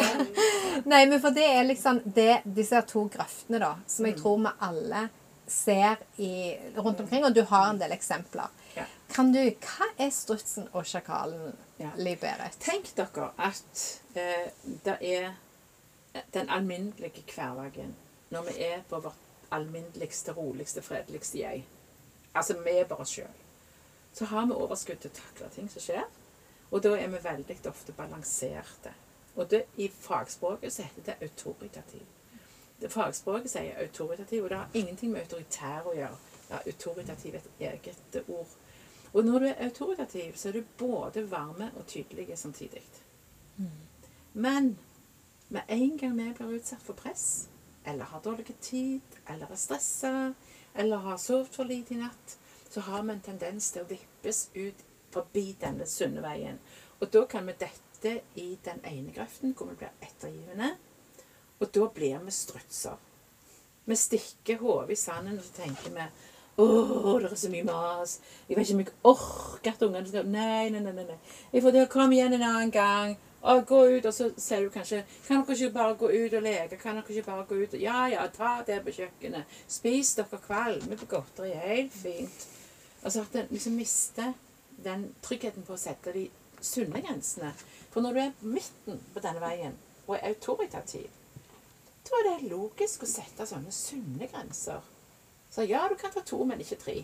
Nei, 0.86 1.02
men 1.10 1.18
for 1.20 1.34
det 1.34 1.48
er 1.50 1.66
liksom 1.68 1.98
det, 2.04 2.42
disse 2.44 2.80
to 2.88 3.06
grøftene, 3.12 3.58
da, 3.62 3.72
som 3.90 4.06
jeg 4.06 4.16
tror 4.20 4.38
vi 4.44 4.54
alle 4.68 5.02
ser 5.50 5.98
i, 6.22 6.32
rundt 6.78 7.00
omkring, 7.02 7.24
og 7.26 7.34
du 7.34 7.42
har 7.50 7.72
en 7.72 7.80
del 7.80 7.90
eksempler. 7.96 8.48
Ja. 8.76 8.84
Kan 9.10 9.32
du, 9.34 9.40
Hva 9.66 9.88
er 9.98 10.10
strutsen 10.14 10.68
og 10.72 10.86
sjakalen, 10.86 11.56
Ja. 11.80 11.88
Liv 11.96 12.18
Berit? 12.20 12.58
Tenk 12.60 12.90
dere 12.94 13.30
at 13.40 13.84
eh, 14.14 14.50
det 14.84 14.98
er 15.00 15.30
den 16.34 16.50
alminnelige 16.52 17.22
hverdagen 17.34 17.94
når 18.30 18.42
vi 18.48 18.62
er 18.64 18.82
på 18.88 19.00
vårt 19.00 19.28
alminneligste, 19.50 20.32
roligste, 20.32 20.82
fredeligste 20.82 21.38
jeg. 21.38 21.64
Altså 22.34 22.56
vi 22.62 22.70
er 22.78 22.88
bare 22.88 23.04
oss 23.04 23.14
sjøl. 23.16 23.38
Så 24.14 24.24
har 24.24 24.46
vi 24.46 24.54
overskudd 24.54 25.02
til 25.02 25.10
å 25.10 25.18
takle 25.18 25.50
ting 25.54 25.70
som 25.70 25.82
skjer. 25.82 26.06
Og 26.70 26.82
da 26.82 26.94
er 26.94 27.10
vi 27.10 27.22
veldig 27.24 27.56
ofte 27.66 27.92
balanserte. 27.92 28.94
Og 29.34 29.50
det, 29.50 29.64
i 29.76 29.88
fagspråket 29.88 30.72
så 30.72 30.86
heter 30.86 31.06
det 31.06 31.16
autoritativ. 31.26 32.06
Det 32.80 32.90
fagspråket 32.92 33.50
sier 33.50 33.78
autoritativ, 33.82 34.44
og 34.44 34.50
det 34.50 34.58
har 34.58 34.74
ingenting 34.74 35.12
med 35.12 35.26
autoritær 35.26 35.86
å 35.86 35.94
gjøre. 35.94 36.18
Er 36.50 36.66
autoritativ 36.66 37.34
et 37.38 37.50
eget 37.60 38.22
ord. 38.26 38.54
Og 39.12 39.24
når 39.24 39.38
du 39.38 39.46
er 39.46 39.64
autoritativ, 39.66 40.36
så 40.36 40.48
er 40.48 40.52
du 40.52 40.72
både 40.78 41.30
varme 41.30 41.70
og 41.76 41.86
tydelig 41.86 42.38
samtidig. 42.38 42.82
Men 44.32 44.78
med 45.48 45.62
en 45.68 45.98
gang 45.98 46.16
vi 46.16 46.32
blir 46.38 46.58
utsatt 46.58 46.82
for 46.82 46.94
press, 46.94 47.48
eller 47.84 48.04
har 48.04 48.20
dårlig 48.24 48.60
tid, 48.60 49.18
eller 49.26 49.50
er 49.50 49.56
stressa, 49.60 50.32
eller 50.74 50.96
har 51.06 51.18
sovet 51.18 51.54
for 51.54 51.64
lite 51.64 51.94
i 51.94 52.00
natt, 52.00 52.36
så 52.70 52.80
har 52.86 53.02
vi 53.02 53.14
en 53.16 53.20
tendens 53.24 53.70
til 53.72 53.82
å 53.82 53.90
vippes 53.90 54.48
ut 54.54 54.84
forbi 55.10 55.56
denne 55.60 55.86
sunne 55.90 56.22
veien. 56.22 56.60
Og 57.00 57.10
da 57.12 57.24
kan 57.26 57.46
vi 57.48 57.56
dette 57.58 58.20
i 58.38 58.58
den 58.64 58.82
ene 58.86 59.12
grøften, 59.12 59.54
hvor 59.56 59.70
vi 59.72 59.80
blir 59.80 59.94
ettergivende. 60.04 60.74
Og 61.60 61.72
da 61.74 61.88
blir 61.94 62.20
vi 62.24 62.34
strutser. 62.34 62.98
Vi 63.84 63.96
stikker 63.96 64.60
hodet 64.60 64.94
i 64.94 65.00
sanden, 65.00 65.38
og 65.38 65.44
så 65.44 65.62
tenker 65.62 65.96
vi 65.96 66.10
Å, 66.60 66.64
det 67.22 67.30
er 67.30 67.38
så 67.40 67.48
mye 67.48 67.64
mas. 67.64 68.18
Jeg 68.48 68.58
vet 68.58 68.68
ikke 68.68 68.74
om 68.74 68.80
jeg 68.82 68.94
orker 69.08 69.72
at 69.72 69.84
ungene 69.86 70.08
skal 70.10 70.26
Nei, 70.28 70.68
nei, 70.74 70.82
nei. 70.84 70.92
nei. 70.92 71.16
Jeg 71.54 71.62
får 71.64 71.72
det, 71.72 71.84
Kom 71.92 72.12
igjen 72.12 72.36
en 72.36 72.44
annen 72.44 72.72
gang. 72.74 73.14
Å, 73.40 73.54
gå 73.64 73.78
ut, 73.88 74.04
og 74.04 74.12
så 74.12 74.26
sier 74.36 74.66
du 74.66 74.72
kanskje 74.74 74.98
Kan 75.24 75.40
dere 75.46 75.54
ikke 75.56 75.72
bare 75.72 75.94
gå 75.96 76.10
ut 76.12 76.34
og 76.36 76.42
leke? 76.44 76.76
Kan 76.80 76.98
dere 76.98 77.14
ikke 77.14 77.30
bare 77.30 77.46
gå 77.48 77.60
ut 77.62 77.76
og 77.76 77.80
Ja, 77.80 78.02
ja, 78.12 78.26
ta 78.34 78.58
det 78.66 78.82
på 78.84 78.92
kjøkkenet. 78.98 79.54
Spis 79.68 80.12
dere 80.18 80.40
kvalme 80.44 80.98
på 81.00 81.08
godteri. 81.08 81.54
Helt 81.56 81.96
fint. 81.96 82.46
Altså 83.00 83.24
at 83.24 83.38
en 83.40 83.48
liksom 83.50 83.78
mister 83.80 84.34
den 84.84 85.06
tryggheten 85.24 85.64
på 85.64 85.72
å 85.72 85.80
sette 85.80 86.12
de 86.12 86.26
sunne 86.60 87.00
grensene. 87.00 87.54
For 87.90 88.04
når 88.04 88.12
du 88.12 88.20
er 88.20 88.36
på 88.40 88.52
midten 88.52 89.00
på 89.14 89.24
denne 89.24 89.40
veien 89.40 89.78
og 90.06 90.18
er 90.18 90.34
autoritativ, 90.34 91.08
da 92.04 92.20
er 92.20 92.28
det 92.28 92.50
logisk 92.50 93.04
å 93.04 93.08
sette 93.08 93.46
sånne 93.48 93.72
sunne 93.72 94.28
grenser. 94.28 94.84
Så 95.50 95.64
ja, 95.64 95.86
du 95.88 95.96
kan 95.98 96.12
ta 96.12 96.22
to, 96.26 96.42
men 96.44 96.60
ikke 96.60 96.78
tre. 96.84 96.98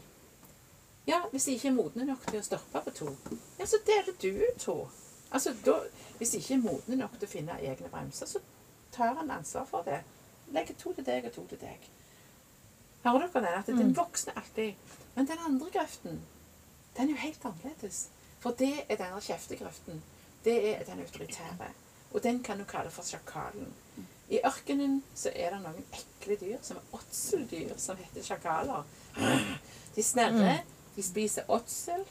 Ja, 1.07 1.23
Hvis 1.31 1.45
de 1.45 1.55
ikke 1.55 1.69
er 1.69 1.77
modne 1.77 2.05
nok 2.05 2.25
til 2.27 2.41
å 2.41 2.45
stoppe 2.45 2.83
på 2.83 2.93
to, 2.95 3.11
ja, 3.59 3.67
så 3.67 3.79
deler 3.87 4.17
du 4.21 4.31
ut 4.43 4.63
to. 4.63 4.77
Altså, 5.37 5.53
da, 5.67 5.75
Hvis 6.17 6.35
ikke 6.35 6.55
er 6.55 6.63
modne 6.65 6.97
nok 6.97 7.19
til 7.19 7.29
å 7.29 7.29
finne 7.29 7.59
egne 7.61 7.91
bremser, 7.93 8.29
så 8.31 8.41
tar 8.93 9.19
han 9.19 9.31
ansvar 9.31 9.67
for 9.69 9.85
det. 9.85 9.99
Legger 10.57 10.79
to 10.81 10.95
til 10.97 11.05
deg 11.05 11.27
og 11.29 11.35
to 11.35 11.45
til 11.51 11.61
deg. 11.61 11.89
Hører 13.05 13.27
dere 13.35 13.43
den? 13.45 13.59
At 13.59 13.67
den 13.67 13.93
voksne 13.97 14.33
alltid 14.37 14.95
Men 15.15 15.29
den 15.29 15.43
andre 15.49 15.69
grøften, 15.75 16.23
den 16.97 17.11
er 17.11 17.13
jo 17.13 17.21
helt 17.27 17.45
annerledes. 17.45 18.09
For 18.41 18.57
det 18.57 18.73
er 18.89 18.97
denne 18.97 19.21
kjeftegrøften. 19.21 20.03
Det 20.45 20.57
er 20.71 20.85
den 20.89 21.05
autoritære. 21.05 21.69
Og 22.13 22.23
den 22.23 22.43
kan 22.43 22.59
du 22.59 22.65
kalle 22.65 22.91
for 22.91 23.05
sjakalen. 23.05 23.75
I 24.29 24.41
ørkenen 24.45 25.03
så 25.15 25.31
er 25.35 25.53
det 25.53 25.63
noen 25.63 25.85
ekle 25.93 26.37
dyr 26.41 26.59
som 26.63 26.81
er 26.81 26.97
åtseldyr, 26.97 27.77
som 27.77 27.97
heter 28.01 28.25
sjakaler. 28.25 28.85
De 29.97 30.03
snerrer, 30.03 30.65
de 30.97 31.03
spiser 31.03 31.49
åtsel, 31.49 32.05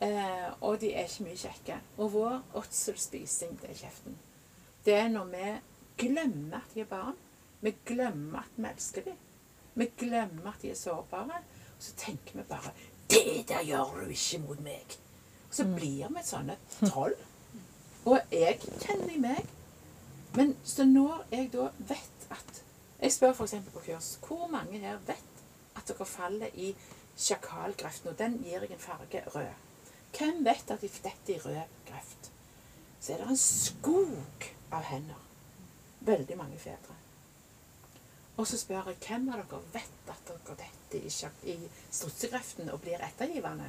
eh, 0.00 0.48
og 0.60 0.80
de 0.80 0.92
er 0.94 1.08
ikke 1.08 1.26
mye 1.28 1.40
kjekke. 1.40 1.80
Og 1.98 2.12
vår 2.12 2.38
åtselspising, 2.60 3.58
det 3.62 3.70
er 3.70 3.80
kjeften. 3.84 4.18
Det 4.84 4.94
er 4.94 5.08
når 5.12 5.24
vi 5.34 5.50
glemmer 6.00 6.56
at 6.62 6.74
de 6.74 6.80
er 6.80 6.90
barn. 6.90 7.18
Vi 7.60 7.74
glemmer 7.86 8.38
at 8.38 8.56
vi 8.56 8.68
elsker 8.68 9.04
dem. 9.10 9.18
Vi 9.74 9.90
glemmer 9.98 10.52
at 10.52 10.62
de 10.62 10.70
er 10.70 10.78
sårbare. 10.78 11.42
Og 11.76 11.84
så 11.84 11.92
tenker 11.96 12.32
vi 12.34 12.42
bare 12.42 12.72
'Det 13.10 13.48
der 13.48 13.62
gjør 13.64 14.04
du 14.04 14.10
ikke 14.10 14.38
mot 14.38 14.58
meg'. 14.58 14.98
Og 15.48 15.54
så 15.54 15.64
blir 15.64 16.08
vi 16.08 16.22
sånne 16.24 16.56
troll. 16.86 17.14
Og 18.04 18.20
jeg 18.32 18.60
kjenner 18.80 19.14
i 19.14 19.18
meg. 19.18 19.46
Men 20.34 20.56
så 20.64 20.84
når 20.84 21.24
jeg 21.30 21.52
da 21.52 21.68
vet 21.78 22.26
at 22.30 22.62
Jeg 23.02 23.12
spør 23.12 23.32
f.eks. 23.32 23.54
på 23.72 23.80
kurs 23.80 24.18
hvor 24.26 24.46
mange 24.46 24.78
her 24.78 24.98
vet 25.06 25.24
at 25.76 25.88
dere 25.88 26.06
faller 26.06 26.48
i 26.54 26.74
sjakalgrøften, 27.16 28.08
og 28.08 28.18
den 28.18 28.42
gir 28.44 28.60
jeg 28.60 28.70
en 28.70 28.78
farge 28.78 29.22
rød. 29.26 29.69
Hvem 30.16 30.44
vet 30.44 30.70
at 30.70 30.80
de 30.80 30.88
dette 30.88 31.32
i 31.32 31.38
rød 31.40 31.76
grøft? 31.88 32.30
Så 33.00 33.12
er 33.12 33.22
det 33.22 33.28
en 33.28 33.36
skog 33.36 34.48
av 34.72 34.82
hender. 34.90 35.20
Veldig 36.00 36.36
mange 36.36 36.58
fedre. 36.58 36.96
Og 38.36 38.46
så 38.46 38.58
spør 38.58 38.88
jeg 38.88 39.00
hvem 39.04 39.28
av 39.28 39.42
dere 39.42 39.60
vet 39.74 40.12
at 40.12 40.28
dere 40.28 40.56
detter 40.62 41.02
i, 41.04 41.10
i 41.52 41.56
strutsegrøften 41.90 42.70
og 42.72 42.80
blir 42.80 43.02
ettergivende? 43.04 43.68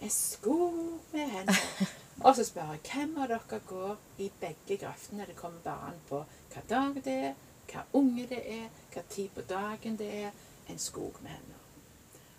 En 0.00 0.10
skog 0.10 1.00
med 1.12 1.30
hender. 1.30 1.60
Og 2.24 2.36
så 2.36 2.44
spør 2.46 2.70
jeg 2.72 2.80
hvem 2.86 3.16
av 3.20 3.28
dere 3.28 3.60
går 3.66 3.96
i 4.24 4.30
begge 4.40 4.78
grøftene. 4.80 5.26
Det 5.26 5.36
kommer 5.36 5.60
bare 5.64 5.90
an 5.90 6.00
på 6.08 6.22
hva 6.54 6.62
dag 6.70 7.00
det 7.04 7.14
er, 7.28 7.38
hva 7.72 7.84
unge 7.98 8.26
det 8.30 8.40
er, 8.54 8.68
hva 8.94 9.02
tid 9.10 9.32
på 9.34 9.44
dagen 9.48 9.98
det 10.00 10.10
er. 10.22 10.42
En 10.72 10.78
skog 10.80 11.18
med 11.20 11.34
hender. 11.34 11.64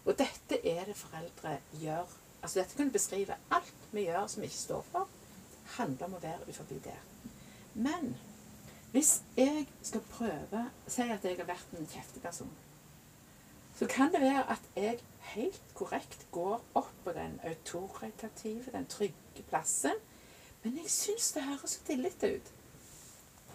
Og 0.06 0.16
dette 0.18 0.58
er 0.66 0.86
det 0.90 0.96
foreldre 0.98 1.60
gjør. 1.78 2.14
Altså 2.46 2.60
Dette 2.60 2.78
kunne 2.78 2.92
beskrive. 2.94 3.36
Alt 3.52 3.86
vi 3.92 4.04
gjør 4.06 4.28
som 4.28 4.42
vi 4.42 4.46
ikke 4.46 4.58
står 4.58 4.82
for, 4.92 5.08
handler 5.80 6.06
om 6.06 6.14
å 6.14 6.20
være 6.22 6.44
utenfor 6.46 6.68
det. 6.84 6.98
Men 7.74 8.12
hvis 8.94 9.16
jeg 9.34 9.64
skal 9.82 10.04
prøve 10.12 10.62
Si 10.88 11.02
at 11.02 11.26
jeg 11.26 11.40
har 11.40 11.48
vært 11.50 11.74
en 11.74 11.90
kjefteperson. 11.90 12.52
Så 13.76 13.88
kan 13.90 14.14
det 14.14 14.22
være 14.22 14.44
at 14.54 14.70
jeg 14.78 15.00
helt 15.34 15.74
korrekt 15.74 16.28
går 16.32 16.62
opp 16.78 16.94
på 17.04 17.16
den 17.18 17.40
autoritative, 17.50 18.72
den 18.72 18.86
trygge 18.94 19.48
plassen. 19.50 19.98
Men 20.62 20.78
jeg 20.84 20.94
syns 20.94 21.32
det 21.34 21.48
høres 21.50 21.76
så 21.80 21.84
tillite 21.90 22.30
ut. 22.36 22.54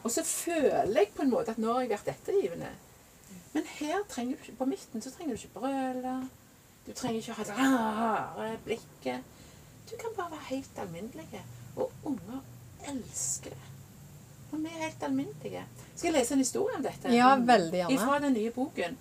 Og 0.03 0.11
så 0.11 0.26
føler 0.26 0.99
jeg 0.99 1.14
på 1.14 1.22
en 1.22 1.30
måte 1.30 1.55
at 1.55 1.62
nå 1.62 1.72
har 1.72 1.86
jeg 1.86 1.95
vært 1.95 2.12
ettergivende. 2.16 2.74
Men 3.55 3.72
her 3.78 4.03
trenger 4.11 4.34
du 4.34 4.43
ikke, 4.43 4.59
på 4.59 4.70
midten 4.74 5.03
så 5.03 5.14
trenger 5.14 5.38
du 5.38 5.47
ikke 5.47 5.61
brøle. 5.61 6.18
Du 6.87 6.93
trenger 6.93 7.20
ikke 7.20 7.33
ha 7.39 7.45
det 7.45 7.57
rare 7.59 8.57
blikket. 8.64 9.22
Du 9.91 9.97
kan 9.97 10.14
bare 10.16 10.31
være 10.31 10.47
helt 10.51 10.78
alminnelig. 10.78 11.43
Og 11.76 11.93
unger 12.05 12.41
elsker 12.89 13.51
det. 13.51 13.66
Og 14.51 14.59
vi 14.59 14.66
er 14.66 14.83
helt 14.83 15.03
alminnelige. 15.07 15.64
Skal 15.95 16.09
jeg 16.09 16.14
lese 16.16 16.35
en 16.35 16.41
historie 16.43 16.76
om 16.76 16.83
dette? 16.83 17.12
Ja, 17.14 17.35
veldig 17.37 17.78
gjerne. 17.78 17.99
Fra 18.03 18.18
den 18.18 18.33
nye 18.35 18.51
boken. 18.51 18.97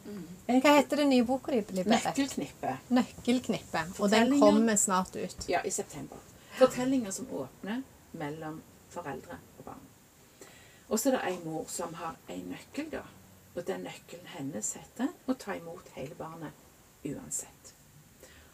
Hva 0.46 0.74
heter 0.76 1.02
den 1.02 1.10
nye 1.10 1.26
boka 1.26 1.52
di? 1.52 1.62
'Nøkkelknippet'. 1.62 1.90
Berit? 1.90 2.06
Nøkkelknippe. 2.06 2.78
Nøkkelknippe. 2.90 3.86
Og 4.00 4.12
den 4.12 4.40
kommer 4.40 4.76
snart 4.76 5.16
ut. 5.16 5.50
Ja, 5.50 5.62
i 5.66 5.72
september. 5.72 6.18
Fortellinger 6.60 7.12
som 7.12 7.28
åpner 7.32 7.82
mellom 8.12 8.62
foreldre 8.90 9.38
og 9.58 9.66
barn. 9.66 9.86
Og 10.90 11.00
så 11.00 11.10
er 11.10 11.18
det 11.18 11.22
ei 11.28 11.40
mor 11.46 11.66
som 11.68 11.94
har 11.94 12.16
en 12.30 12.46
nøkkel, 12.54 12.92
da. 12.92 13.02
Og 13.56 13.68
den 13.68 13.82
nøkkelen 13.82 14.28
hennes 14.38 14.74
heter 14.74 15.08
å 15.28 15.34
ta 15.34 15.56
imot 15.58 15.90
hele 15.96 16.16
barnet 16.16 16.69
uansett. 17.06 17.74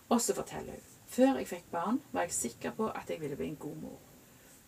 Og 0.10 0.22
så 0.22 0.36
forteller 0.36 0.78
hun. 0.78 0.92
Før 1.16 1.38
jeg 1.38 1.48
fikk 1.48 1.72
barn, 1.72 2.02
var 2.12 2.26
jeg 2.26 2.34
sikker 2.34 2.72
på 2.76 2.90
at 2.90 3.10
jeg 3.10 3.22
ville 3.22 3.36
bli 3.40 3.48
en 3.48 3.60
god 3.60 3.76
mor. 3.82 4.00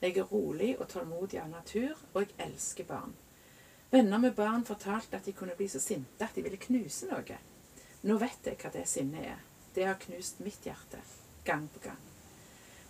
Jeg 0.01 0.17
er 0.17 0.29
rolig 0.29 0.77
og 0.79 0.87
tålmodig 0.89 1.39
av 1.41 1.49
natur, 1.49 1.97
og 2.13 2.21
jeg 2.21 2.35
elsker 2.47 2.85
barn. 2.87 3.15
Venner 3.91 4.17
med 4.17 4.35
barn 4.35 4.65
fortalte 4.65 5.17
at 5.17 5.25
de 5.25 5.33
kunne 5.33 5.55
bli 5.57 5.67
så 5.67 5.79
sinte 5.79 6.25
at 6.25 6.35
de 6.35 6.43
ville 6.45 6.59
knuse 6.61 7.09
noe. 7.09 7.37
Nå 8.03 8.17
vet 8.21 8.45
jeg 8.45 8.59
hva 8.61 8.71
det 8.73 8.85
sinnet 8.87 9.25
er. 9.33 9.41
Det 9.75 9.85
har 9.87 9.99
knust 10.01 10.39
mitt 10.45 10.65
hjerte. 10.65 11.01
Gang 11.43 11.67
på 11.73 11.79
gang. 11.83 12.03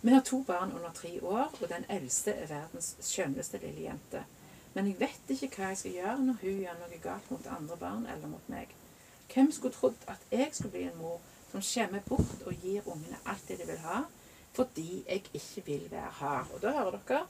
Vi 0.00 0.12
har 0.12 0.20
to 0.20 0.42
barn 0.42 0.72
under 0.72 0.92
tre 0.94 1.20
år, 1.20 1.54
og 1.60 1.68
den 1.68 1.84
eldste 1.88 2.34
er 2.34 2.46
verdens 2.46 2.94
skjønneste 3.02 3.58
lille 3.62 3.88
jente. 3.88 4.24
Men 4.74 4.86
jeg 4.86 5.00
vet 5.00 5.32
ikke 5.34 5.48
hva 5.56 5.70
jeg 5.72 5.80
skal 5.80 5.96
gjøre 5.96 6.18
når 6.26 6.42
hun 6.42 6.60
gjør 6.62 6.82
noe 6.82 7.00
galt 7.02 7.30
mot 7.32 7.46
andre 7.56 7.76
barn 7.80 8.06
eller 8.06 8.30
mot 8.30 8.52
meg. 8.52 8.74
Hvem 9.32 9.52
skulle 9.52 9.74
trodd 9.74 10.06
at 10.08 10.22
jeg 10.32 10.48
skulle 10.52 10.72
bli 10.76 10.86
en 10.88 11.00
mor 11.00 11.20
som 11.50 11.64
skjemmer 11.64 12.04
bort 12.08 12.46
og 12.46 12.54
gir 12.62 12.86
ungene 12.88 13.20
alt 13.26 13.48
det 13.48 13.58
de 13.60 13.66
vil 13.68 13.82
ha, 13.84 14.02
fordi 14.52 15.04
jeg 15.08 15.24
ikke 15.32 15.64
vil 15.66 15.90
være 15.90 16.10
hard. 16.20 16.48
Og 16.54 16.62
da 16.62 16.72
hører 16.72 16.98
dere 17.08 17.26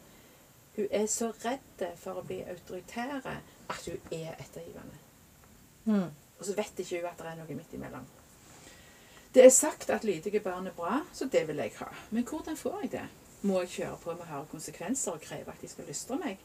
hun 0.78 0.86
er 0.90 1.06
så 1.10 1.32
redd 1.42 1.82
for 1.98 2.20
å 2.20 2.22
bli 2.22 2.38
autoritære 2.46 3.32
at 3.68 3.86
hun 3.90 4.12
er 4.14 4.36
ettergivende. 4.38 5.00
Mm. 5.84 6.10
Og 6.38 6.44
så 6.46 6.54
vet 6.54 6.78
ikke 6.78 7.00
hun 7.00 7.08
at 7.10 7.18
det 7.18 7.26
er 7.26 7.40
noe 7.40 7.56
midt 7.58 7.74
imellom. 7.74 8.04
Det 9.34 9.42
er 9.44 9.50
sagt 9.50 9.90
at 9.90 10.06
lydige 10.06 10.40
barn 10.40 10.70
er 10.70 10.76
bra, 10.76 11.00
så 11.12 11.26
det 11.26 11.48
vil 11.48 11.58
jeg 11.58 11.74
ha. 11.80 11.88
Men 12.10 12.24
hvordan 12.24 12.56
får 12.56 12.78
jeg 12.82 12.92
det? 12.92 13.08
Må 13.42 13.60
jeg 13.60 13.68
kjøre 13.74 13.98
på 14.04 14.14
med 14.14 14.30
harde 14.30 14.46
konsekvenser 14.50 15.18
og 15.18 15.20
kreve 15.20 15.50
at 15.52 15.60
de 15.60 15.68
skal 15.68 15.90
lystre 15.90 16.18
meg? 16.22 16.38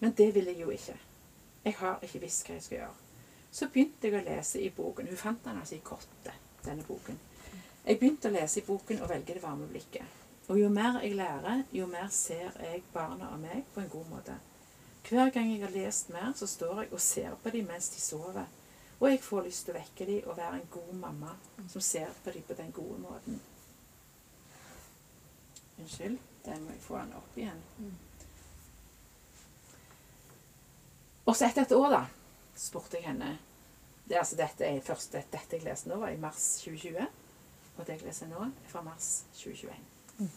Men 0.00 0.12
det 0.18 0.34
vil 0.34 0.50
jeg 0.50 0.60
jo 0.60 0.70
ikke. 0.70 0.98
Jeg 1.64 1.74
har 1.78 2.02
ikke 2.02 2.20
visst 2.26 2.46
hva 2.46 2.58
jeg 2.58 2.66
skal 2.66 2.78
gjøre. 2.78 3.09
Så 3.52 3.68
begynte 3.68 4.08
jeg 4.08 4.20
å 4.20 4.24
lese 4.24 4.60
i 4.62 4.70
boken. 4.70 5.08
Hun 5.10 5.18
fant 5.18 5.44
den 5.44 5.58
altså 5.58 5.74
i 5.74 5.82
kottet, 5.84 6.36
denne 6.64 6.86
boken. 6.86 7.18
Jeg 7.84 7.98
begynte 7.98 8.30
å 8.30 8.34
lese 8.34 8.60
i 8.60 8.66
boken 8.66 9.02
og 9.02 9.10
velge 9.10 9.34
det 9.34 9.42
varme 9.42 9.66
blikket. 9.70 10.18
Og 10.50 10.58
jo 10.58 10.68
mer 10.68 11.00
jeg 11.02 11.14
lærer, 11.18 11.64
jo 11.72 11.86
mer 11.86 12.08
ser 12.10 12.56
jeg 12.62 12.82
barna 12.94 13.30
og 13.34 13.42
meg 13.42 13.66
på 13.74 13.82
en 13.82 13.90
god 13.90 14.08
måte. 14.10 14.38
Hver 15.08 15.30
gang 15.34 15.52
jeg 15.52 15.62
har 15.62 15.74
lest 15.74 16.10
mer, 16.10 16.32
så 16.36 16.46
står 16.46 16.82
jeg 16.82 16.92
og 16.92 17.00
ser 17.00 17.36
på 17.42 17.50
dem 17.54 17.66
mens 17.70 17.88
de 17.94 18.00
sover. 18.00 18.46
Og 19.00 19.08
jeg 19.10 19.22
får 19.24 19.46
lyst 19.46 19.64
til 19.64 19.74
å 19.74 19.78
vekke 19.78 20.06
dem 20.06 20.28
og 20.28 20.36
være 20.36 20.58
en 20.58 20.68
god 20.70 20.92
mamma 21.00 21.32
som 21.72 21.80
ser 21.80 22.10
på 22.24 22.34
dem 22.34 22.44
på 22.46 22.56
den 22.58 22.72
gode 22.76 22.98
måten. 23.00 23.40
Unnskyld, 25.80 26.18
den 26.44 26.64
må 26.64 26.74
jeg 26.74 26.82
få 26.84 26.98
den 26.98 27.14
opp 27.16 27.38
igjen. 27.38 27.62
Og 31.24 31.36
så 31.36 31.46
etter 31.46 31.62
et 31.62 31.72
år, 31.78 31.94
da, 31.94 32.02
spurte 32.60 33.00
jeg 33.00 33.08
henne 33.08 33.38
det, 34.10 34.18
altså 34.18 34.36
dette, 34.36 34.66
er 34.66 34.80
først, 34.82 35.12
dette 35.14 35.54
jeg 35.54 35.62
leser 35.62 35.92
nå, 35.92 36.00
var 36.02 36.10
i 36.10 36.18
mars 36.18 36.42
2020. 36.64 37.04
Og 37.76 37.84
det 37.86 37.94
jeg 37.94 38.06
leser 38.08 38.26
nå, 38.26 38.40
er 38.42 38.70
fra 38.72 38.82
mars 38.82 39.10
2021. 39.38 40.30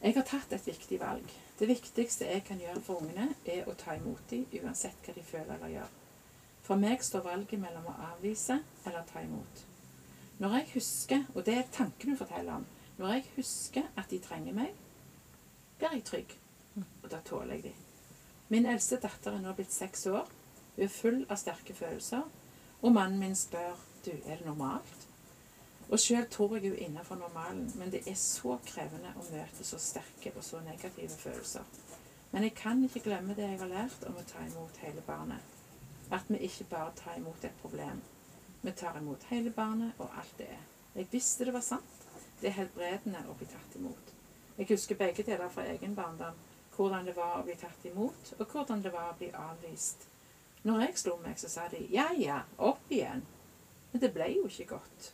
Jeg 0.00 0.14
har 0.16 0.26
tatt 0.30 0.52
et 0.54 0.68
viktig 0.70 1.00
valg. 1.02 1.32
Det 1.58 1.68
viktigste 1.68 2.28
jeg 2.30 2.44
kan 2.46 2.60
gjøre 2.62 2.80
for 2.86 3.02
ungene, 3.02 3.34
er 3.44 3.66
å 3.68 3.74
ta 3.76 3.96
imot 3.98 4.30
dem 4.30 4.46
uansett 4.62 5.02
hva 5.04 5.16
de 5.16 5.26
føler 5.26 5.56
eller 5.56 5.74
gjør. 5.74 5.90
For 6.64 6.78
meg 6.80 7.02
står 7.02 7.26
valget 7.26 7.60
mellom 7.60 7.90
å 7.90 7.96
avvise 8.12 8.60
eller 8.86 9.04
ta 9.10 9.24
imot. 9.26 9.64
Når 10.40 10.56
jeg 10.56 10.70
husker, 10.76 11.26
og 11.34 11.44
det 11.44 11.58
er 11.58 11.74
tanken 11.74 12.14
du 12.14 12.16
forteller 12.16 12.60
om, 12.60 12.66
når 12.96 13.16
jeg 13.16 13.26
husker 13.40 13.90
at 13.98 14.08
de 14.12 14.22
trenger 14.22 14.56
meg, 14.56 14.70
blir 15.80 15.98
jeg 15.98 16.06
trygg. 16.06 16.36
Og 17.02 17.10
da 17.10 17.18
tåler 17.26 17.58
jeg 17.58 17.72
dem. 17.72 17.86
Min 18.54 18.70
eldste 18.70 19.02
datter 19.02 19.34
er 19.34 19.42
nå 19.42 19.52
blitt 19.58 19.74
seks 19.74 20.06
år. 20.08 20.30
Hun 20.80 20.86
er 20.86 20.92
full 20.96 21.24
av 21.28 21.36
sterke 21.36 21.74
følelser. 21.76 22.22
Og 22.80 22.92
mannen 22.96 23.20
min 23.20 23.34
spør 23.36 23.74
du, 24.04 24.14
er 24.24 24.38
det 24.40 24.46
normalt? 24.46 25.02
Og 25.90 26.00
sjøl 26.00 26.24
tror 26.32 26.54
jeg 26.56 26.70
hun 26.70 26.76
er 26.78 26.86
innenfor 26.86 27.18
normalen, 27.20 27.66
men 27.76 27.90
det 27.92 28.00
er 28.08 28.16
så 28.16 28.54
krevende 28.64 29.10
å 29.12 29.24
møte 29.26 29.66
så 29.68 29.76
sterke 29.76 30.32
og 30.32 30.44
så 30.46 30.62
negative 30.64 31.18
følelser. 31.20 31.66
Men 32.32 32.46
jeg 32.46 32.54
kan 32.62 32.80
ikke 32.86 33.02
glemme 33.10 33.36
det 33.36 33.44
jeg 33.44 33.58
har 33.60 33.68
lært 33.68 34.06
om 34.08 34.16
å 34.16 34.24
ta 34.24 34.40
imot 34.46 34.80
hele 34.80 35.04
barnet. 35.04 35.52
At 36.10 36.32
vi 36.32 36.40
ikke 36.48 36.70
bare 36.70 36.94
tar 36.96 37.18
imot 37.20 37.44
et 37.44 37.60
problem. 37.60 38.00
Vi 38.62 38.72
tar 38.72 38.96
imot 39.02 39.26
hele 39.28 39.52
barnet 39.52 40.00
og 40.00 40.16
alt 40.16 40.32
det 40.38 40.46
er. 40.54 40.62
Jeg 40.94 41.10
visste 41.12 41.44
det 41.44 41.54
var 41.58 41.66
sant. 41.66 42.06
Det 42.40 42.48
er 42.48 42.56
helbredende 42.62 43.26
å 43.28 43.36
bli 43.36 43.50
tatt 43.52 43.76
imot. 43.76 44.14
Jeg 44.56 44.70
husker 44.72 44.96
begge 44.96 45.28
deler 45.28 45.52
fra 45.52 45.68
egen 45.74 45.92
barndom. 45.94 46.40
Hvordan 46.72 47.04
det 47.04 47.18
var 47.20 47.36
å 47.36 47.44
bli 47.44 47.58
tatt 47.60 47.84
imot, 47.84 48.32
og 48.38 48.46
hvordan 48.48 48.80
det 48.80 48.94
var 48.96 49.10
å 49.10 49.18
bli 49.20 49.28
avvist. 49.36 50.08
Når 50.62 50.80
jeg 50.80 50.98
slo 51.00 51.16
meg, 51.22 51.38
så 51.40 51.48
sa 51.48 51.68
de 51.72 51.80
ja, 51.92 52.10
ja, 52.18 52.42
opp 52.58 52.90
igjen. 52.92 53.22
Men 53.92 54.02
det 54.02 54.12
ble 54.12 54.26
jo 54.34 54.44
ikke 54.48 54.74
godt. 54.74 55.12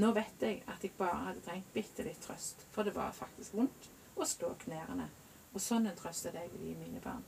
Nå 0.00 0.12
vet 0.16 0.44
jeg 0.44 0.62
at 0.70 0.84
jeg 0.84 0.94
bare 0.98 1.24
hadde 1.26 1.42
trengt 1.44 1.72
bitte 1.74 2.06
litt 2.06 2.22
trøst, 2.24 2.62
for 2.72 2.86
det 2.86 2.94
var 2.94 3.12
faktisk 3.12 3.58
vondt 3.58 3.90
å 4.16 4.26
slå 4.28 4.54
knærne. 4.64 5.08
Og 5.52 5.60
sånn 5.60 5.88
en 5.90 5.98
trøst 5.98 6.28
er 6.30 6.36
det 6.36 6.46
jeg 6.46 6.52
vil 6.54 6.70
gi 6.70 6.78
mine 6.78 7.02
barn. 7.04 7.24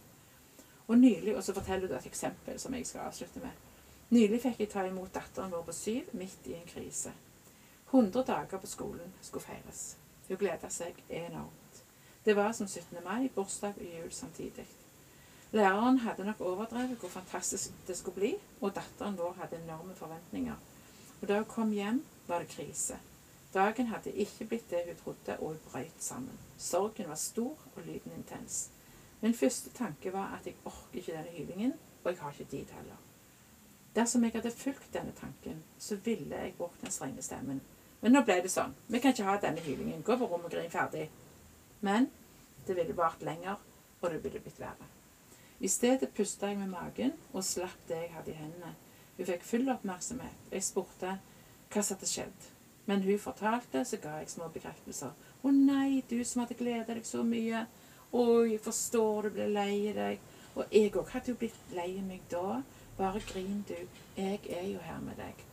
Og 0.87 0.97
nylig, 0.99 1.35
og 1.37 1.43
så 1.45 1.55
forteller 1.57 1.91
du 1.91 1.97
et 1.97 2.07
eksempel 2.07 2.59
som 2.61 2.75
jeg 2.75 2.87
skal 2.87 3.09
avslutte 3.09 3.43
med. 3.43 3.69
Nylig 4.13 4.43
fikk 4.45 4.61
jeg 4.63 4.71
ta 4.73 4.87
imot 4.87 5.13
datteren 5.15 5.53
vår 5.53 5.67
på 5.67 5.75
syv 5.77 6.13
midt 6.21 6.49
i 6.49 6.57
en 6.59 6.69
krise. 6.69 7.13
100 7.91 8.25
dager 8.29 8.61
på 8.61 8.71
skolen 8.71 9.13
skulle 9.21 9.45
feires. 9.45 9.97
Hun 10.29 10.41
gleda 10.41 10.71
seg 10.73 10.97
enormt. 11.09 11.83
Det 12.25 12.37
var 12.37 12.53
som 12.57 12.69
17. 12.69 13.03
mai, 13.05 13.29
bursdag 13.35 13.77
og 13.77 13.99
jul 13.99 14.13
samtidig. 14.13 14.67
Læreren 15.53 15.99
hadde 15.99 16.25
nok 16.25 16.41
overdrevet 16.41 16.97
hvor 16.99 17.09
fantastisk 17.09 17.71
det 17.87 17.97
skulle 17.97 18.15
bli, 18.15 18.35
og 18.61 18.75
datteren 18.75 19.19
vår 19.19 19.33
hadde 19.41 19.59
enorme 19.65 19.95
forventninger. 19.95 20.55
Og 21.23 21.29
da 21.29 21.37
hun 21.37 21.45
kom 21.45 21.73
hjem, 21.77 22.05
var 22.27 22.39
det 22.39 22.49
krise. 22.49 22.97
Dagen 23.55 23.87
hadde 23.87 24.13
ikke 24.13 24.47
blitt 24.49 24.71
det 24.71 24.85
hun 24.87 24.97
trodde, 25.05 25.37
og 25.39 25.49
hun 25.49 25.59
brøt 25.71 25.99
sammen. 25.99 26.39
Sorgen 26.59 27.09
var 27.09 27.21
stor 27.21 27.57
og 27.77 27.83
lyden 27.85 28.13
intens. 28.17 28.71
Min 29.21 29.35
første 29.35 29.71
tanke 29.71 30.13
var 30.13 30.39
at 30.39 30.47
jeg 30.47 30.55
orker 30.65 30.99
ikke 30.99 31.13
denne 31.13 31.37
hylingen, 31.37 31.75
og 32.05 32.11
jeg 32.11 32.21
har 32.21 32.31
ikke 32.31 32.51
tid 32.51 32.73
heller. 32.73 32.97
Dersom 33.97 34.25
jeg 34.25 34.33
hadde 34.33 34.51
fulgt 34.51 34.95
denne 34.95 35.13
tanken, 35.21 35.63
så 35.79 35.97
ville 35.97 36.37
jeg 36.37 36.55
brukt 36.59 36.81
den 36.81 36.91
strenge 36.91 37.23
stemmen. 37.23 37.61
Men 38.01 38.17
nå 38.17 38.25
ble 38.25 38.41
det 38.43 38.51
sånn. 38.51 38.73
Vi 38.89 38.99
kan 38.99 39.13
ikke 39.13 39.29
ha 39.29 39.37
denne 39.37 39.61
hylingen. 39.61 40.03
Gå 40.03 40.17
på 40.17 40.27
rommet 40.27 40.49
og 40.49 40.57
grin 40.57 40.73
ferdig. 40.73 41.11
Men 41.81 42.09
det 42.67 42.77
ville 42.77 42.97
vart 42.97 43.23
lenger, 43.23 43.61
og 44.01 44.11
det 44.11 44.25
ville 44.25 44.41
blitt 44.41 44.61
verre. 44.61 44.89
I 45.63 45.69
stedet 45.71 46.11
pusta 46.15 46.49
jeg 46.51 46.59
med 46.59 46.73
magen 46.73 47.13
og 47.33 47.45
slapp 47.47 47.85
det 47.89 48.01
jeg 48.01 48.15
hadde 48.17 48.33
i 48.33 48.41
hendene. 48.41 48.73
Hun 49.17 49.29
fikk 49.29 49.45
full 49.47 49.71
oppmerksomhet. 49.71 50.49
Jeg 50.51 50.67
spurte 50.67 51.13
hva 51.71 51.83
som 51.83 51.97
hadde 51.97 52.09
skjedd. 52.11 52.49
Men 52.91 53.05
hun 53.07 53.19
fortalte, 53.23 53.85
så 53.87 54.01
ga 54.03 54.17
jeg 54.19 54.33
små 54.33 54.49
bekreftelser. 54.51 55.13
'Å 55.43 55.51
nei, 55.55 56.03
du 56.11 56.25
som 56.25 56.43
hadde 56.43 56.59
gleda 56.59 56.95
deg 56.95 57.07
så 57.07 57.23
mye.' 57.23 57.67
'Å, 58.13 58.25
jeg 58.51 58.61
forstår 58.61 59.23
du 59.23 59.31
ble 59.31 59.49
lei 59.55 59.93
deg.' 59.95 60.19
Og 60.57 60.67
jeg 60.73 60.93
òg 60.99 61.09
hadde 61.15 61.31
jo 61.31 61.39
blitt 61.39 61.73
lei 61.73 62.03
meg 62.03 62.27
da. 62.29 62.63
Bare 62.99 63.21
grin, 63.21 63.65
du. 63.69 63.79
Jeg 64.17 64.41
er 64.51 64.67
jo 64.69 64.79
her 64.79 65.01
med 65.01 65.17
deg. 65.17 65.47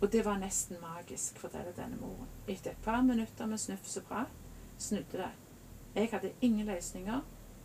Og 0.00 0.12
det 0.12 0.24
var 0.24 0.38
nesten 0.38 0.76
magisk, 0.80 1.38
forteller 1.38 1.72
denne 1.76 1.96
moren. 2.00 2.28
Etter 2.48 2.70
et 2.70 2.82
par 2.84 3.00
minutter 3.02 3.46
med 3.46 3.58
snufs 3.58 3.96
og 3.96 4.04
prat 4.10 4.28
snudde 4.78 5.22
det. 5.22 5.30
Jeg 5.94 6.10
hadde 6.12 6.32
ingen 6.40 6.66
løsninger, 6.66 7.20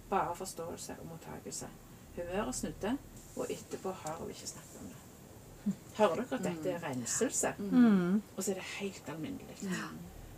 bare 0.09 0.35
forståelse 0.35 0.95
og 1.01 1.07
mottakelse. 1.11 1.67
Humøret 2.15 2.55
snudde, 2.55 2.97
og 3.35 3.47
etterpå 3.49 3.91
har 3.91 4.15
hun 4.19 4.29
ikke 4.29 4.47
snakket 4.47 4.79
om 4.81 4.87
det. 4.87 4.95
Hører 5.97 6.15
dere 6.15 6.37
at 6.37 6.43
dette 6.43 6.69
er 6.69 6.83
renselse? 6.83 7.53
Mm. 7.57 8.21
Og 8.37 8.43
så 8.43 8.51
er 8.51 8.55
det 8.55 8.63
helt 8.63 9.09
alminnelig. 9.09 9.57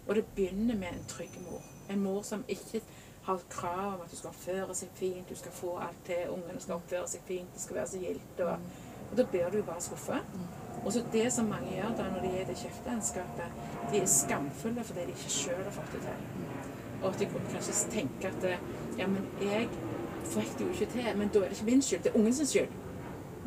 Og 0.07 0.15
det 0.15 0.25
begynner 0.25 0.75
med 0.75 0.87
en 0.87 1.05
trygg 1.07 1.39
mor. 1.49 1.61
En 1.89 1.99
mor 1.99 2.21
som 2.21 2.45
ikke 2.47 2.81
har 3.23 3.39
krav 3.49 3.93
om 3.93 4.01
at 4.05 4.11
du 4.11 4.15
skal 4.15 4.29
oppføre 4.29 4.75
seg 4.75 4.91
fint, 4.95 5.29
du 5.29 5.35
skal 5.35 5.51
få 5.51 5.73
alt 5.83 6.05
til, 6.07 6.29
ungene 6.31 6.61
skal 6.63 6.77
oppføre 6.77 7.07
seg 7.11 7.25
fint, 7.27 7.49
det 7.53 7.61
skal 7.61 7.75
være 7.75 7.87
så 7.87 7.99
gildt. 7.99 8.39
Og, 8.39 8.69
og 9.11 9.17
da 9.19 9.25
blir 9.31 9.49
du 9.51 9.59
bare 9.67 9.83
skuffa. 9.83 10.21
Og 10.85 10.93
så 10.93 11.03
det 11.11 11.25
som 11.33 11.49
mange 11.51 11.73
gjør 11.75 11.95
da 11.97 12.05
når 12.13 12.23
de 12.23 12.31
er 12.31 12.45
i 12.45 12.47
det 12.47 12.57
kjøttlandskapet, 12.61 13.59
de 13.91 13.99
er 13.99 14.11
skamfulle 14.11 14.83
fordi 14.87 15.07
de 15.09 15.15
ikke 15.17 15.33
sjøl 15.33 15.63
har 15.63 15.75
fått 15.75 15.97
det 15.97 16.03
til. 16.05 16.45
Og 17.01 17.09
at 17.09 17.19
de 17.19 17.27
kanskje 17.33 17.75
tenker 17.91 18.31
at 18.31 18.47
eh, 18.47 18.69
ja, 18.97 19.07
men 19.07 19.25
jeg 19.41 19.69
fikk 20.27 20.53
det 20.57 20.65
jo 20.65 20.69
ikke 20.75 20.91
til, 20.91 21.09
men 21.17 21.29
da 21.33 21.39
er 21.39 21.49
det 21.49 21.57
ikke 21.57 21.71
min 21.71 21.81
skyld, 21.81 22.03
det 22.03 22.11
er 22.11 22.19
ungen 22.19 22.33
sin 22.33 22.45
skyld. 22.45 22.77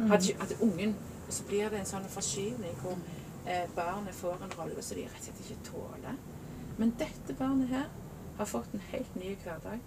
Hadde 0.08 0.28
ikke, 0.28 0.42
at 0.42 0.56
ungen, 0.60 0.96
og 1.26 1.32
så 1.32 1.44
blir 1.44 1.68
det 1.68 1.80
en 1.80 1.88
sånn 1.90 2.06
forskyvning 2.08 2.76
hvor 2.80 2.96
eh, 3.46 3.66
barnet 3.76 4.14
får 4.14 4.44
en 4.44 4.54
rolle 4.58 4.82
som 4.82 4.96
de 4.96 5.04
rett 5.04 5.18
og 5.18 5.26
slett 5.26 5.42
ikke 5.44 5.64
tåler. 5.70 6.20
Men 6.78 6.94
dette 6.98 7.36
barnet 7.38 7.68
her 7.68 7.90
har 8.38 8.48
fått 8.48 8.72
en 8.74 8.86
helt 8.92 9.16
ny 9.20 9.34
hverdag 9.44 9.80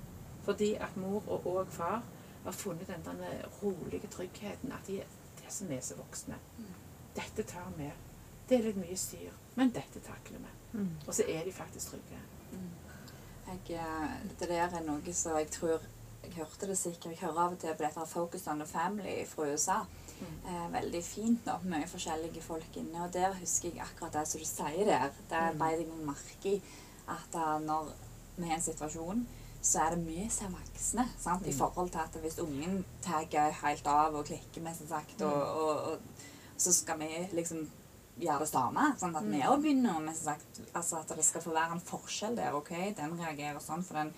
fordi 0.44 0.74
at 0.76 0.98
mor 1.00 1.24
og 1.32 1.46
òg 1.48 1.70
far 1.72 2.02
har 2.44 2.52
funnet 2.52 2.88
den 2.88 3.20
der 3.20 3.46
rolige 3.64 4.08
tryggheten. 4.12 4.72
At 4.76 4.88
de 4.88 5.00
er 5.00 5.06
det 5.40 5.54
som 5.54 5.72
er 5.72 5.80
så 5.82 5.96
voksne. 5.96 6.36
Dette 7.16 7.44
tar 7.48 7.70
vi. 7.78 7.88
Det 8.50 8.58
er 8.58 8.66
litt 8.68 8.78
mye 8.78 8.98
styr, 9.00 9.32
men 9.56 9.72
dette 9.72 10.02
takler 10.04 10.44
vi. 10.44 10.52
Og 11.08 11.14
så 11.16 11.24
er 11.28 11.46
de 11.48 11.52
faktisk 11.56 11.94
trygge. 11.94 12.20
Jeg, 13.48 13.78
eh, 13.78 14.14
det 14.40 14.50
der 14.50 14.64
er 14.64 14.86
noe 14.86 15.14
som 15.14 15.38
jeg 15.38 15.52
tror 15.52 15.82
Jeg 16.24 16.38
hørte 16.38 16.68
det 16.68 16.78
sikkert. 16.80 17.12
Jeg 17.12 17.20
hører 17.20 17.40
av 17.44 17.52
og 17.52 17.60
til 17.60 17.74
på 17.76 17.84
dette 17.84 18.06
Focus 18.08 18.48
on 18.48 18.60
the 18.60 18.68
Family 18.68 19.26
fra 19.28 19.50
USA. 19.52 19.82
Eh, 20.24 20.68
veldig 20.72 21.02
fint 21.04 21.46
nå, 21.46 21.58
mye 21.68 21.88
forskjellige 21.88 22.42
folk 22.42 22.78
inne. 22.80 23.04
Og 23.04 23.14
der 23.14 23.36
husker 23.42 23.70
jeg 23.70 23.84
akkurat 23.84 24.14
det 24.14 24.24
som 24.28 24.40
du 24.40 24.48
sier 24.48 24.88
der. 24.88 25.10
Der 25.30 25.58
beit 25.60 25.82
jeg 25.82 25.90
meg 25.90 26.06
merke 26.14 26.54
i 26.54 26.62
at 27.12 27.36
eh, 27.36 27.58
når 27.66 27.92
vi 28.38 28.48
er 28.48 28.54
i 28.54 28.56
en 28.56 28.64
situasjon, 28.64 29.28
så 29.64 29.84
er 29.84 29.96
det 29.96 30.08
vi 30.08 30.30
som 30.32 30.48
er 30.48 30.58
voksne. 30.62 31.08
Sant? 31.20 31.48
I 31.48 31.54
forhold 31.54 31.92
til 31.92 32.04
at 32.04 32.20
hvis 32.24 32.40
ungen 32.40 32.86
tar 33.04 33.28
helt 33.64 33.88
av 33.88 34.16
og 34.16 34.26
klikker, 34.26 34.62
med 34.62 34.76
som 34.76 34.88
sagt, 34.88 35.22
og, 35.22 35.44
og, 35.44 35.82
og 35.92 36.00
så 36.58 36.74
skal 36.74 37.00
vi 37.00 37.28
liksom 37.32 37.68
gjøre 38.20 38.40
det 38.46 38.50
samme. 38.50 38.92
Sånn 39.00 39.16
at 39.18 39.24
vi 39.26 39.42
òg 39.42 39.62
begynner 39.64 40.00
med 40.04 40.16
sagt, 40.16 40.62
altså 40.74 41.00
at 41.02 41.16
det 41.18 41.26
skal 41.26 41.42
få 41.42 41.54
være 41.56 41.72
en 41.78 41.82
forskjell 41.82 42.36
der. 42.38 42.54
ok, 42.54 42.70
Den 42.98 43.18
reagerer 43.20 43.60
sånn, 43.60 43.84
for 43.84 43.94
den 43.98 44.14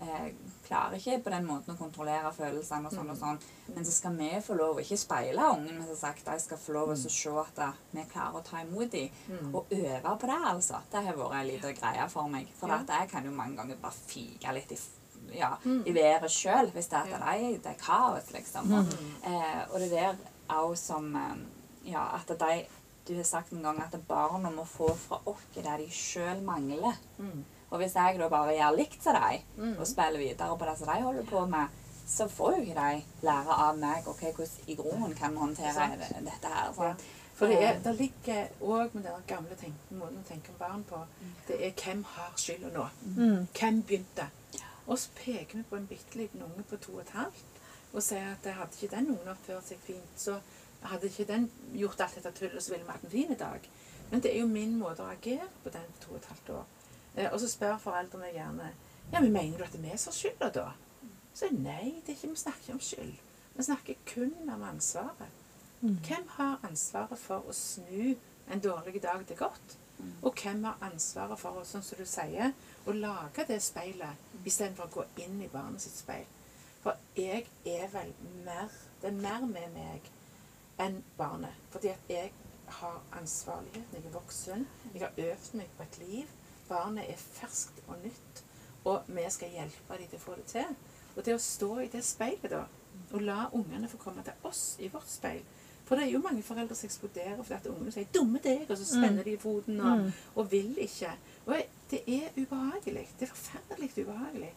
eh, 0.00 0.32
klarer 0.66 0.96
ikke 0.96 1.18
på 1.22 1.30
den 1.30 1.44
måten 1.46 1.74
å 1.74 1.78
kontrollere 1.78 2.32
følelsene 2.34 2.88
og 2.88 2.92
sånn 2.96 3.10
og 3.12 3.16
sånn. 3.20 3.38
Men 3.74 3.84
så 3.84 3.92
skal 3.92 4.16
vi 4.16 4.30
få 4.42 4.56
lov 4.58 4.76
å 4.76 4.82
ikke 4.82 4.96
speile 4.98 5.44
ungen, 5.54 5.76
men 5.78 5.86
som 5.86 5.96
sagt, 6.00 6.24
de 6.26 6.38
skal 6.40 6.58
få 6.58 6.72
lov 6.72 6.90
å 6.94 6.96
se 6.96 7.30
at 7.44 7.60
vi 7.92 8.04
klarer 8.10 8.40
å 8.40 8.44
ta 8.48 8.62
imot 8.64 8.90
dem. 8.90 9.08
Og 9.52 9.66
øve 9.70 10.16
på 10.20 10.26
det, 10.32 10.40
altså. 10.50 10.80
Det 10.90 11.04
har 11.06 11.14
vært 11.20 11.38
en 11.40 11.46
liten 11.52 11.74
greie 11.78 12.08
for 12.10 12.28
meg. 12.28 12.48
For 12.58 12.68
Ja. 12.68 12.80
at 12.80 12.88
jeg 12.88 13.10
kan 13.10 13.24
jo 13.24 13.30
mange 13.30 13.56
ganger 13.56 13.76
bare 13.76 13.92
fike 13.92 14.52
litt 14.54 14.72
i, 14.72 14.78
ja, 15.38 15.56
i 15.64 15.92
været 15.92 16.30
sjøl 16.30 16.70
hvis 16.72 16.88
det, 16.88 16.98
er 16.98 17.14
at 17.14 17.40
det, 17.40 17.62
det 17.62 17.70
er 17.76 17.78
kaos, 17.84 18.32
liksom. 18.32 18.72
Og, 18.72 18.86
eh, 19.24 19.64
og 19.72 19.78
det 19.80 19.90
der 19.90 20.16
òg 20.48 20.76
som 20.76 21.14
eh, 21.16 21.36
Ja, 21.84 22.16
at 22.16 22.26
de 22.38 22.66
Du 23.08 23.14
har 23.16 23.24
sagt 23.28 23.52
en 23.52 23.62
gang 23.62 23.80
at 23.84 23.96
barna 24.08 24.50
må 24.50 24.64
få 24.64 24.88
fra 24.96 25.18
oss 25.26 25.42
det 25.54 25.64
de 25.64 25.88
sjøl 25.92 26.40
mangler. 26.42 26.96
Mm. 27.18 27.44
Og 27.70 27.78
hvis 27.80 27.94
jeg 27.98 28.18
da 28.20 28.28
bare 28.28 28.54
gjør 28.56 28.76
likt 28.78 29.02
som 29.02 29.16
dem, 29.18 29.74
og 29.78 29.86
spiller 29.86 30.18
videre 30.22 30.56
på 30.58 30.64
det 30.68 30.78
som 30.78 30.88
de 30.88 31.02
holder 31.02 31.26
på 31.28 31.46
med, 31.46 31.68
så 32.06 32.28
får 32.28 32.56
jo 32.56 32.62
ikke 32.62 32.80
de 32.80 33.26
lære 33.26 33.58
av 33.66 33.76
meg 33.80 34.08
ok, 34.08 34.22
hvordan 34.36 34.68
i 34.68 34.74
grunnen 34.78 35.14
kan 35.14 35.32
vi 35.32 35.38
håndtere 35.38 35.90
det- 35.98 36.24
dette 36.24 36.48
her. 36.54 36.72
Ja. 36.78 36.94
For 37.34 37.46
det, 37.50 37.62
er, 37.64 37.78
det 37.82 37.94
ligger 37.98 38.46
òg 38.62 38.94
med 38.94 39.02
den 39.02 39.24
gamle 39.26 39.56
tenken, 39.58 39.98
måten 39.98 40.20
å 40.22 40.28
tenke 40.28 40.52
om 40.52 40.58
barn 40.58 40.84
på. 40.84 41.00
Det 41.48 41.56
er 41.66 41.72
hvem 41.72 42.04
har 42.04 42.32
skylda 42.36 42.70
nå? 42.76 42.84
Mm. 43.16 43.48
Hvem 43.58 43.82
begynte? 43.82 44.28
Og 44.86 44.98
så 44.98 45.08
peker 45.16 45.56
vi 45.56 45.62
på 45.62 45.76
en 45.76 45.86
bitte 45.86 46.14
liten 46.18 46.42
unge 46.42 46.62
på 46.70 46.76
to 46.76 46.92
og 46.92 47.00
et 47.00 47.10
halvt 47.10 47.50
og 47.94 48.02
sier 48.02 48.30
at 48.32 48.46
hadde 48.54 48.74
ikke 48.80 48.96
den 48.96 49.06
ungen 49.08 49.28
oppført 49.28 49.66
seg 49.68 49.78
fint, 49.86 50.14
så 50.16 50.38
hadde 50.90 51.10
ikke 51.10 51.28
den 51.28 51.50
gjort 51.72 52.00
alt 52.04 52.16
dette 52.18 52.32
tullet, 52.38 52.62
så 52.62 52.74
ville 52.74 52.86
vi 52.86 52.92
hatt 52.92 53.04
en 53.04 53.14
fin 53.14 53.36
dag. 53.38 53.68
Men 54.10 54.22
det 54.22 54.32
er 54.34 54.40
jo 54.40 54.48
min 54.50 54.76
måte 54.78 55.04
å 55.04 55.12
agere 55.12 55.46
på 55.64 55.72
den 55.74 55.86
på 55.94 56.02
to 56.04 56.14
og 56.14 56.18
et 56.20 56.30
halvt 56.32 56.50
år. 56.58 56.66
Eh, 57.14 57.28
og 57.30 57.38
så 57.40 57.48
spør 57.50 57.78
foreldrene 57.82 58.32
gjerne 58.34 58.72
ja, 59.12 59.20
men 59.20 59.32
mener 59.32 59.58
du 59.58 59.64
at 59.64 59.72
det 59.72 59.80
er 59.84 59.92
vi 59.92 59.98
som 60.00 60.14
skylda 60.16 60.50
da? 60.54 60.68
Så 61.34 61.50
nei, 61.52 62.00
det 62.06 62.14
er 62.14 62.16
ikke, 62.16 62.30
vi 62.32 62.40
snakker 62.40 62.62
ikke 62.62 62.76
om 62.76 62.82
skyld. 62.82 63.16
Vi 63.54 63.66
snakker 63.66 63.98
kun 64.08 64.50
om 64.50 64.62
ansvaret. 64.62 65.40
Hvem 65.80 66.28
har 66.38 66.62
ansvaret 66.64 67.20
for 67.20 67.44
å 67.44 67.54
snu 67.54 68.14
en 68.50 68.62
dårlig 68.64 69.02
dag 69.02 69.26
til 69.28 69.36
godt? 69.36 69.76
Og 70.22 70.40
hvem 70.40 70.64
har 70.64 70.80
ansvaret 70.82 71.38
for 71.40 71.60
å, 71.60 71.66
sånn 71.68 71.84
som 71.84 72.00
du 72.00 72.06
sier, 72.08 72.54
å 72.86 72.94
lage 72.96 73.44
det 73.48 73.60
speilet 73.62 74.44
istedenfor 74.44 74.88
å 74.88 74.94
gå 74.94 75.04
inn 75.26 75.42
i 75.44 75.50
barnet 75.52 75.84
sitt 75.84 75.98
speil? 76.00 76.26
For 76.82 76.98
jeg 77.16 77.46
er 77.64 77.88
vel 77.92 78.10
mer 78.44 78.72
Det 79.00 79.10
er 79.10 79.20
mer 79.20 79.44
med 79.44 79.72
meg 79.74 80.06
enn 80.78 81.02
barnet. 81.18 81.60
Fordi 81.70 81.88
at 81.88 82.08
jeg 82.08 82.32
har 82.66 83.02
ansvarligheten. 83.20 83.98
Jeg 83.98 84.04
er 84.04 84.16
voksen. 84.16 84.66
Jeg 84.94 85.02
har 85.02 85.12
øvd 85.16 85.54
meg 85.54 85.68
på 85.76 85.82
et 85.82 85.98
liv. 85.98 86.32
Barnet 86.68 87.10
er 87.10 87.16
ferskt 87.16 87.82
og 87.86 87.96
nytt. 88.04 88.44
Og 88.84 89.02
vi 89.06 89.26
skal 89.30 89.48
hjelpe 89.50 89.98
dem 89.98 90.08
til 90.08 90.20
å 90.20 90.24
få 90.24 90.38
det 90.40 90.48
til. 90.52 90.76
Og 91.16 91.24
det 91.24 91.34
å 91.34 91.42
stå 91.42 91.70
i 91.84 91.90
det 91.92 92.02
speilet, 92.04 92.50
da, 92.50 92.64
og 93.12 93.22
la 93.22 93.44
ungene 93.52 93.88
få 93.88 93.98
komme 94.02 94.22
til 94.26 94.48
oss 94.48 94.76
i 94.82 94.88
vårt 94.88 95.08
speil 95.10 95.42
For 95.84 95.98
det 95.98 96.06
er 96.06 96.12
jo 96.14 96.22
mange 96.24 96.42
foreldre 96.42 96.76
som 96.78 96.86
eksploderer 96.88 97.42
fordi 97.42 97.54
at 97.54 97.66
ungene 97.68 97.92
sier 97.92 98.06
'dumme 98.12 98.38
deg', 98.40 98.70
og 98.70 98.78
så 98.78 98.84
spenner 98.84 99.22
de 99.22 99.32
i 99.32 99.36
foten 99.36 99.80
og, 99.80 100.12
og 100.34 100.52
vil 100.52 100.78
ikke. 100.78 101.10
Og 101.46 101.60
det 101.90 102.00
er 102.06 102.30
ubehagelig. 102.36 103.08
Det 103.20 103.28
er 103.28 103.34
forferdelig 103.34 103.90
ubehagelig. 103.98 104.52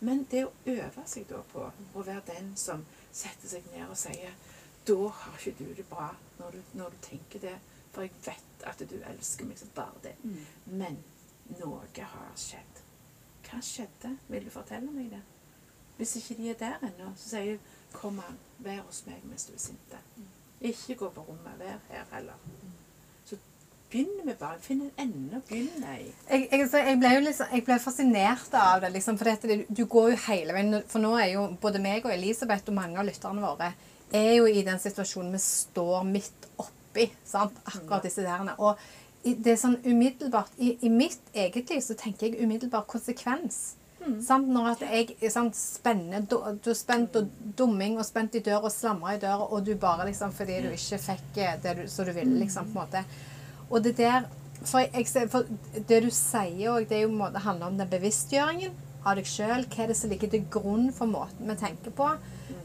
Men 0.00 0.26
det 0.30 0.44
å 0.46 0.50
øve 0.66 1.04
seg 1.06 1.28
da 1.28 1.38
på 1.52 1.68
å 1.94 2.02
være 2.02 2.22
den 2.26 2.56
som 2.56 2.82
setter 3.12 3.48
seg 3.48 3.62
ned 3.76 3.86
og 3.90 3.96
sier 3.96 4.34
'Da 4.86 5.08
har 5.08 5.38
ikke 5.38 5.64
du 5.64 5.74
det 5.76 5.86
bra 5.86 6.08
når 6.38 6.50
du, 6.50 6.62
når 6.74 6.88
du 6.90 6.96
tenker 7.02 7.38
det', 7.38 7.58
for 7.92 8.02
jeg 8.02 8.10
vet 8.24 8.66
at 8.66 8.82
du 8.90 8.96
elsker 9.10 9.44
meg 9.44 9.58
som 9.58 9.68
bare 9.74 10.02
det. 10.02 10.14
Men 10.66 10.98
noe 11.60 11.82
har 11.98 12.32
skjedd. 12.36 12.82
Hva 13.46 13.60
skjedde? 13.60 14.16
Vil 14.28 14.44
du 14.44 14.50
fortelle 14.50 14.90
meg 14.90 15.10
det? 15.10 15.22
Hvis 15.96 16.16
ikke 16.16 16.34
de 16.38 16.50
er 16.50 16.54
der 16.58 16.86
ennå, 16.88 17.12
så 17.16 17.28
sier 17.28 17.42
jeg 17.42 17.58
'Kom 17.92 18.18
an, 18.18 18.38
vær 18.58 18.80
hos 18.86 19.02
meg 19.06 19.24
mens 19.24 19.44
du 19.44 19.52
er 19.52 19.58
sinte'. 19.58 19.98
Ikke 20.60 20.94
gå 20.94 21.10
på 21.10 21.20
rommet. 21.20 21.58
Vær 21.58 21.78
her 21.90 22.04
heller. 22.12 22.34
Så 23.24 23.36
begynn 23.90 24.24
med 24.24 24.34
bare. 24.36 24.60
Finn 24.60 24.80
en 24.80 24.92
ende 24.98 25.36
å 25.36 25.40
begynne 25.48 25.94
i. 26.00 26.14
Jeg, 26.30 26.48
jeg, 26.50 26.68
jeg, 26.72 26.98
ble 26.98 27.14
jo 27.14 27.20
liksom, 27.20 27.46
jeg 27.52 27.64
ble 27.64 27.78
fascinert 27.78 28.54
av 28.54 28.80
det, 28.80 28.92
liksom, 28.92 29.18
for 29.18 29.24
dette, 29.24 29.64
du 29.68 29.84
går 29.84 30.10
jo 30.10 30.20
hele 30.28 30.52
veien. 30.52 30.82
For 30.88 30.98
nå 31.02 31.16
er 31.18 31.32
jo 31.34 31.48
både 31.60 31.82
meg 31.82 32.06
og 32.06 32.14
Elisabeth 32.14 32.70
og 32.70 32.78
mange 32.78 32.98
av 32.98 33.06
lytterne 33.06 33.42
våre 33.42 33.72
er 34.12 34.32
jo 34.36 34.48
i 34.48 34.64
den 34.66 34.80
situasjonen 34.82 35.32
vi 35.32 35.42
står 35.42 36.08
midt 36.08 36.48
oppi. 36.60 37.10
sant? 37.24 37.56
Akkurat 37.64 38.04
disse 38.04 38.24
derene. 38.24 38.56
Og 38.58 38.78
det 39.22 39.54
er 39.54 39.60
sånn 39.60 39.78
umiddelbart 39.84 40.50
I, 40.58 40.74
i 40.82 40.90
mitt 40.90 41.20
eget 41.34 41.70
liv 41.70 41.80
så 41.84 41.94
tenker 41.98 42.28
jeg 42.28 42.42
umiddelbart 42.42 42.88
konsekvens. 42.90 43.76
Sant? 44.22 44.48
Når 44.50 44.68
at 44.72 44.80
jeg 44.82 45.30
sant, 45.30 45.56
spenner, 45.56 46.24
du, 46.26 46.38
du 46.64 46.70
er 46.72 46.78
spent 46.78 47.16
og 47.20 47.28
dumming 47.58 47.98
og 48.00 48.06
spent 48.06 48.34
i 48.34 48.42
døra 48.42 48.66
og 48.66 48.74
slamrer 48.74 49.16
i 49.16 49.22
døra, 49.22 49.46
og 49.46 49.66
du 49.66 49.76
bare 49.78 50.08
liksom 50.08 50.32
fordi 50.34 50.58
du 50.64 50.70
ikke 50.74 50.98
fikk 51.04 51.38
eh, 51.38 51.58
det 51.62 51.76
du, 51.78 51.82
som 51.90 52.08
du 52.08 52.12
ville, 52.16 52.38
liksom, 52.40 52.72
på 52.72 52.80
en 52.80 52.80
måte. 52.82 53.04
Og 53.70 53.82
det 53.84 53.96
der 54.00 54.30
For, 54.62 54.78
jeg, 54.78 55.26
for 55.26 55.48
det 55.88 55.96
du 56.04 56.10
sier 56.14 56.68
òg, 56.70 56.84
det 56.86 56.94
er 56.94 57.00
jo 57.02 57.08
en 57.10 57.18
måte 57.18 57.40
handler 57.42 57.72
om 57.72 57.78
den 57.80 57.88
bevisstgjøringen 57.90 58.76
av 59.02 59.16
deg 59.18 59.26
sjøl. 59.26 59.64
Hva 59.66 59.82
er 59.82 59.90
det 59.90 59.96
som 59.98 60.12
ligger 60.12 60.30
til 60.30 60.44
grunn 60.54 60.92
for 60.94 61.10
måten 61.10 61.50
vi 61.50 61.56
tenker 61.58 61.90
på? 61.90 62.06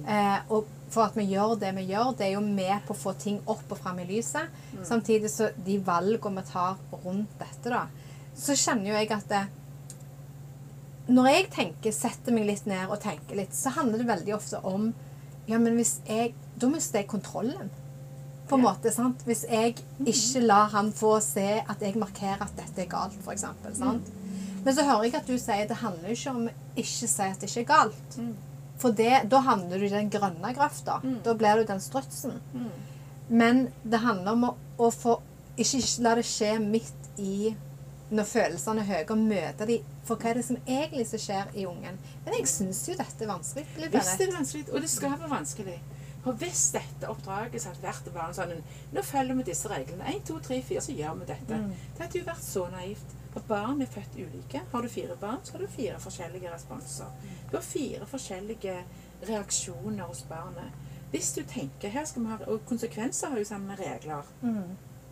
Eh, 0.05 0.51
og 0.53 0.67
for 0.89 1.03
at 1.03 1.15
vi 1.19 1.25
gjør 1.33 1.55
det 1.59 1.73
vi 1.75 1.83
gjør, 1.89 2.13
det 2.17 2.27
er 2.27 2.33
jo 2.38 2.41
med 2.41 2.85
på 2.88 2.93
å 2.95 2.97
få 3.01 3.13
ting 3.19 3.39
opp 3.45 3.71
og 3.73 3.77
fram 3.81 3.99
i 3.99 4.05
lyset. 4.07 4.47
Samtidig 4.88 5.29
så 5.33 5.49
de 5.65 5.77
valgene 5.83 6.41
vi 6.41 6.51
tar 6.51 6.77
rundt 7.03 7.33
dette, 7.39 7.69
da, 7.73 7.85
så 8.38 8.55
kjenner 8.55 8.91
jo 8.91 8.99
jeg 8.99 9.11
at 9.11 9.27
det, 9.31 9.41
når 11.07 11.27
jeg 11.31 11.49
tenker, 11.55 11.91
setter 11.95 12.35
meg 12.35 12.47
litt 12.49 12.65
ned 12.67 12.89
og 12.91 12.99
tenker 13.03 13.35
litt, 13.39 13.53
så 13.55 13.71
handler 13.77 14.01
det 14.03 14.09
veldig 14.09 14.33
ofte 14.35 14.59
om 14.67 14.93
Ja, 15.47 15.55
men 15.63 15.77
hvis 15.79 16.01
jeg 16.05 16.33
Da 16.59 16.67
mister 16.67 16.99
jeg 16.99 17.07
kontrollen. 17.07 17.69
På 18.49 18.55
en 18.57 18.63
Ja. 18.63 18.71
måte, 18.73 18.91
sant? 18.91 19.21
Hvis 19.25 19.45
jeg 19.49 19.75
ikke 20.05 20.41
lar 20.45 20.67
han 20.73 20.91
få 20.91 21.21
se 21.21 21.63
at 21.69 21.79
jeg 21.79 21.95
markerer 21.95 22.41
at 22.41 22.55
dette 22.57 22.81
er 22.81 22.89
galt, 22.89 23.13
f.eks. 23.23 23.41
sant? 23.77 24.11
Men 24.65 24.75
så 24.75 24.83
hører 24.83 25.03
jeg 25.03 25.15
at 25.15 25.27
du 25.27 25.38
sier 25.38 25.67
det 25.67 25.77
handler 25.77 26.09
ikke 26.09 26.29
om 26.29 26.47
å 26.47 26.51
ikke 26.75 27.07
si 27.07 27.21
at 27.23 27.39
det 27.39 27.49
ikke 27.49 27.61
er 27.61 27.71
galt. 27.75 28.17
For 28.78 28.93
det, 28.93 29.23
da 29.32 29.39
havner 29.41 29.80
du 29.80 29.86
i 29.88 29.93
den 29.93 30.09
grønne 30.13 30.53
grøfta. 30.53 30.99
Da 31.25 31.34
blir 31.34 31.57
du 31.61 31.63
den 31.71 31.82
strutsen. 31.82 32.39
Men 33.28 33.67
det 33.84 34.03
handler 34.03 34.32
om 34.38 34.43
å, 34.49 34.51
å 34.78 34.91
få 34.93 35.17
ikke, 35.57 35.80
ikke 35.82 36.03
la 36.05 36.15
det 36.19 36.25
skje 36.30 36.51
midt 36.61 37.09
i 37.17 37.55
når 38.09 38.23
følelsene 38.30 38.84
er 38.86 38.88
høye, 38.88 39.05
og 39.11 39.19
møte 39.19 39.65
dem 39.67 39.88
for 40.07 40.15
hva 40.15 40.30
er 40.30 40.38
det 40.39 40.45
som 40.47 40.59
egentlig 40.63 41.07
som 41.09 41.19
skjer 41.19 41.49
i 41.59 41.65
ungen. 41.67 41.97
Men 42.23 42.38
jeg 42.38 42.47
syns 42.47 42.86
jo 42.88 42.95
dette 42.95 43.25
er 43.25 43.28
vanskelig. 43.28 43.65
Visst 43.75 43.91
Hvis 43.91 44.11
det 44.21 44.28
er 44.28 44.36
vanskelig, 44.38 44.65
og 44.71 44.82
det 44.86 44.89
skal 44.93 45.15
være 45.17 45.30
vanskelig 45.34 45.78
For 46.23 46.39
hvis 46.39 46.61
dette 46.75 47.09
oppdraget 47.11 47.65
hadde 47.67 47.84
vært 47.84 48.07
bare 48.13 48.34
sånn 48.36 48.63
Nå 48.95 49.03
følger 49.03 49.36
vi 49.41 49.43
disse 49.49 49.69
reglene. 49.71 50.07
1, 50.13 50.23
2, 50.30 50.39
3, 50.47 50.61
4, 50.69 50.86
så 50.88 50.95
gjør 50.95 51.19
vi 51.19 51.28
dette. 51.34 51.59
Det 51.97 52.05
hadde 52.05 52.19
jo 52.21 52.28
vært 52.30 52.43
så 52.47 52.67
naivt. 52.71 53.17
For 53.38 53.43
barn 53.47 53.81
er 53.81 53.85
født 53.85 54.15
ulike. 54.15 54.61
Har 54.71 54.81
du 54.81 54.88
fire 54.89 55.15
barn, 55.21 55.38
så 55.43 55.51
har 55.51 55.59
du 55.59 55.67
fire 55.67 55.99
forskjellige 55.99 56.53
responser. 56.53 57.05
Du 57.51 57.57
har 57.57 57.61
fire 57.63 58.05
forskjellige 58.05 58.73
reaksjoner 59.29 60.03
hos 60.03 60.23
barnet. 60.29 60.71
Hvis 61.11 61.33
du 61.33 61.43
tenker 61.43 61.89
her 61.89 62.05
skal 62.05 62.23
vi 62.23 62.27
ha, 62.27 62.38
Og 62.47 62.65
konsekvenser 62.65 63.29
har 63.29 63.38
jo 63.38 63.45
sammen 63.45 63.67
med 63.67 63.79
regler. 63.79 64.23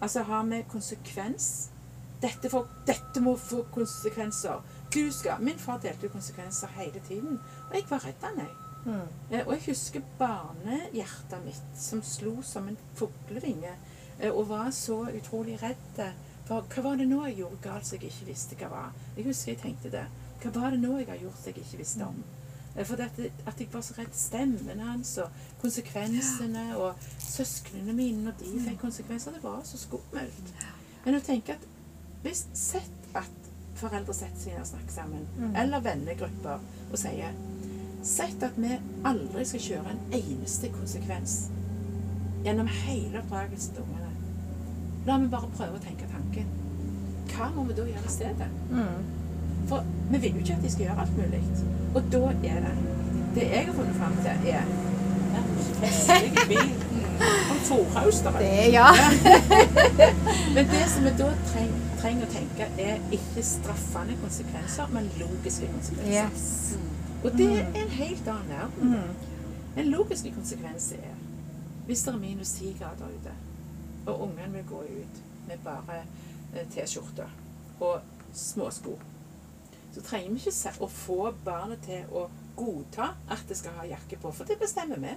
Altså 0.01 0.23
har 0.23 0.43
vi 0.43 0.63
konsekvens 0.69 1.69
dette, 2.21 2.49
får, 2.49 2.67
dette 2.88 3.21
må 3.21 3.36
få 3.38 3.65
konsekvenser. 3.71 4.63
Du 4.93 5.11
skal 5.11 5.38
Min 5.39 5.59
far 5.59 5.78
delte 5.78 6.07
jo 6.07 6.09
konsekvenser 6.09 6.67
hele 6.67 7.01
tiden. 7.07 7.39
Og 7.69 7.76
jeg 7.76 7.84
var 7.89 8.05
redd 8.05 8.23
han, 8.23 8.38
jeg. 8.38 8.49
Mm. 8.86 9.47
og 9.47 9.53
jeg 9.53 9.61
husker 9.67 10.01
barnehjertet 10.19 11.45
mitt 11.45 11.78
som 11.78 12.03
slo 12.03 12.41
som 12.41 12.67
en 12.67 12.78
fuglevinge. 12.95 13.76
eh, 14.19 14.32
og 14.32 14.49
var 14.49 14.71
så 14.71 15.09
utrolig 15.09 15.63
redd. 15.63 16.13
For 16.46 16.62
hva 16.76 16.84
var 16.86 16.98
det 17.00 17.08
nå 17.10 17.24
jeg 17.26 17.39
gjorde 17.39 17.62
galt 17.64 17.88
som 17.88 17.98
jeg 17.98 18.12
ikke 18.12 18.28
visste 18.30 18.56
hva 18.60 18.70
var? 18.70 18.98
Jeg 19.18 19.26
husker 19.26 19.52
jeg 19.56 19.62
tenkte 19.64 19.91
det. 19.93 20.04
Hva 20.43 20.52
var 20.60 20.76
det 20.76 20.82
nå 20.84 20.98
jeg 21.00 21.08
har 21.10 21.22
gjort 21.24 21.39
som 21.41 21.50
jeg 21.52 21.64
ikke 21.64 21.80
visste 21.82 22.06
om? 22.06 22.20
Eh, 22.76 22.84
For 22.86 23.02
at, 23.02 23.20
at 23.50 23.60
jeg 23.64 23.70
var 23.74 23.82
så 23.88 23.96
redd 23.98 24.14
stemmen 24.20 24.84
hans 24.84 25.18
og 25.24 25.39
konsekvensene 25.62 26.66
og 26.78 27.08
søsknene 27.24 27.93
mine 27.98 28.28
når 28.28 28.38
de 28.43 28.52
fikk 28.68 28.80
konsekvenser. 28.84 29.32
Det 29.39 29.43
var 29.43 29.64
så 29.66 29.80
skummelt. 29.82 30.54
Men 31.06 31.18
å 31.18 31.24
tenke 31.26 31.58
at 31.58 31.66
hvis 32.26 32.46
Sett 32.58 33.10
at 33.16 33.50
foreldre 33.78 34.14
setter 34.16 34.39
seg 34.39 34.54
ned 34.56 34.62
og 34.64 34.70
snakker 34.70 34.93
sammen, 34.96 35.26
eller 35.60 35.82
vennegrupper, 35.86 36.62
og 36.91 36.98
sier 36.98 37.34
Sett 38.06 38.43
at 38.46 38.58
vi 38.62 38.70
aldri 39.06 39.46
skal 39.50 39.60
kjøre 39.66 39.91
en 39.96 40.02
eneste 40.14 40.70
konsekvens 40.74 41.48
gjennom 42.46 42.68
hele 42.70 43.18
oppdragelsen 43.24 43.74
til 43.74 43.82
ungene. 43.82 44.12
La 45.08 45.16
vi 45.22 45.28
bare 45.30 45.50
prøve 45.58 45.78
å 45.80 45.82
tenke 45.82 46.06
tanken. 46.06 46.14
Hva 47.36 47.49
må 47.55 47.63
vi 47.67 47.73
da 47.77 47.86
gjøre 47.89 48.07
i 48.07 48.11
stedet? 48.11 48.49
For 49.69 49.86
vi 50.11 50.17
vil 50.17 50.36
jo 50.38 50.43
ikke 50.43 50.57
at 50.57 50.63
de 50.63 50.71
skal 50.71 50.86
gjøre 50.86 51.01
alt 51.05 51.17
mulig. 51.17 51.41
Og 51.95 52.11
da 52.11 52.23
er 52.51 52.59
det 52.65 52.75
Det 53.36 53.45
jeg 53.51 53.65
har 53.65 53.73
funnet 53.73 53.95
fram 53.95 54.13
til, 54.23 54.49
er 54.49 54.63
festlige 55.81 56.31
Det, 58.39 58.71
ja. 58.77 58.88
Men 60.55 60.65
det 60.65 60.89
som 60.89 61.03
vi 61.03 61.11
da 61.17 61.29
treng, 61.49 61.73
trenger 62.01 62.27
å 62.27 62.31
tenke, 62.31 62.67
er 62.79 62.99
ikke 63.17 63.43
straffende 63.43 64.17
konsekvenser, 64.21 64.91
men 64.93 65.07
logiske 65.19 65.67
konsekvenser. 65.73 66.27
Yes. 66.29 66.77
Og 67.23 67.31
det 67.38 67.47
er 67.57 67.79
en 67.81 67.93
helt 67.97 68.27
annen 68.27 68.51
verden. 68.51 68.93
En 69.77 69.89
logisk 69.91 70.27
konsekvens 70.36 70.91
er 70.99 71.15
hvis 71.86 72.01
det 72.05 72.13
er 72.13 72.19
minus 72.21 72.51
ti 72.57 72.71
grader 72.79 73.09
ute, 73.13 73.33
og 74.05 74.21
ungen 74.27 74.53
vil 74.53 74.63
gå 74.69 74.79
ut 74.86 75.19
med 75.47 75.57
bare 75.65 75.99
T-skjorte 76.74 77.28
og 77.84 78.01
småsko, 78.36 78.95
så 79.95 80.01
trenger 80.03 80.30
vi 80.34 80.41
ikke 80.41 80.51
se- 80.56 80.76
å 80.84 80.88
få 80.91 81.32
barnet 81.45 81.82
til 81.88 82.03
å 82.16 82.26
godta 82.56 83.10
at 83.32 83.43
det 83.49 83.58
skal 83.60 83.76
ha 83.80 83.86
jakke 83.89 84.18
på, 84.22 84.32
for 84.32 84.47
det 84.47 84.58
bestemmer 84.60 84.99
vi. 85.03 85.12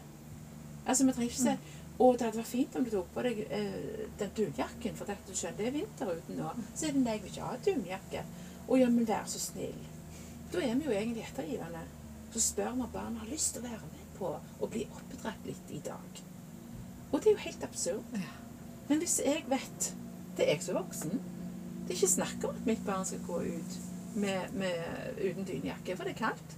Altså, 0.86 1.04
vi 1.06 1.12
trenger 1.12 1.30
ikke 1.32 1.42
si 1.42 1.76
å, 1.98 2.08
det 2.14 2.26
hadde 2.28 2.38
vært 2.38 2.50
fint 2.52 2.76
om 2.78 2.84
du 2.86 2.90
tok 2.90 3.08
på 3.14 3.22
deg 3.26 3.40
eh, 3.50 4.06
den 4.20 4.30
dunjakken, 4.36 4.94
for 4.98 5.10
dette, 5.10 5.26
du 5.26 5.34
skjønner, 5.38 5.58
det 5.58 5.66
er 5.66 5.76
vinter 5.78 6.12
ute 6.14 6.36
nå. 6.38 6.50
Så 6.74 6.86
er 6.88 6.94
det 6.94 7.02
nei, 7.02 7.16
jeg 7.16 7.22
vil 7.24 7.32
ikke 7.32 7.48
ha 7.50 7.56
dunjakke. 7.66 8.22
Å 8.68 8.78
ja, 8.78 8.88
men 8.92 9.06
vær 9.08 9.26
så 9.30 9.40
snill. 9.42 9.78
Da 10.52 10.62
er 10.62 10.74
vi 10.78 10.86
jo 10.86 10.94
egentlig 10.94 11.24
ettergivende. 11.26 11.82
Så 12.32 12.42
spør 12.44 12.74
vi 12.76 12.84
om 12.86 12.92
barnet 12.94 13.22
har 13.24 13.30
lyst 13.32 13.54
til 13.56 13.64
å 13.64 13.70
være 13.70 13.90
med 13.90 14.12
på 14.18 14.30
å 14.62 14.68
bli 14.70 14.84
oppdratt 14.94 15.46
litt 15.48 15.70
i 15.74 15.80
dag. 15.86 16.22
Og 17.10 17.18
det 17.18 17.30
er 17.30 17.34
jo 17.38 17.44
helt 17.46 17.64
absurd. 17.66 18.18
Men 18.88 19.02
hvis 19.02 19.18
jeg 19.24 19.44
vet 19.50 19.90
Det 20.38 20.46
er 20.46 20.54
jeg 20.54 20.68
er 20.70 20.76
voksen. 20.78 21.10
Det 21.82 21.90
er 21.90 21.96
ikke 21.96 22.08
snakk 22.12 22.44
om 22.46 22.54
at 22.54 22.66
mitt 22.66 22.82
barn 22.86 23.06
skal 23.06 23.22
gå 23.26 23.40
ut 23.42 23.78
med, 24.14 24.52
med, 24.54 24.76
uten 25.18 25.46
dynjakke, 25.48 25.96
for 25.96 26.06
det 26.06 26.12
er 26.14 26.20
kaldt. 26.20 26.52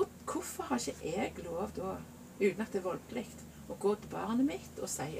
Og 0.00 0.06
hvorfor 0.24 0.62
har 0.70 0.80
ikke 0.80 1.12
jeg 1.12 1.44
lov 1.44 1.74
da, 1.76 1.98
uten 2.40 2.62
at 2.64 2.72
det 2.72 2.80
er 2.80 2.86
voldelig, 2.86 3.26
å 3.68 3.76
gå 3.78 3.92
til 4.00 4.10
barnet 4.10 4.48
mitt 4.48 4.80
og 4.80 4.88
si 4.88 5.10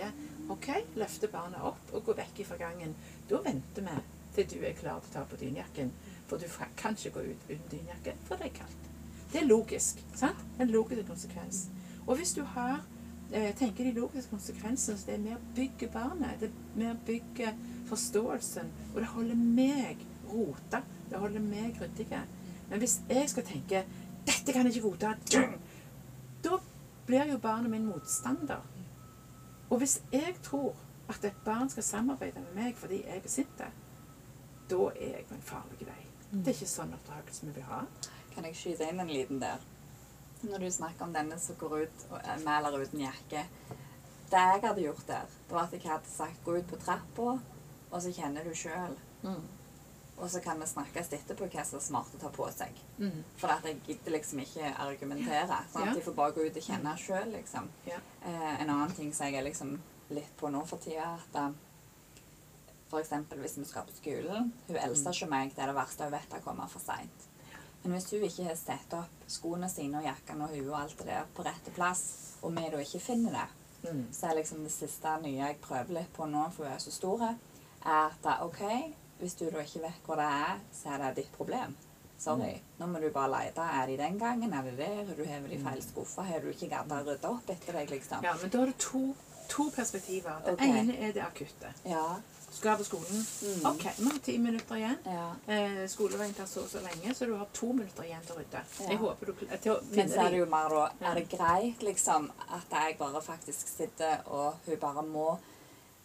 OK, 0.51 0.71
løfte 0.97 1.29
barnet 1.29 1.61
opp 1.61 1.93
og 1.93 2.07
gå 2.09 2.17
vekk 2.17 2.41
fra 2.49 2.57
gangen. 2.63 2.97
Da 3.29 3.43
venter 3.45 3.85
vi 3.85 4.47
til 4.47 4.49
du 4.57 4.65
er 4.65 4.79
klar 4.79 5.05
til 5.05 5.13
å 5.13 5.15
ta 5.19 5.27
på 5.29 5.39
dynjakken. 5.43 5.93
For 6.31 6.41
du 6.41 6.49
kan 6.81 6.97
ikke 6.97 7.13
gå 7.19 7.27
ut 7.29 7.45
uten 7.51 7.69
dynjakke, 7.75 8.17
for 8.25 8.41
det 8.41 8.49
er 8.49 8.57
kaldt. 8.63 8.89
Det 9.35 9.43
er 9.43 9.47
logisk. 9.53 10.01
sant? 10.17 10.41
En 10.59 10.73
logisk 10.73 11.07
konsekvens. 11.07 11.67
Og 12.07 12.17
hvis 12.17 12.33
du 12.35 12.43
har 12.57 12.81
tenker 13.31 13.85
de 13.85 13.93
logiske 14.01 14.31
konsekvensene, 14.31 14.99
så 14.99 15.07
det 15.07 15.14
er 15.14 15.22
med 15.22 15.37
å 15.37 15.55
bygge 15.55 15.89
barnet. 15.93 16.41
Det 16.41 16.49
er 16.51 16.78
med 16.78 16.91
å 16.93 17.03
bygge 17.07 17.53
forståelsen. 17.91 18.70
Og 18.95 19.01
det 19.01 19.11
holder 19.12 19.39
meg 19.39 20.05
rota. 20.31 20.83
Det 21.11 21.18
holder 21.18 21.45
meg 21.45 21.78
ryddig. 21.81 22.09
Men 22.70 22.78
hvis 22.78 23.01
jeg 23.09 23.31
skal 23.31 23.47
tenke 23.47 23.85
'Dette 24.26 24.53
kan 24.53 24.66
jeg 24.66 24.76
ikke 24.76 24.89
godta', 24.89 25.14
da 26.45 26.59
blir 27.07 27.33
jo 27.33 27.39
barnet 27.39 27.70
min 27.70 27.87
motstander. 27.87 28.61
Og 29.70 29.78
hvis 29.78 30.03
jeg 30.12 30.35
tror 30.43 30.74
at 31.09 31.24
et 31.24 31.43
barn 31.45 31.70
skal 31.70 31.83
samarbeide 31.83 32.41
med 32.41 32.64
meg 32.64 32.76
fordi 32.76 33.03
jeg 33.07 33.22
er 33.24 33.28
sint, 33.28 33.62
da 34.70 34.76
er 34.76 35.16
jeg 35.16 35.24
på 35.28 35.35
en 35.35 35.43
farlig 35.43 35.87
vei. 35.87 36.07
Det 36.33 36.49
er 36.49 36.55
ikke 36.55 36.66
sånn 36.66 36.95
oppdragelse 36.95 37.47
vi 37.47 37.53
vil 37.55 37.62
ha. 37.62 37.81
Kan 38.35 38.45
jeg 38.45 38.57
skyte 38.57 38.87
inn 38.91 39.01
en 39.01 39.11
liten 39.11 39.41
der? 39.43 39.59
Når 40.43 40.59
du 40.64 40.70
snakker 40.72 41.05
om 41.05 41.12
denne 41.12 41.38
som 41.38 41.57
går 41.61 41.82
ut 41.84 42.05
eh, 42.22 42.36
med 42.45 42.66
eller 42.66 42.84
uten 42.86 43.01
jakke. 43.05 43.45
Det 44.30 44.43
jeg 44.47 44.62
hadde 44.62 44.82
gjort 44.84 45.07
der, 45.09 45.32
det 45.49 45.55
var 45.57 45.64
at 45.66 45.72
jeg 45.74 45.91
hadde 45.91 46.09
sagt 46.11 46.45
gå 46.47 46.55
ut 46.61 46.68
på 46.70 46.78
trappa, 46.78 47.32
og 47.91 47.97
så 48.03 48.12
kjenner 48.14 48.47
du 48.47 48.55
sjøl. 48.55 48.95
Og 50.20 50.28
så 50.30 50.41
kan 50.45 50.61
vi 50.61 50.66
snakkes 50.68 51.09
etterpå 51.16 51.49
hva 51.49 51.64
som 51.64 51.78
er 51.78 51.84
smart 51.84 52.12
å 52.14 52.20
ta 52.20 52.28
på 52.34 52.47
seg. 52.53 52.76
Mm. 53.01 53.22
For 53.41 53.51
at 53.51 53.64
jeg 53.64 53.80
gidder 53.86 54.14
liksom 54.14 54.43
ikke 54.45 54.68
argumentere. 54.84 55.59
Sånn 55.72 55.86
Ja. 55.88 55.95
de 55.97 56.05
får 56.05 56.14
bare 56.14 56.32
gå 56.36 56.45
ut 56.47 56.57
og 56.61 56.62
kjenne 56.62 56.93
sjøl, 57.01 57.32
liksom. 57.32 57.70
Ja. 57.86 57.99
Eh, 58.22 58.61
en 58.61 58.68
annen 58.70 58.93
ting 58.95 59.12
som 59.14 59.26
jeg 59.26 59.41
er 59.41 59.49
liksom 59.49 59.80
litt 60.11 60.36
på 60.36 60.51
nå 60.53 60.62
for 60.66 60.78
tida, 60.78 61.14
at 61.16 61.41
eh, 61.41 61.51
for 62.91 63.01
eksempel 63.01 63.38
hvis 63.38 63.57
vi 63.59 63.64
skal 63.64 63.86
på 63.86 63.97
skolen 63.97 64.53
Hun 64.68 64.76
eldste 64.76 65.11
ikke 65.14 65.30
meg, 65.30 65.55
det 65.55 65.62
er 65.62 65.72
det 65.72 65.76
verste 65.76 66.05
hun 66.05 66.12
vet, 66.12 66.32
er 66.32 66.41
å 66.43 66.45
komme 66.45 66.68
for 66.68 66.80
seint. 66.84 67.26
Men 67.83 67.93
hvis 67.97 68.11
hun 68.11 68.26
ikke 68.26 68.45
har 68.45 68.59
satt 68.61 68.93
opp 68.99 69.24
skoene 69.31 69.68
sine 69.72 70.03
og 70.03 70.05
jakkene 70.05 70.45
og 70.45 70.53
huet 70.57 70.68
og 70.68 70.81
alt 70.83 70.99
det 70.99 71.07
der 71.07 71.31
på 71.35 71.47
rette 71.47 71.72
plass, 71.76 72.03
og 72.43 72.53
vi 72.57 72.68
da 72.72 72.83
ikke 72.83 73.01
finner 73.01 73.39
det, 73.39 73.49
Mm. 73.83 74.07
så 74.12 74.26
er 74.26 74.35
liksom 74.35 74.59
det 74.64 74.72
siste 74.72 75.09
nye 75.22 75.39
jeg 75.39 75.57
prøver 75.62 75.95
litt 75.97 76.12
på 76.12 76.26
nå, 76.28 76.51
for 76.53 76.64
hun 76.64 76.72
er 76.74 76.78
så 76.78 76.91
stor, 76.93 77.22
er 77.22 77.37
at 77.87 78.18
da, 78.22 78.35
OK, 78.45 78.61
hvis 79.18 79.35
du 79.35 79.47
da 79.51 79.62
ikke 79.64 79.81
vet 79.87 80.03
hvor 80.05 80.20
det 80.20 80.26
er, 80.28 80.59
så 80.72 80.93
er 80.95 80.99
det 80.99 81.14
ditt 81.22 81.33
problem. 81.33 81.76
Sorry. 82.20 82.59
Nå 82.78 82.87
må 82.87 83.01
du 83.01 83.09
bare 83.14 83.31
lete. 83.33 83.64
Er 83.64 83.87
de 83.87 83.97
den 83.97 84.18
gangen? 84.20 84.53
Er 84.53 84.62
det 84.62 84.76
der? 84.76 85.05
Har 85.09 85.14
du 85.16 85.24
hevet 85.24 85.51
de 85.51 85.59
feil 85.64 85.83
skuffer? 85.83 86.22
Har 86.28 86.41
du 86.45 86.51
ikke 86.51 86.68
gadd 86.68 86.93
å 86.93 86.99
rydde 87.07 87.28
opp 87.31 87.49
etter 87.49 87.78
deg, 87.78 87.91
liksom? 87.95 88.24
Ja, 88.24 88.35
men 88.43 88.53
da 88.53 88.61
er 88.61 88.66
det 88.66 88.76
to, 88.85 89.01
to 89.49 89.70
perspektiver. 89.72 90.43
Det 90.45 90.53
okay. 90.53 90.74
ene 90.83 90.99
er 91.01 91.14
det 91.16 91.22
akutte. 91.24 91.72
Ja. 91.89 92.05
Skal 92.61 92.77
på 92.77 92.85
skolen. 92.85 93.27
Mm. 93.43 93.67
OK, 93.71 93.85
vi 93.97 94.05
har 94.05 94.19
ti 94.25 94.39
minutter 94.39 94.77
igjen. 94.77 94.97
ja. 95.05 95.29
Eh, 95.55 95.87
skoleveien 95.89 96.35
tar 96.37 96.47
så 96.47 96.61
og 96.61 96.69
så 96.69 96.83
lenge, 96.85 97.15
så 97.15 97.25
du 97.27 97.33
har 97.41 97.47
to 97.57 97.71
minutter 97.73 98.05
igjen 98.05 98.21
til 98.27 98.35
å 98.35 98.39
rydde. 98.43 98.61
Ja. 98.81 98.89
Jeg 98.91 98.99
håper 99.01 99.27
du 99.31 99.33
til 99.63 99.73
å 99.73 99.79
Men 99.95 100.11
så 100.13 100.27
er 100.27 100.35
det 100.35 100.43
jo 100.43 100.49
mer 100.53 100.69
da 100.75 100.83
Er 101.09 101.15
det 101.17 101.29
greit 101.33 101.81
liksom 101.83 102.29
at 102.53 102.77
jeg 102.77 102.99
bare 102.99 103.23
faktisk 103.25 103.69
sitter 103.69 104.21
og 104.27 104.61
hun 104.67 104.77
bare 104.83 105.07
må 105.09 105.39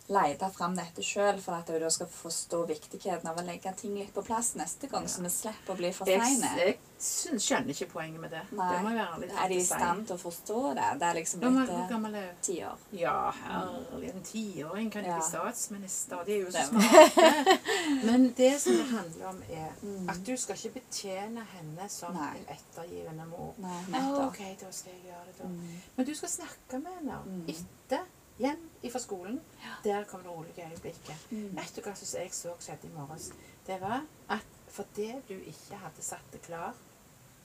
lete 0.08 0.50
fram 0.54 0.76
dette 0.78 1.02
sjøl, 1.02 1.40
for 1.42 1.56
at 1.58 1.70
hun 1.74 1.80
da 1.82 1.90
skal 1.90 2.08
forstå 2.08 2.60
viktigheten 2.70 3.26
av 3.28 3.40
å 3.42 3.46
legge 3.46 3.72
ting 3.80 3.96
litt 3.98 4.14
på 4.14 4.22
plass 4.22 4.52
neste 4.56 4.88
gang, 4.92 5.08
så 5.10 5.24
vi 5.26 5.30
slipper 5.34 5.74
å 5.74 5.78
bli 5.80 5.90
for 5.98 6.06
Jeg, 6.08 6.22
seine? 6.22 6.52
jeg 6.60 6.76
jeg, 6.76 7.40
skjønner 7.42 7.74
ikke 7.74 7.88
poenget 7.92 8.22
med 8.22 8.30
det. 8.32 8.42
Det 8.52 8.58
må 8.86 8.92
være 8.94 9.20
litt 9.24 9.32
Er 9.34 9.50
de 9.50 9.56
i 9.58 9.64
stand 9.66 10.06
til 10.08 10.16
å 10.16 10.22
forstå 10.22 10.60
det? 10.78 10.90
Det 11.02 11.08
er 11.10 11.18
liksom 11.18 11.42
litt 11.42 11.58
hvor 11.58 11.74
eh, 11.80 11.90
gammel 11.90 12.16
er 12.16 12.28
du? 12.30 12.38
ti 12.46 12.58
år. 12.64 12.78
Ja, 12.92 13.16
herlig. 13.42 14.12
En 14.14 14.22
tiåring 14.30 14.92
kan 14.94 15.02
ikke 15.04 15.12
Ja. 15.12 15.18
bli 15.18 15.28
statsminister. 15.30 16.24
De 16.26 16.32
er 16.38 16.46
jo 16.46 16.52
så 16.54 16.64
smarte. 16.70 17.60
Men 18.08 18.30
det 18.38 18.52
som 18.62 18.78
det 18.78 18.86
handler 18.94 19.28
om, 19.34 19.42
er 19.50 19.72
Mm. 19.82 20.10
at 20.10 20.22
du 20.26 20.36
skal 20.38 20.56
ikke 20.56 20.80
betjene 20.80 21.44
henne 21.56 21.90
som 21.90 22.14
Nei. 22.14 22.30
en 22.38 22.46
ettergivende 22.56 23.26
mor. 23.30 23.54
Nei, 23.58 23.82
nettopp. 23.90 24.28
OK, 24.28 24.40
da 24.62 24.72
skal 24.72 24.94
jeg 24.94 25.02
gjøre 25.10 25.26
det, 25.28 25.36
da. 25.40 25.50
Mm. 25.50 25.82
Men 25.98 26.06
du 26.06 26.14
skal 26.16 26.30
snakke 26.30 26.80
med 26.82 26.92
henne 27.00 27.20
Mm. 27.26 27.50
etter, 27.50 28.06
hjem 28.38 28.70
fra 28.92 29.00
skolen. 29.00 29.40
Der 29.84 30.04
kom 30.04 30.22
det 30.22 30.32
rolige 30.32 30.68
øyeblikket. 30.72 31.28
Mm. 31.30 31.56
Vet 31.58 31.76
du 31.76 31.82
hva 31.82 31.96
som 31.96 32.20
jeg 32.20 32.34
så 32.34 32.56
skjedde 32.60 32.90
i 32.90 32.94
morges? 32.96 33.32
Det 33.68 33.80
var 33.82 34.04
at 34.30 34.46
fordi 34.70 35.14
du 35.30 35.34
ikke 35.34 35.80
hadde 35.80 36.04
satt 36.04 36.34
det 36.34 36.42
klar, 36.42 36.74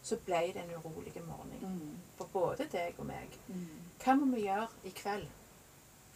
så 0.02 0.16
ble 0.16 0.40
det 0.54 0.64
en 0.64 0.74
urolig 0.76 1.12
morgen. 1.26 1.52
Mm. 1.60 1.98
For 2.18 2.28
både 2.32 2.66
deg 2.72 2.98
og 2.98 3.06
meg. 3.06 3.38
Mm. 3.48 3.68
Hva 4.04 4.16
må 4.16 4.34
vi 4.34 4.46
gjøre 4.48 4.68
i 4.84 4.92
kveld 4.96 5.26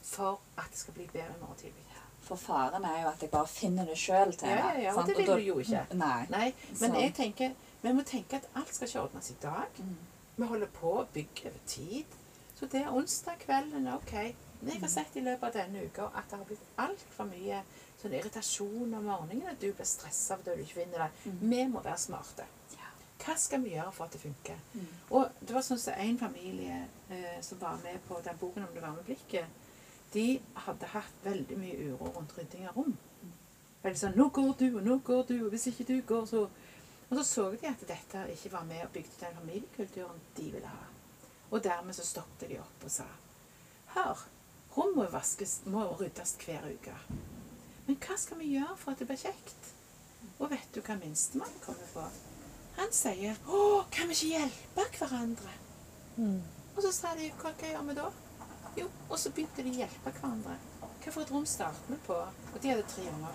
for 0.02 0.40
at 0.56 0.70
det 0.70 0.78
skal 0.78 0.94
bli 0.94 1.08
bedre 1.12 1.36
i 1.36 1.40
morgen 1.40 1.60
tidlig? 1.60 1.84
For 2.24 2.40
faren 2.40 2.84
er 2.84 3.02
jo 3.02 3.08
at 3.08 3.22
jeg 3.22 3.30
bare 3.30 3.48
finner 3.48 3.84
det 3.84 3.98
sjøl 4.00 4.32
til 4.32 4.48
Ja, 4.48 4.56
ja, 4.56 4.80
ja, 4.80 4.92
og 4.96 5.06
det 5.06 5.16
vil 5.18 5.26
du 5.26 5.42
jo 5.44 5.58
ikke. 5.60 5.84
Nei. 5.92 6.26
Nei, 6.30 6.46
men 6.80 6.96
jeg 6.96 7.12
tenker, 7.14 7.52
vi 7.82 7.92
må 7.92 8.02
tenke 8.08 8.40
at 8.40 8.48
alt 8.56 8.74
skal 8.74 8.88
ikke 8.88 9.02
ordnes 9.02 9.30
i 9.30 9.36
dag. 9.42 9.76
Mm. 9.78 9.96
Vi 10.36 10.48
holder 10.48 10.70
på 10.72 10.92
å 11.02 11.04
bygge 11.12 11.50
over 11.50 11.60
tid. 11.68 12.16
Så 12.56 12.66
det 12.72 12.80
er 12.80 12.96
onsdag 12.96 13.36
kvelden, 13.44 13.88
ok. 13.92 14.14
Men 14.60 14.72
jeg 14.72 14.80
har 14.80 14.92
sett 14.92 15.16
i 15.16 15.24
løpet 15.24 15.48
av 15.48 15.56
denne 15.58 15.84
uka 15.84 16.08
at 16.14 16.30
det 16.30 16.38
har 16.38 16.48
blitt 16.48 16.68
altfor 16.84 17.28
mye 17.28 17.62
sånn 18.00 18.16
irritasjon 18.18 18.94
om 18.98 19.08
morgenen. 19.08 19.48
At 19.50 19.60
du 19.60 19.70
blir 19.70 19.88
stressa 19.88 20.38
fordi 20.40 20.56
du 20.56 20.64
ikke 20.64 20.80
finner 20.80 21.04
det. 21.04 21.10
Mm. 21.24 21.40
Vi 21.50 21.62
må 21.72 21.82
være 21.84 22.00
smarte. 22.04 22.46
Ja. 22.76 22.90
Hva 23.24 23.36
skal 23.40 23.62
vi 23.64 23.74
gjøre 23.74 23.92
for 23.96 24.06
at 24.06 24.16
det 24.16 24.22
funker? 24.22 24.60
Mm. 24.74 24.88
Og 25.18 25.40
det 25.40 25.56
var 25.56 25.66
sånn 25.66 25.80
som 25.80 26.00
en 26.06 26.20
familie 26.20 26.80
eh, 27.10 27.40
som 27.44 27.60
var 27.60 27.80
med 27.84 28.02
på 28.08 28.20
den 28.24 28.40
boken 28.40 28.66
om 28.66 28.74
det 28.74 28.84
varme 28.84 29.04
blikket, 29.06 29.60
de 30.14 30.28
hadde 30.66 30.92
hatt 30.92 31.24
veldig 31.24 31.56
mye 31.58 31.88
uro 31.88 32.12
rundt 32.14 32.36
rydding 32.38 32.68
av 32.70 32.76
rom. 32.78 32.92
Veldig 33.82 34.00
sånn 34.00 34.14
'Nå 34.16 34.28
går 34.32 34.52
du, 34.58 34.68
og 34.78 34.84
nå 34.84 34.98
går 35.04 35.26
du, 35.28 35.34
og 35.44 35.50
hvis 35.52 35.66
ikke 35.66 35.84
du 35.88 35.96
går, 36.06 36.26
så' 36.30 36.48
Og 37.10 37.16
så 37.16 37.24
så 37.24 37.50
de 37.50 37.66
at 37.68 37.82
dette 37.88 38.20
ikke 38.32 38.52
var 38.52 38.64
med 38.64 38.80
og 38.82 38.92
bygde 38.92 39.20
den 39.20 39.36
familiekulturen 39.36 40.20
de 40.36 40.50
ville 40.50 40.66
ha. 40.66 40.86
Og 41.50 41.64
dermed 41.64 41.94
så 41.94 42.06
stoppet 42.06 42.48
de 42.48 42.58
opp 42.58 42.84
og 42.84 42.90
sa 42.90 43.04
Hør, 43.94 44.24
rom 44.76 44.94
må 44.96 45.06
vaskes, 45.10 45.60
må 45.70 45.86
ryddes 46.00 46.36
hver 46.42 46.66
uke. 46.66 46.94
Men 47.86 47.98
hva 48.00 48.16
skal 48.18 48.40
vi 48.40 48.54
gjøre 48.54 48.76
for 48.80 48.94
at 48.94 49.02
det 49.02 49.08
blir 49.10 49.20
kjekt? 49.20 49.72
Og 50.38 50.50
vet 50.50 50.70
du 50.74 50.80
hva 50.80 50.96
minstemann 50.98 51.60
kommer 51.64 51.90
på? 51.92 52.04
Han 52.76 52.92
sier 52.92 53.36
'Å, 53.46 53.84
kan 53.90 54.08
vi 54.08 54.14
ikke 54.14 54.38
hjelpe 54.38 54.84
hverandre?' 54.98 55.58
Mm. 56.16 56.42
Og 56.76 56.82
så 56.82 56.92
sa 56.92 57.14
de 57.14 57.30
'Hva, 57.30 57.52
gjør 57.60 57.86
vi 57.88 57.94
da?' 57.94 58.10
Jo, 58.76 58.88
og 59.10 59.18
så 59.18 59.30
begynte 59.30 59.62
de 59.62 59.70
å 59.70 59.78
hjelpe 59.78 60.10
hverandre. 60.10 60.56
Hva 61.04 61.12
for 61.12 61.22
et 61.22 61.30
rom 61.30 61.46
startet 61.46 61.88
vi 61.88 61.96
på? 62.06 62.14
Og 62.54 62.62
de 62.62 62.68
hadde 62.68 62.88
tre 62.88 63.02
unger. 63.02 63.34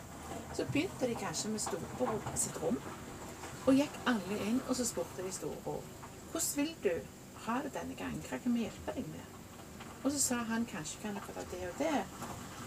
Så 0.54 0.66
begynte 0.66 1.08
de 1.08 1.16
kanskje 1.16 1.50
med 1.50 1.62
storebror 1.62 2.22
sitt 2.36 2.62
rom. 2.62 2.78
Og 3.68 3.74
gikk 3.74 4.00
alle 4.06 4.40
inn, 4.48 4.62
og 4.68 4.76
så 4.76 4.86
spurte 4.86 5.24
de 5.24 5.32
storebror 5.32 5.84
'Hvordan 6.32 6.56
vil 6.56 6.76
du 6.84 7.00
ha 7.36 7.62
det 7.64 7.74
denne 7.74 7.96
gangen? 7.96 8.22
Hva 8.30 8.38
kan 8.38 8.54
vi 8.54 8.60
hjelpe 8.60 8.96
deg 8.96 9.08
med?' 9.08 9.39
Og 10.04 10.12
så 10.12 10.20
sa 10.20 10.36
han 10.36 10.66
'Kanskje 10.66 11.02
kan 11.02 11.14
dere 11.14 11.34
ta 11.34 11.42
det 11.52 11.70
og 11.70 11.76
det'. 11.80 12.06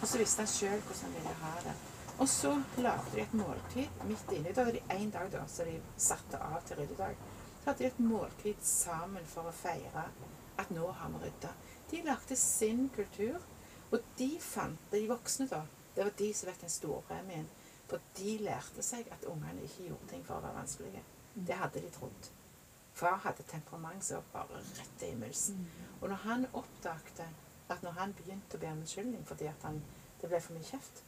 Og 0.02 0.08
så 0.08 0.18
visste 0.18 0.42
han 0.42 0.46
sjøl 0.46 0.80
hvordan 0.80 1.02
han 1.02 1.14
ville 1.14 1.34
ha 1.34 1.60
det. 1.64 1.74
Og 2.18 2.28
så 2.28 2.62
lagde 2.78 3.10
de 3.14 3.20
et 3.20 3.34
måltid 3.34 3.88
midt 4.04 4.32
inne. 4.32 4.52
Da 4.52 4.64
var 4.64 4.72
det 4.72 4.82
én 4.90 5.10
dag 5.10 5.32
da, 5.32 5.46
så 5.48 5.64
de 5.64 5.80
satte 5.96 6.38
av 6.38 6.60
til 6.66 6.76
ryddedag. 6.76 7.16
Så 7.60 7.64
hadde 7.64 7.78
de 7.78 7.86
et 7.86 8.00
måltid 8.00 8.54
sammen 8.62 9.26
for 9.26 9.42
å 9.42 9.52
feire 9.52 10.04
at 10.58 10.70
nå 10.70 10.90
har 10.92 11.08
vi 11.08 11.24
rydda. 11.24 11.48
De 11.90 12.02
lagde 12.02 12.36
sin 12.36 12.90
kultur, 12.96 13.40
og 13.90 14.00
de 14.18 14.38
fant 14.40 14.78
De 14.92 15.08
voksne, 15.08 15.48
da. 15.48 15.62
Det 15.96 16.04
var 16.04 16.12
de 16.18 16.34
som 16.34 16.48
fikk 16.48 16.60
den 16.60 16.70
store 16.70 17.02
premien. 17.08 17.48
For 17.88 18.00
de 18.16 18.38
lærte 18.38 18.82
seg 18.82 19.08
at 19.12 19.24
ungene 19.28 19.62
ikke 19.64 19.88
gjorde 19.88 20.08
ting 20.10 20.22
for 20.24 20.38
å 20.38 20.44
være 20.44 20.60
vanskelige. 20.60 21.02
Det 21.34 21.54
hadde 21.54 21.80
de 21.80 21.90
trodd. 21.90 22.30
Far 22.94 23.16
hadde 23.24 23.42
temperament 23.48 24.04
som 24.04 24.20
var 24.32 24.46
bare 24.50 24.60
rett 24.78 24.98
til 24.98 25.14
himmels. 25.14 25.50
Og 26.00 26.08
når 26.08 26.16
han 26.26 26.46
oppdagte 26.52 27.28
at 27.68 27.82
når 27.82 27.96
han 27.96 28.12
begynte 28.12 28.58
å 28.58 28.60
be 28.60 28.68
om 28.68 28.82
unnskyldning 28.82 29.24
fordi 29.26 29.48
han, 29.62 29.80
det 30.20 30.28
ble 30.28 30.40
for 30.40 30.56
mye 30.56 30.66
kjeft, 30.66 31.02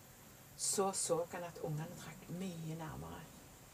så 0.57 0.93
så 0.93 1.18
han 1.32 1.45
at 1.45 1.61
ungene 1.66 1.99
trakk 2.01 2.28
mye 2.39 2.78
nærmere. 2.78 3.20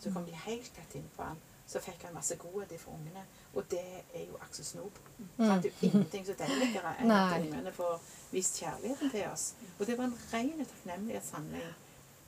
Så 0.01 0.13
kom 0.13 0.25
de 0.25 0.33
helt 0.33 0.75
tett 0.75 0.95
inn 0.97 1.09
på 1.17 1.23
han. 1.23 1.41
Så 1.71 1.79
fikk 1.85 2.03
han 2.03 2.15
masse 2.15 2.35
godhet 2.41 2.73
fra 2.81 2.93
ungene. 2.97 3.23
Og 3.55 3.67
det 3.71 3.85
er 4.15 4.25
jo 4.25 4.39
Aksel 4.43 4.65
Snop. 4.65 4.97
Mm. 5.19 5.29
Det 5.37 5.51
er 5.53 5.69
jo 5.69 5.91
ingenting 5.91 6.27
så 6.27 6.35
deiligere 6.39 6.95
enn 6.99 7.13
at 7.15 7.37
ungene 7.37 7.73
får 7.73 8.01
vist 8.33 8.59
kjærligheten 8.63 9.13
til 9.13 9.29
oss. 9.29 9.53
Og 9.79 9.87
det 9.87 9.99
var 9.99 10.09
en 10.09 10.17
ren 10.33 10.65
takknemlighetshandling 10.65 11.69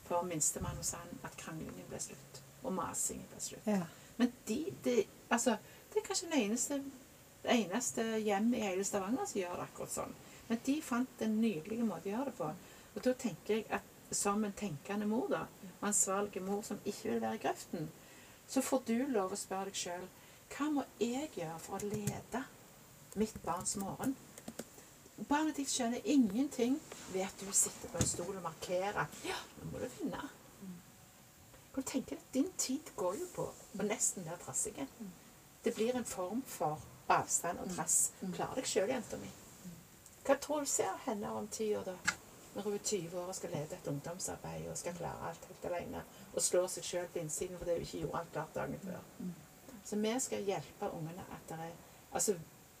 for 0.05 0.21
minstemann 0.29 0.77
hos 0.77 0.93
han 0.95 1.19
at 1.23 1.35
kranglingen 1.41 1.89
ble 1.89 1.99
slutt. 1.99 2.39
Og 2.63 2.73
masingen 2.77 3.27
ble 3.33 3.41
slutt. 3.41 3.67
Ja. 3.67 3.81
Men 4.17 4.31
de, 4.47 4.59
de, 4.85 4.95
altså, 5.29 5.57
det 5.93 6.01
er 6.01 6.07
kanskje 6.07 6.29
det 6.31 6.41
eneste, 6.43 6.79
det 7.43 7.55
eneste 7.55 8.05
hjem 8.25 8.53
i 8.53 8.61
hele 8.65 8.85
Stavanger 8.87 9.29
som 9.29 9.41
gjør 9.41 9.57
det 9.59 9.67
akkurat 9.67 9.95
sånn. 9.95 10.15
Men 10.49 10.61
de 10.65 10.77
fant 10.83 11.21
en 11.25 11.35
nydelig 11.41 11.85
måte 11.85 12.09
å 12.09 12.15
gjøre 12.15 12.31
det 12.31 12.37
på. 12.39 12.49
Og 12.93 13.05
da 13.05 13.13
tenker 13.23 13.59
jeg 13.59 13.67
at 13.73 13.89
som 14.13 14.43
en 14.45 14.53
tenkende 14.53 15.07
mor, 15.09 15.29
da, 15.31 15.45
og 15.79 15.87
ansvarlig 15.89 16.43
mor 16.45 16.61
som 16.65 16.81
ikke 16.85 17.13
vil 17.13 17.21
være 17.23 17.39
i 17.39 17.43
grøften, 17.45 17.87
så 18.47 18.61
får 18.61 18.83
du 18.87 18.97
lov 19.13 19.33
å 19.33 19.39
spørre 19.39 19.71
deg 19.71 19.79
sjøl 19.79 20.05
hva 20.53 20.67
må 20.69 20.83
jeg 21.01 21.31
gjøre 21.33 21.57
for 21.63 21.79
å 21.79 21.87
lede 21.89 22.43
mitt 23.17 23.39
barns 23.41 23.73
morgen? 23.81 24.13
Barnet 25.29 25.57
ditt 25.57 25.71
skjønner 25.71 26.05
ingenting 26.09 26.75
ved 27.13 27.23
at 27.25 27.41
du 27.41 27.49
sitter 27.53 27.89
på 27.89 27.97
en 27.97 28.09
stol 28.09 28.35
og 28.35 28.43
markerer. 28.43 29.09
Ja, 29.25 29.39
nå 29.57 29.71
må 29.71 29.81
du 29.81 29.87
finne. 29.95 30.21
Kan 31.73 31.85
du 31.85 31.89
tenke 31.89 32.13
deg, 32.13 32.25
Din 32.35 32.51
tid 32.57 32.93
går 32.99 33.17
jo 33.17 33.27
på 33.33 33.47
og 33.49 33.85
nesten 33.87 34.27
være 34.27 34.41
trassige. 34.45 34.85
Det 35.63 35.75
blir 35.75 35.95
en 35.95 36.05
form 36.05 36.43
for 36.47 36.81
avstand 37.07 37.59
og 37.59 37.71
trass. 37.75 38.11
Klar 38.33 38.55
deg 38.55 38.67
sjøl, 38.67 38.89
jenta 38.91 39.19
mi. 39.21 39.29
Hva 40.23 40.35
tror 40.39 40.63
du 40.63 40.69
ser 40.71 40.95
henne 41.05 41.31
om 41.35 41.47
ti 41.51 41.69
år, 41.75 41.87
da? 41.87 41.95
Når 42.53 42.67
hun 42.67 42.75
er 42.77 42.83
20 42.85 43.17
år 43.19 43.31
og 43.31 43.35
skal 43.35 43.49
lede 43.49 43.75
et 43.75 43.87
ungdomsarbeid 43.87 44.67
og 44.69 44.77
skal 44.77 44.93
klare 44.95 45.29
alt 45.29 45.45
helt 45.49 45.65
alene. 45.71 46.03
Og 46.33 46.41
slår 46.41 46.67
seg 46.69 46.85
sjøl 46.85 47.07
på 47.13 47.19
innsiden 47.23 47.57
fordi 47.57 47.77
hun 47.77 47.87
ikke 47.87 48.01
gjorde 48.03 48.19
alt 48.19 48.31
klart 48.35 48.55
dagen 48.55 48.79
før. 48.83 48.99
Så 49.83 49.97
vi 49.99 50.13
skal 50.19 50.45
hjelpe 50.47 50.91
ungene 50.91 51.25
at 51.31 51.49
det 51.49 51.59
er 51.69 51.73
Altså, 52.13 52.35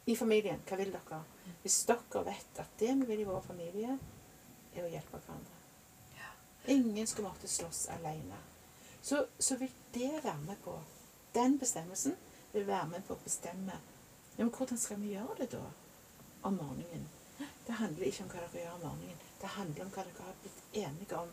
i 0.05 0.15
familien, 0.15 0.59
hva 0.69 0.77
vil 0.77 0.91
dere? 0.93 1.23
Hvis 1.63 1.79
dere 1.89 2.21
vet 2.27 2.59
at 2.61 2.75
det 2.79 2.91
vi 2.99 3.05
vil 3.09 3.23
i 3.23 3.25
vår 3.25 3.41
familie, 3.41 3.95
er 4.75 4.85
å 4.85 4.91
hjelpe 4.91 5.17
hverandre. 5.17 5.57
Ingen 6.69 7.07
skal 7.07 7.25
måtte 7.25 7.49
slåss 7.49 7.87
alene. 7.95 8.37
Så, 9.01 9.25
så 9.39 9.57
vil 9.57 9.71
det 9.93 10.11
være 10.23 10.37
med 10.45 10.61
på 10.63 10.77
Den 11.33 11.57
bestemmelsen 11.57 12.13
vil 12.53 12.67
være 12.67 12.87
med 12.93 13.05
på 13.07 13.17
å 13.17 13.23
bestemme 13.23 13.79
ja, 14.37 14.43
men 14.43 14.53
hvordan 14.53 14.79
skal 14.81 15.01
vi 15.01 15.13
gjøre 15.13 15.35
det 15.37 15.51
da 15.51 15.63
om 16.43 16.55
morgenen. 16.57 17.03
Det 17.67 17.75
handler 17.79 18.07
ikke 18.07 18.23
om 18.23 18.31
hva 18.31 18.39
dere 18.43 18.63
gjør 18.63 18.77
om 18.77 18.85
morgenen. 18.87 19.19
Det 19.41 19.51
handler 19.57 19.85
om 19.85 19.91
hva 19.93 20.05
dere 20.07 20.25
har 20.25 20.39
blitt 20.41 20.79
enige 20.81 21.19
om 21.19 21.29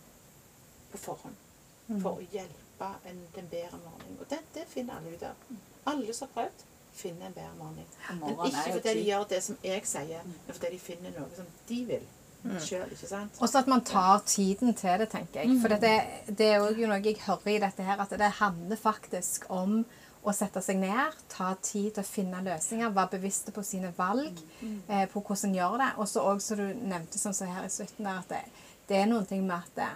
på 0.93 1.01
forhånd. 1.01 1.47
For 1.91 2.21
å 2.21 2.27
hjelpe 2.33 2.91
en, 3.11 3.25
den 3.35 3.49
bedre 3.51 3.81
morgenen. 3.83 4.19
Og 4.21 4.29
det, 4.31 4.39
det 4.55 4.67
finner 4.71 5.01
alle 5.01 5.15
ut 5.17 5.25
av. 5.27 5.49
Alle 5.91 6.15
som 6.15 6.29
har 6.29 6.35
prøvd, 6.37 6.65
finner 7.01 7.27
en 7.27 7.35
bedre 7.35 7.57
morgen. 7.59 7.91
Men 8.21 8.41
ikke 8.47 8.65
fordi 8.77 8.95
de 9.01 9.05
gjør 9.09 9.27
det 9.33 9.43
som 9.49 9.59
jeg 9.65 9.87
sier, 9.91 10.25
men 10.31 10.55
fordi 10.55 10.73
de 10.77 10.83
finner 10.85 11.17
noe 11.17 11.31
som 11.37 11.53
de 11.69 11.85
vil 11.93 12.09
Selv, 12.41 12.89
Ikke 12.95 13.05
sant? 13.05 13.37
Også 13.45 13.61
at 13.61 13.67
man 13.69 13.83
tar 13.85 14.23
tiden 14.25 14.73
til 14.73 15.03
det, 15.03 15.11
tenker 15.13 15.43
jeg. 15.43 15.59
For 15.61 15.75
det, 15.77 15.91
det 16.39 16.47
er 16.55 16.63
jo 16.73 16.87
noe 16.89 16.97
jeg 17.05 17.19
hører 17.27 17.51
i 17.53 17.59
dette 17.61 17.85
her, 17.85 18.01
at 18.01 18.15
det 18.17 18.31
handler 18.39 18.81
faktisk 18.81 19.45
om 19.53 19.83
å 20.21 20.33
sette 20.37 20.61
seg 20.61 20.77
ned, 20.83 21.17
ta 21.33 21.55
tid 21.65 21.95
til 21.97 22.03
å 22.03 22.07
finne 22.07 22.43
løsninger, 22.45 22.93
være 22.93 23.15
bevisste 23.15 23.55
på 23.57 23.65
sine 23.65 23.93
valg, 23.97 24.37
eh, 24.61 25.07
på 25.09 25.23
hvordan 25.23 25.49
en 25.49 25.57
gjør 25.57 25.79
det. 25.81 25.91
Og 25.97 26.09
så 26.09 26.25
òg, 26.29 26.43
som 26.45 26.61
du 26.61 26.67
nevnte 26.75 27.19
sånn 27.19 27.37
som 27.37 27.49
her 27.49 27.65
i 27.65 27.73
slutten 27.73 28.05
der, 28.05 28.21
at 28.21 28.29
det, 28.29 28.43
det 28.91 29.01
er 29.01 29.09
noen 29.09 29.27
ting 29.27 29.47
med 29.47 29.57
at, 29.57 29.73
det, 29.77 29.91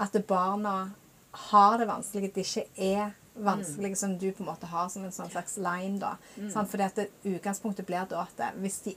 at 0.00 0.26
barna 0.26 0.76
har 1.50 1.78
det 1.78 1.88
vanskelig, 1.90 2.30
at 2.30 2.38
det 2.38 2.46
ikke 2.46 2.66
er 2.76 3.14
vanskelig 3.36 3.98
som 4.00 4.18
du 4.18 4.30
på 4.32 4.42
en 4.42 4.48
måte 4.48 4.68
har 4.70 4.88
som 4.88 5.04
en 5.04 5.12
sånn 5.12 5.30
slags 5.30 5.58
line. 5.60 5.98
da. 6.00 6.14
Sant? 6.52 6.70
Fordi 6.72 6.86
at 6.86 6.96
det, 6.96 7.10
utgangspunktet 7.34 7.86
blir 7.88 8.08
da 8.08 8.22
at 8.24 8.38
det, 8.38 8.52
hvis 8.62 8.80
de 8.86 8.96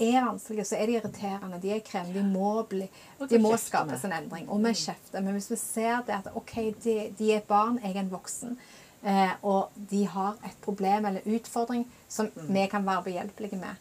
er 0.00 0.24
vanskelige, 0.24 0.64
så 0.64 0.78
er 0.78 0.86
de 0.86 0.96
irriterende, 0.96 1.58
de 1.60 1.72
er 1.74 1.82
krevende, 1.84 2.20
de 2.20 2.24
må, 2.24 2.52
bli, 2.70 2.86
de 3.28 3.40
må 3.42 3.52
skapes 3.60 4.06
en 4.06 4.14
endring. 4.16 4.46
Og 4.48 4.62
vi 4.64 4.72
kjefter. 4.78 5.20
Men 5.20 5.36
hvis 5.36 5.50
vi 5.52 5.58
ser 5.60 6.04
det 6.06 6.20
at 6.22 6.30
ok, 6.38 6.54
de, 6.84 6.94
de 7.18 7.34
er 7.34 7.42
barn, 7.48 7.80
jeg 7.82 7.96
er 7.96 8.04
en 8.04 8.14
voksen, 8.14 8.56
eh, 9.02 9.32
og 9.42 9.70
de 9.90 10.04
har 10.06 10.40
et 10.44 10.56
problem 10.64 11.06
eller 11.10 11.26
utfordring 11.36 11.86
som 12.08 12.30
vi 12.48 12.66
kan 12.70 12.86
være 12.86 13.06
behjelpelige 13.10 13.60
med, 13.60 13.76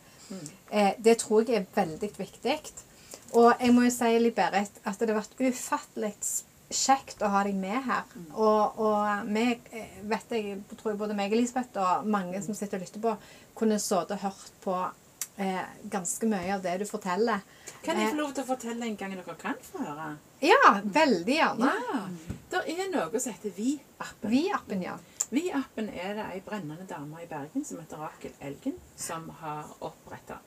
eh, 0.72 0.94
det 0.98 1.18
tror 1.24 1.48
jeg 1.48 1.64
er 1.64 1.66
veldig 1.76 2.12
viktig. 2.18 2.60
Og 3.34 3.54
jeg 3.60 3.74
må 3.74 3.84
jo 3.86 3.94
si, 3.94 4.14
Li 4.20 4.32
Berit, 4.34 4.80
at 4.86 5.00
det 5.00 5.10
har 5.12 5.20
vært 5.22 5.42
ufattelig 5.42 6.14
kjekt 6.70 7.22
å 7.26 7.30
ha 7.34 7.44
deg 7.46 7.58
med 7.58 7.82
her. 7.86 8.06
Og, 8.34 8.80
og 8.82 9.28
vi, 9.34 9.46
eh, 9.74 10.00
vet 10.10 10.34
jeg, 10.34 10.58
tror 10.78 10.98
både 10.98 11.18
meg 11.18 11.34
og 11.34 11.38
Elisabeth 11.38 11.78
og 11.82 12.10
mange 12.10 12.42
som 12.46 12.58
sitter 12.58 12.78
og 12.80 12.86
lytter 12.86 13.04
på, 13.06 13.16
kunne 13.58 13.80
sittet 13.82 14.16
og 14.18 14.24
hørt 14.24 14.52
på 14.64 14.76
eh, 15.42 15.62
ganske 15.92 16.30
mye 16.30 16.54
av 16.56 16.66
det 16.66 16.78
du 16.82 16.86
forteller. 16.90 17.42
Kan 17.84 17.98
jeg 17.98 18.10
Eh, 18.10 18.14
få 18.14 18.22
lov 18.22 18.34
til 18.34 18.44
å 18.44 18.50
fortelle 18.50 18.86
en 18.86 18.98
gang 19.00 19.16
dere 19.18 19.38
kan 19.40 19.58
få 19.64 19.82
høre? 19.84 20.10
Ja, 20.46 20.80
veldig 20.84 21.38
gjerne. 21.38 21.72
Ja. 21.90 22.02
Det 22.50 22.64
er 22.76 22.90
noe 22.94 23.20
som 23.22 23.34
heter 23.34 23.54
Vi-appen. 23.56 24.30
Vi-appen, 24.32 24.84
ja. 24.84 24.98
Vi-appen 25.30 25.90
er 25.90 26.16
det 26.18 26.26
ei 26.34 26.40
brennende 26.42 26.86
dame 26.90 27.22
i 27.24 27.28
Bergen 27.30 27.66
som 27.66 27.80
heter 27.80 27.98
Rakel 28.02 28.34
Elgen, 28.42 28.80
som 28.98 29.30
har 29.30 29.68
oppretta. 29.80 30.40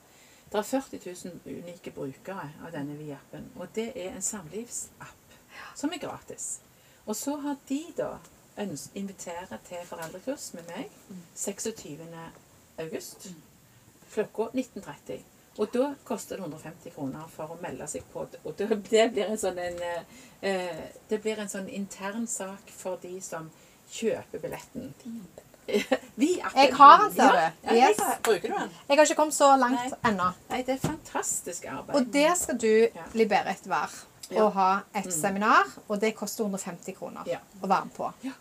Det 0.51 0.59
er 0.59 0.63
40 0.63 0.99
000 1.45 1.57
unike 1.63 1.91
brukere 1.91 2.49
av 2.65 2.71
denne 2.71 2.97
Vi-appen. 2.99 3.47
Og 3.55 3.67
det 3.75 3.93
er 3.95 4.11
en 4.11 4.21
samlivsapp 4.21 5.37
som 5.75 5.93
er 5.93 6.03
gratis. 6.03 6.59
Og 7.05 7.15
så 7.15 7.37
har 7.37 7.55
de 7.69 7.81
da 7.97 8.11
inviterer 8.95 9.57
til 9.65 9.87
foreldrekurs 9.87 10.53
med 10.53 10.67
meg 10.67 10.91
26. 11.35 11.97
august 12.77 13.29
klokka 14.13 14.51
19.30. 14.53 15.23
Og 15.57 15.69
da 15.73 15.93
koster 16.03 16.35
det 16.35 16.43
150 16.43 16.93
kroner 16.95 17.27
for 17.29 17.53
å 17.53 17.59
melde 17.61 17.87
seg 17.87 18.05
på. 18.13 18.27
Og 18.43 18.55
det 18.57 18.69
blir 18.83 19.25
en 19.27 19.37
sånn 19.37 19.59
en, 19.59 19.81
eh, 20.41 20.89
Det 21.09 21.21
blir 21.21 21.39
en 21.39 21.49
sånn 21.49 21.69
intern 21.69 22.27
sak 22.27 22.69
for 22.69 22.97
de 22.97 23.21
som 23.21 23.51
kjøper 23.93 24.41
billetten. 24.43 24.93
Vi. 26.19 26.29
Jeg 26.55 26.73
har 26.75 27.03
den, 27.03 27.13
ser 27.15 27.31
du. 27.31 27.69
Ja, 27.75 27.89
Yes. 27.89 27.99
bruker 28.23 28.47
du 28.49 28.53
den? 28.57 28.71
Jeg 28.89 28.97
har 28.97 29.05
ikke 29.05 29.15
kommet 29.15 29.35
så 29.37 29.51
langt 29.57 29.93
ennå. 30.05 30.31
Nei, 30.49 30.61
det 30.67 30.75
er 30.75 30.81
fantastisk 30.87 31.65
arbeid. 31.71 31.95
Og 31.95 32.09
det 32.13 32.27
skal 32.37 32.57
du, 32.59 32.67
ja. 32.83 33.05
bli 33.13 33.25
bedre 33.31 33.53
etter 33.55 33.71
hver. 33.71 33.95
Og 34.41 34.51
ha 34.57 34.69
et 34.97 35.11
seminar, 35.13 35.67
og 35.87 35.99
det 36.01 36.13
koster 36.17 36.43
150 36.47 36.95
kroner 36.97 37.27
Ja. 37.29 37.39
å 37.61 37.67
være 37.69 37.85
med 37.85 37.93
på. 37.95 38.11
Ja. 38.25 38.31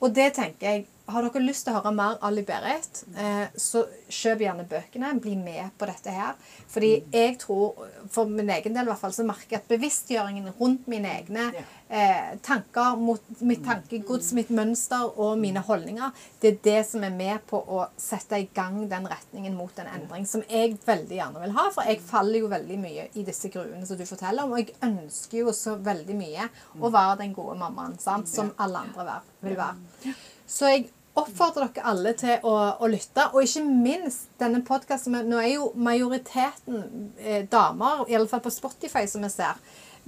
Og 0.00 0.14
det 0.16 0.30
tenker 0.34 0.66
jeg 0.74 0.86
Har 1.10 1.22
dere 1.26 1.42
lyst 1.42 1.64
til 1.66 1.74
å 1.74 1.80
høre 1.80 1.92
mer 1.94 2.18
av 2.22 2.32
Li 2.32 2.42
Berit, 2.46 3.02
eh, 3.16 3.48
så 3.56 3.84
kjøp 4.08 4.44
gjerne 4.44 4.66
bøkene. 4.70 5.12
Bli 5.20 5.34
med 5.36 5.70
på 5.78 5.86
dette 5.90 6.10
her. 6.14 6.34
Fordi 6.70 6.90
Mm. 7.02 7.10
jeg 7.12 7.38
tror, 7.38 7.86
for 8.10 8.26
min 8.26 8.48
egen 8.50 8.72
del 8.74 8.84
i 8.86 8.90
hvert 8.90 9.00
fall, 9.00 9.10
så 9.12 9.24
merker 9.26 9.50
jeg 9.50 9.60
at 9.60 9.68
bevisstgjøringen 9.68 10.52
rundt 10.60 10.86
mine 10.88 11.06
egne 11.08 11.52
eh, 11.92 12.36
tanker, 12.42 12.96
mot 12.96 13.20
mitt 13.40 13.64
tankegods, 13.64 14.32
mitt 14.32 14.48
mønster 14.54 15.08
og 15.18 15.38
mine 15.38 15.58
holdninger, 15.66 16.12
det 16.40 16.52
er 16.52 16.58
det 16.62 16.86
som 16.86 17.02
er 17.02 17.10
med 17.10 17.40
på 17.50 17.58
å 17.66 17.88
sette 17.98 18.38
i 18.38 18.48
gang 18.54 18.88
den 18.88 19.08
retningen 19.10 19.56
mot 19.56 19.76
en 19.82 19.86
endring 19.86 20.24
som 20.26 20.42
jeg 20.48 20.78
veldig 20.86 21.16
gjerne 21.18 21.40
vil 21.42 21.50
ha. 21.56 21.64
For 21.74 21.82
jeg 21.82 22.00
faller 22.00 22.38
jo 22.38 22.48
veldig 22.52 22.78
mye 22.78 23.08
i 23.18 23.24
disse 23.26 23.50
gruene 23.50 23.84
som 23.86 23.96
du 23.98 24.04
forteller 24.06 24.44
om, 24.44 24.52
og 24.52 24.58
jeg 24.58 24.76
ønsker 24.86 25.38
jo 25.42 25.52
så 25.56 25.74
veldig 25.82 26.14
mye 26.14 26.48
å 26.80 26.90
være 26.94 27.18
den 27.24 27.34
gode 27.34 27.58
mammaen 27.58 27.98
sant? 27.98 28.28
som 28.28 28.52
alle 28.58 28.78
andre 28.78 29.20
vil 29.42 29.56
være. 29.56 30.14
Så 30.46 30.70
jeg 30.70 30.88
oppfordrer 31.18 31.70
dere 31.74 31.86
alle 31.90 32.12
til 32.18 32.44
å, 32.46 32.54
å 32.80 32.90
lytte, 32.90 33.30
og 33.34 33.42
ikke 33.42 33.64
minst 33.66 34.28
denne 34.40 34.62
podkasten. 34.66 35.16
Nå 35.26 35.40
er 35.42 35.54
jo 35.56 35.70
majoriteten 35.74 36.84
eh, 37.18 37.42
damer, 37.50 38.04
fall 38.30 38.44
på 38.44 38.52
Spotify, 38.54 39.06
som 39.10 39.26
vi 39.26 39.32
ser. 39.32 39.58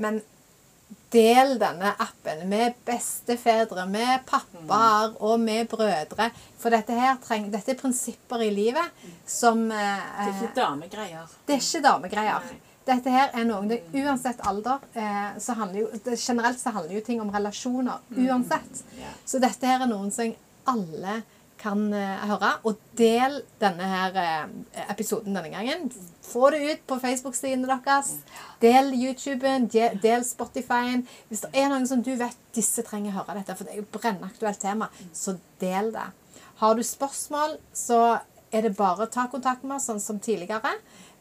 Men 0.02 0.20
del 1.12 1.58
denne 1.60 1.92
appen 2.00 2.46
med 2.48 2.78
bestefedre, 2.86 3.84
med 3.90 4.24
pappaer 4.28 5.16
og 5.20 5.40
med 5.40 5.68
brødre. 5.68 6.30
For 6.60 6.72
dette 6.72 6.96
her 6.96 7.18
treng, 7.24 7.50
dette 7.52 7.74
er 7.74 7.80
prinsipper 7.80 8.44
i 8.46 8.52
livet 8.54 9.02
som 9.28 9.66
Det 9.68 9.80
er 9.80 10.28
eh, 10.28 10.36
ikke 10.38 10.52
damegreier. 10.60 11.34
det 11.46 11.58
er 11.58 11.64
ikke 11.66 11.82
damegreier. 11.88 12.46
Nei. 12.52 12.60
Dette 12.82 13.12
her 13.14 13.28
er 13.38 13.44
noe 13.46 13.62
det, 13.70 13.78
Uansett 13.94 14.40
alder 14.48 14.82
eh, 14.98 15.36
så 15.38 15.54
handler 15.54 15.84
jo 15.84 16.00
det, 16.02 16.16
Generelt 16.18 16.58
så 16.58 16.72
handler 16.74 16.96
jo 16.96 17.04
ting 17.06 17.20
om 17.22 17.30
relasjoner. 17.30 18.00
Uansett. 18.16 18.82
Ja. 18.98 19.12
Så 19.24 19.38
dette 19.42 19.68
her 19.68 19.84
er 19.84 19.90
noen 19.90 20.10
som 20.14 20.32
alle 20.70 21.22
kan 21.62 21.84
eh, 21.94 22.22
høre. 22.26 22.48
Og 22.66 22.78
del 22.98 23.36
denne 23.62 23.86
her 23.86 24.16
eh, 24.18 24.86
episoden 24.90 25.36
denne 25.36 25.52
gangen. 25.52 25.88
Få 26.26 26.48
det 26.50 26.62
ut 26.72 26.82
på 26.90 26.98
Facebook-sidene 27.02 27.68
deres. 27.70 28.16
Del 28.62 28.90
YouTuben, 28.98 29.68
de- 29.70 29.92
del 30.02 30.24
Spotify-en. 30.26 31.04
Hvis 31.30 31.44
det 31.44 31.52
er 31.54 31.70
noen 31.70 31.86
som 31.86 32.02
du 32.02 32.10
vet 32.18 32.36
disse 32.56 32.82
trenger 32.86 33.12
å 33.14 33.20
høre 33.22 33.38
dette, 33.40 33.54
for 33.58 33.64
det 33.68 33.76
er 33.76 33.82
jo 33.84 33.88
brennaktuelt 33.94 34.60
tema, 34.62 34.90
så 35.14 35.36
del 35.62 35.92
det. 35.94 36.08
Har 36.62 36.74
du 36.78 36.82
spørsmål, 36.86 37.56
så 37.74 38.00
er 38.52 38.66
det 38.66 38.74
bare 38.76 39.06
å 39.06 39.10
ta 39.10 39.28
kontakt 39.32 39.62
med 39.64 39.78
oss, 39.78 39.86
sånn 39.88 40.02
som 40.02 40.18
tidligere. 40.22 40.74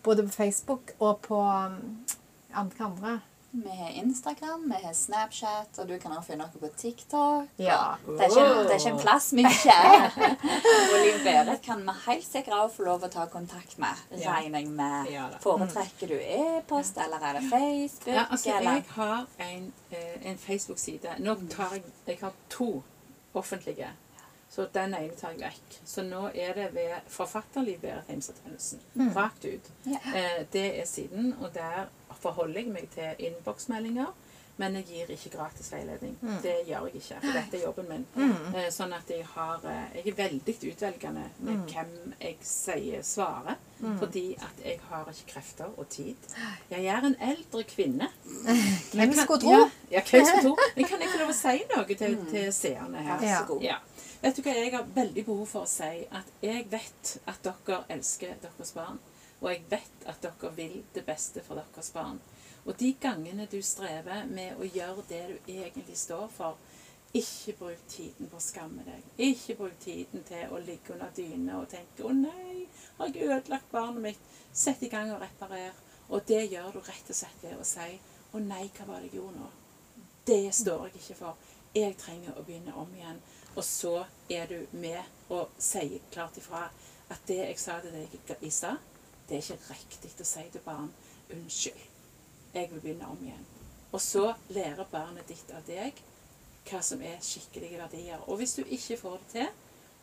Både 0.04 0.26
på 0.26 0.34
Facebook 0.34 0.92
og 1.00 1.22
på 1.28 1.38
um, 1.38 1.78
andre, 2.58 2.88
andre. 2.90 3.14
Vi 3.54 3.70
har 3.70 3.90
Instagram, 3.90 4.74
vi 4.78 4.86
har 4.86 4.94
Snapchat, 4.94 5.80
og 5.80 5.88
du 5.88 5.98
kan 6.00 6.12
også 6.16 6.30
finne 6.32 6.46
noe 6.46 6.60
på 6.62 6.70
TikTok. 6.80 7.50
Ja. 7.60 7.98
Det 8.06 8.24
er 8.24 8.30
ikke, 8.32 8.46
det 8.64 8.72
er 8.72 8.80
ikke 8.80 8.92
en 8.94 9.02
plass 9.02 9.28
vi 9.36 9.44
ikke 9.44 9.74
er. 9.76 10.06
Og 10.94 10.96
Liv 11.04 11.18
Berit 11.26 11.62
kan 11.66 11.84
vi 11.84 11.96
helt 12.06 12.24
sikkert 12.28 12.56
også 12.56 12.78
få 12.78 12.86
lov 12.88 13.04
å 13.04 13.10
ta 13.12 13.26
kontakt 13.34 13.76
med, 13.84 14.06
Ja. 14.22 14.38
regner 14.38 14.64
jeg 14.64 14.72
med. 14.78 15.12
Ja. 15.12 15.26
Foretrekker 15.44 16.14
du 16.14 16.16
e-post, 16.16 16.98
eller 16.98 17.20
er 17.28 17.40
det 17.42 17.44
Facebook? 17.50 18.16
Ja, 18.16 18.26
altså, 18.32 18.56
eller? 18.56 18.72
jeg 18.72 18.84
har 18.96 19.28
en, 19.50 19.68
eh, 19.92 20.16
en 20.32 20.38
Facebook-side. 20.38 21.18
Nå 21.20 21.36
tar 21.50 21.76
jeg 21.76 21.84
Jeg 22.08 22.18
har 22.22 22.32
to 22.50 22.84
offentlige. 23.36 23.88
Så 24.52 24.66
den 24.74 24.94
ene 24.94 25.14
tar 25.16 25.30
jeg 25.32 25.40
vekk. 25.40 25.78
Så 25.86 26.04
nå 26.04 26.30
er 26.36 26.54
det 26.54 26.74
ved 26.74 26.92
Forfatterliv 27.08 27.80
Berit 27.82 28.08
Heimstad 28.08 28.36
Rakt 29.16 29.46
ut. 29.46 29.70
Ja. 29.86 30.00
Eh, 30.16 30.46
det 30.54 30.80
er 30.82 30.86
siden, 30.86 31.36
og 31.42 31.54
der 31.54 31.88
forholder 32.22 32.62
jeg 32.64 32.74
meg 32.74 32.90
til 32.94 33.26
innboksmeldinger. 33.30 34.12
Men 34.60 34.76
jeg 34.78 34.86
gir 34.86 35.12
ikke 35.16 35.30
gratis 35.38 35.70
veiledning. 35.74 36.18
Det 36.44 36.52
gjør 36.68 36.84
jeg 36.90 37.00
ikke, 37.00 37.16
for 37.24 37.34
dette 37.38 37.58
er 37.58 37.62
jobben 37.64 37.88
min. 37.90 38.04
Eh, 38.54 38.68
sånn 38.74 38.92
at 38.94 39.10
jeg 39.10 39.24
har 39.32 39.64
eh, 39.66 39.96
Jeg 39.96 40.12
er 40.12 40.18
veldig 40.20 40.56
utvelgende 40.74 41.24
med 41.48 41.72
hvem 41.72 41.94
jeg 42.20 42.36
sier 42.46 43.02
svarer. 43.08 43.58
Fordi 43.98 44.26
at 44.38 44.60
jeg 44.62 44.78
har 44.92 45.08
ikke 45.10 45.32
krefter 45.32 45.72
og 45.82 45.88
tid. 45.90 46.28
Jeg 46.70 46.86
er 46.86 47.08
en 47.08 47.16
eldre 47.32 47.64
kvinne. 47.72 48.12
Hvem 48.94 49.16
skulle 49.18 49.42
tro? 49.42 49.56
Ja, 49.56 49.64
ja, 49.96 50.04
hvem 50.06 50.26
skulle 50.28 50.44
tro? 50.46 50.68
Men 50.76 50.86
kan 50.92 51.02
jeg 51.02 51.10
få 51.16 51.22
lov 51.24 51.32
å 51.34 51.38
si 51.40 51.56
noe 51.72 51.98
til, 52.04 52.20
til 52.30 52.52
seerne 52.54 53.02
her? 53.08 53.24
Ja. 53.26 53.40
så 53.40 53.48
god. 53.56 53.66
Ja. 53.66 53.80
Vet 54.22 54.38
du 54.38 54.44
hva, 54.46 54.54
Jeg 54.54 54.76
har 54.76 54.86
veldig 55.00 55.24
behov 55.26 55.48
for 55.50 55.66
å 55.66 55.72
si 55.72 56.04
at 56.12 56.30
jeg 56.46 56.68
vet 56.70 57.16
at 57.26 57.42
dere 57.48 57.82
elsker 57.96 58.38
deres 58.44 58.76
barn. 58.78 59.02
Og 59.42 59.50
jeg 59.50 59.64
vet 59.70 60.06
at 60.06 60.22
dere 60.22 60.54
vil 60.56 60.84
det 60.94 61.06
beste 61.06 61.42
for 61.44 61.58
deres 61.58 61.92
barn. 61.92 62.20
Og 62.66 62.78
de 62.80 62.94
gangene 63.02 63.48
du 63.50 63.58
strever 63.66 64.28
med 64.30 64.60
å 64.62 64.68
gjøre 64.68 65.06
det 65.10 65.22
du 65.32 65.52
egentlig 65.52 65.98
står 65.98 66.28
for, 66.30 66.58
ikke 67.14 67.56
bruk 67.60 67.88
tiden 67.92 68.30
på 68.32 68.38
å 68.38 68.44
skamme 68.44 68.86
deg. 68.88 69.08
Ikke 69.18 69.58
bruk 69.60 69.80
tiden 69.84 70.24
til 70.28 70.54
å 70.54 70.62
ligge 70.64 70.94
under 70.94 71.10
dyna 71.16 71.58
og 71.60 71.68
tenke 71.70 72.04
'Å 72.04 72.12
nei, 72.16 72.68
har 72.98 73.08
jeg 73.08 73.28
ødelagt 73.28 73.72
barnet 73.72 74.02
mitt?' 74.02 74.30
Sett 74.54 74.84
i 74.84 74.88
gang 74.88 75.12
og 75.12 75.22
reparer. 75.22 75.74
Og 76.10 76.28
det 76.28 76.52
gjør 76.52 76.72
du 76.72 76.80
rett 76.80 77.10
og 77.10 77.16
slett 77.16 77.44
ved 77.44 77.60
å 77.60 77.64
si 77.64 78.00
'Å 78.34 78.40
nei, 78.40 78.72
hva 78.78 78.86
var 78.88 79.00
det 79.00 79.12
jeg 79.12 79.20
gjorde 79.20 79.40
nå?' 79.40 79.52
Det 80.26 80.54
står 80.54 80.86
jeg 80.86 80.96
ikke 80.96 81.16
for. 81.16 81.38
Jeg 81.76 81.98
trenger 81.98 82.38
å 82.38 82.44
begynne 82.44 82.74
om 82.76 82.96
igjen. 82.96 83.22
Og 83.56 83.64
så 83.64 84.06
er 84.30 84.46
du 84.46 84.68
med 84.72 85.04
og 85.30 85.50
sier 85.58 86.00
klart 86.12 86.38
ifra 86.38 86.70
at 87.10 87.28
det 87.28 87.38
jeg 87.38 87.60
sa 87.60 87.80
til 87.82 87.92
deg 87.92 88.38
i 88.42 88.50
stad, 88.50 88.78
det 89.32 89.38
er 89.40 89.54
ikke 89.56 89.74
riktig 89.74 90.12
å 90.20 90.28
si 90.28 90.42
til 90.52 90.64
barn 90.66 90.90
'unnskyld, 91.32 91.84
jeg 92.54 92.70
vil 92.72 92.82
begynne 92.82 93.08
om 93.08 93.20
igjen'. 93.24 93.46
Og 93.92 94.02
så 94.02 94.34
lærer 94.50 94.90
barnet 94.92 95.28
ditt 95.28 95.52
av 95.56 95.64
deg 95.68 96.02
hva 96.68 96.82
som 96.84 97.02
er 97.02 97.24
skikkelige 97.24 97.80
verdier. 97.80 98.30
Og 98.30 98.38
hvis 98.38 98.54
du 98.54 98.64
ikke 98.64 98.98
får 98.98 99.18
det 99.18 99.30
til, 99.32 99.48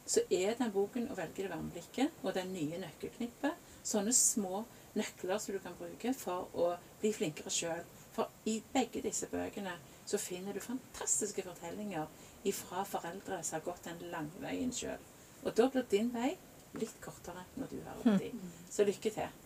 så 0.06 0.20
er 0.30 0.54
den 0.54 0.72
boken 0.72 1.08
'Å 1.08 1.16
velge 1.16 1.42
det 1.42 1.50
varme 1.50 1.70
blikket' 1.70 2.10
og 2.22 2.34
den 2.34 2.52
nye 2.52 2.78
nøkkelknippet 2.78 3.52
sånne 3.84 4.12
små 4.12 4.64
nøkler 4.94 5.38
som 5.38 5.54
du 5.54 5.58
kan 5.58 5.76
bruke 5.78 6.14
for 6.14 6.48
å 6.54 6.76
bli 7.00 7.12
flinkere 7.12 7.50
sjøl. 7.50 7.84
For 8.12 8.30
i 8.46 8.62
begge 8.72 9.02
disse 9.02 9.26
bøkene 9.26 9.76
så 10.06 10.18
finner 10.18 10.52
du 10.52 10.60
fantastiske 10.60 11.42
fortellinger 11.42 12.06
ifra 12.44 12.84
foreldre 12.84 13.42
som 13.44 13.60
har 13.60 13.64
gått 13.64 13.84
den 13.84 14.10
lange 14.10 14.40
veien 14.40 14.72
sjøl. 14.72 14.98
Og 15.44 15.56
da 15.56 15.68
blir 15.68 15.82
din 15.82 16.14
vei 16.14 16.36
litt 16.78 16.96
kortere 17.00 17.44
når 17.56 17.70
du 17.70 17.78
har 17.86 18.00
gått 18.04 18.26
i. 18.28 18.32
Så 18.70 18.86
lykke 18.88 19.12
til. 19.14 19.36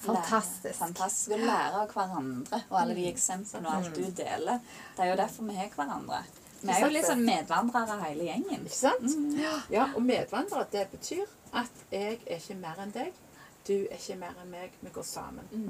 Fantastisk. 0.00 0.78
Fantastisk 0.78 1.34
å 1.36 1.38
lære 1.42 1.82
av 1.82 1.90
hverandre 1.92 2.62
og 2.70 2.76
alle 2.80 2.94
de 2.96 3.08
eksemplene 3.10 3.68
og 3.68 3.74
alt 3.74 3.98
du 3.98 4.06
deler. 4.16 4.62
Det 4.96 5.04
er 5.04 5.10
jo 5.12 5.18
derfor 5.20 5.50
vi 5.50 5.58
har 5.58 5.74
hverandre. 5.74 6.22
Vi 6.60 6.72
er 6.72 6.84
jo 6.84 6.92
litt 6.92 7.08
sånn 7.08 7.24
medvandrere 7.24 7.96
hele 8.04 8.28
gjengen. 8.28 8.64
Ikke 8.68 8.76
sant? 8.76 9.16
Ja, 9.72 9.90
og 9.94 10.02
medvandrere, 10.04 10.68
det 10.72 10.86
betyr 10.92 11.26
at 11.56 11.84
jeg 11.92 12.20
er 12.24 12.38
ikke 12.38 12.56
mer 12.60 12.80
enn 12.84 12.94
deg. 12.96 13.12
Du 13.68 13.74
er 13.76 13.96
ikke 13.96 14.16
mer 14.20 14.36
enn 14.40 14.52
meg. 14.52 14.76
Vi 14.80 14.92
går 14.94 15.06
sammen. 15.06 15.68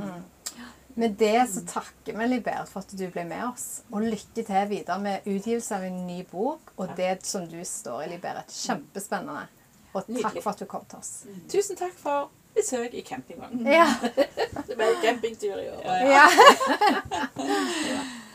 Med 0.99 1.15
det 1.19 1.37
så 1.51 1.63
takker 1.67 2.17
vi 2.19 2.27
Libert 2.27 2.71
for 2.71 2.83
at 2.83 2.95
du 2.99 3.05
ble 3.13 3.25
med 3.27 3.45
oss. 3.47 3.69
Og 3.91 4.07
lykke 4.07 4.45
til 4.47 4.67
videre 4.71 4.99
med 5.03 5.27
utgivelse 5.27 5.79
av 5.79 5.87
en 5.87 6.03
ny 6.07 6.21
bok 6.31 6.73
og 6.77 6.95
det 6.99 7.17
som 7.27 7.47
du 7.51 7.59
står 7.67 8.07
i, 8.07 8.13
Libert. 8.15 8.51
Kjempespennende. 8.55 9.47
Og 9.93 10.05
takk 10.05 10.09
Nydelig. 10.15 10.43
for 10.43 10.51
at 10.51 10.61
du 10.61 10.65
kom 10.71 10.85
til 10.91 10.99
oss. 10.99 11.13
Tusen 11.51 11.77
takk 11.77 11.97
for 11.99 12.31
besøk 12.55 12.95
i 12.95 13.03
campingvognen. 13.07 13.67
Ja. 13.67 13.87
Det 14.69 14.77
ble 14.77 14.91
campingtur 15.03 15.59
i 15.59 15.69
år. 15.69 15.83
ja. 16.07 16.27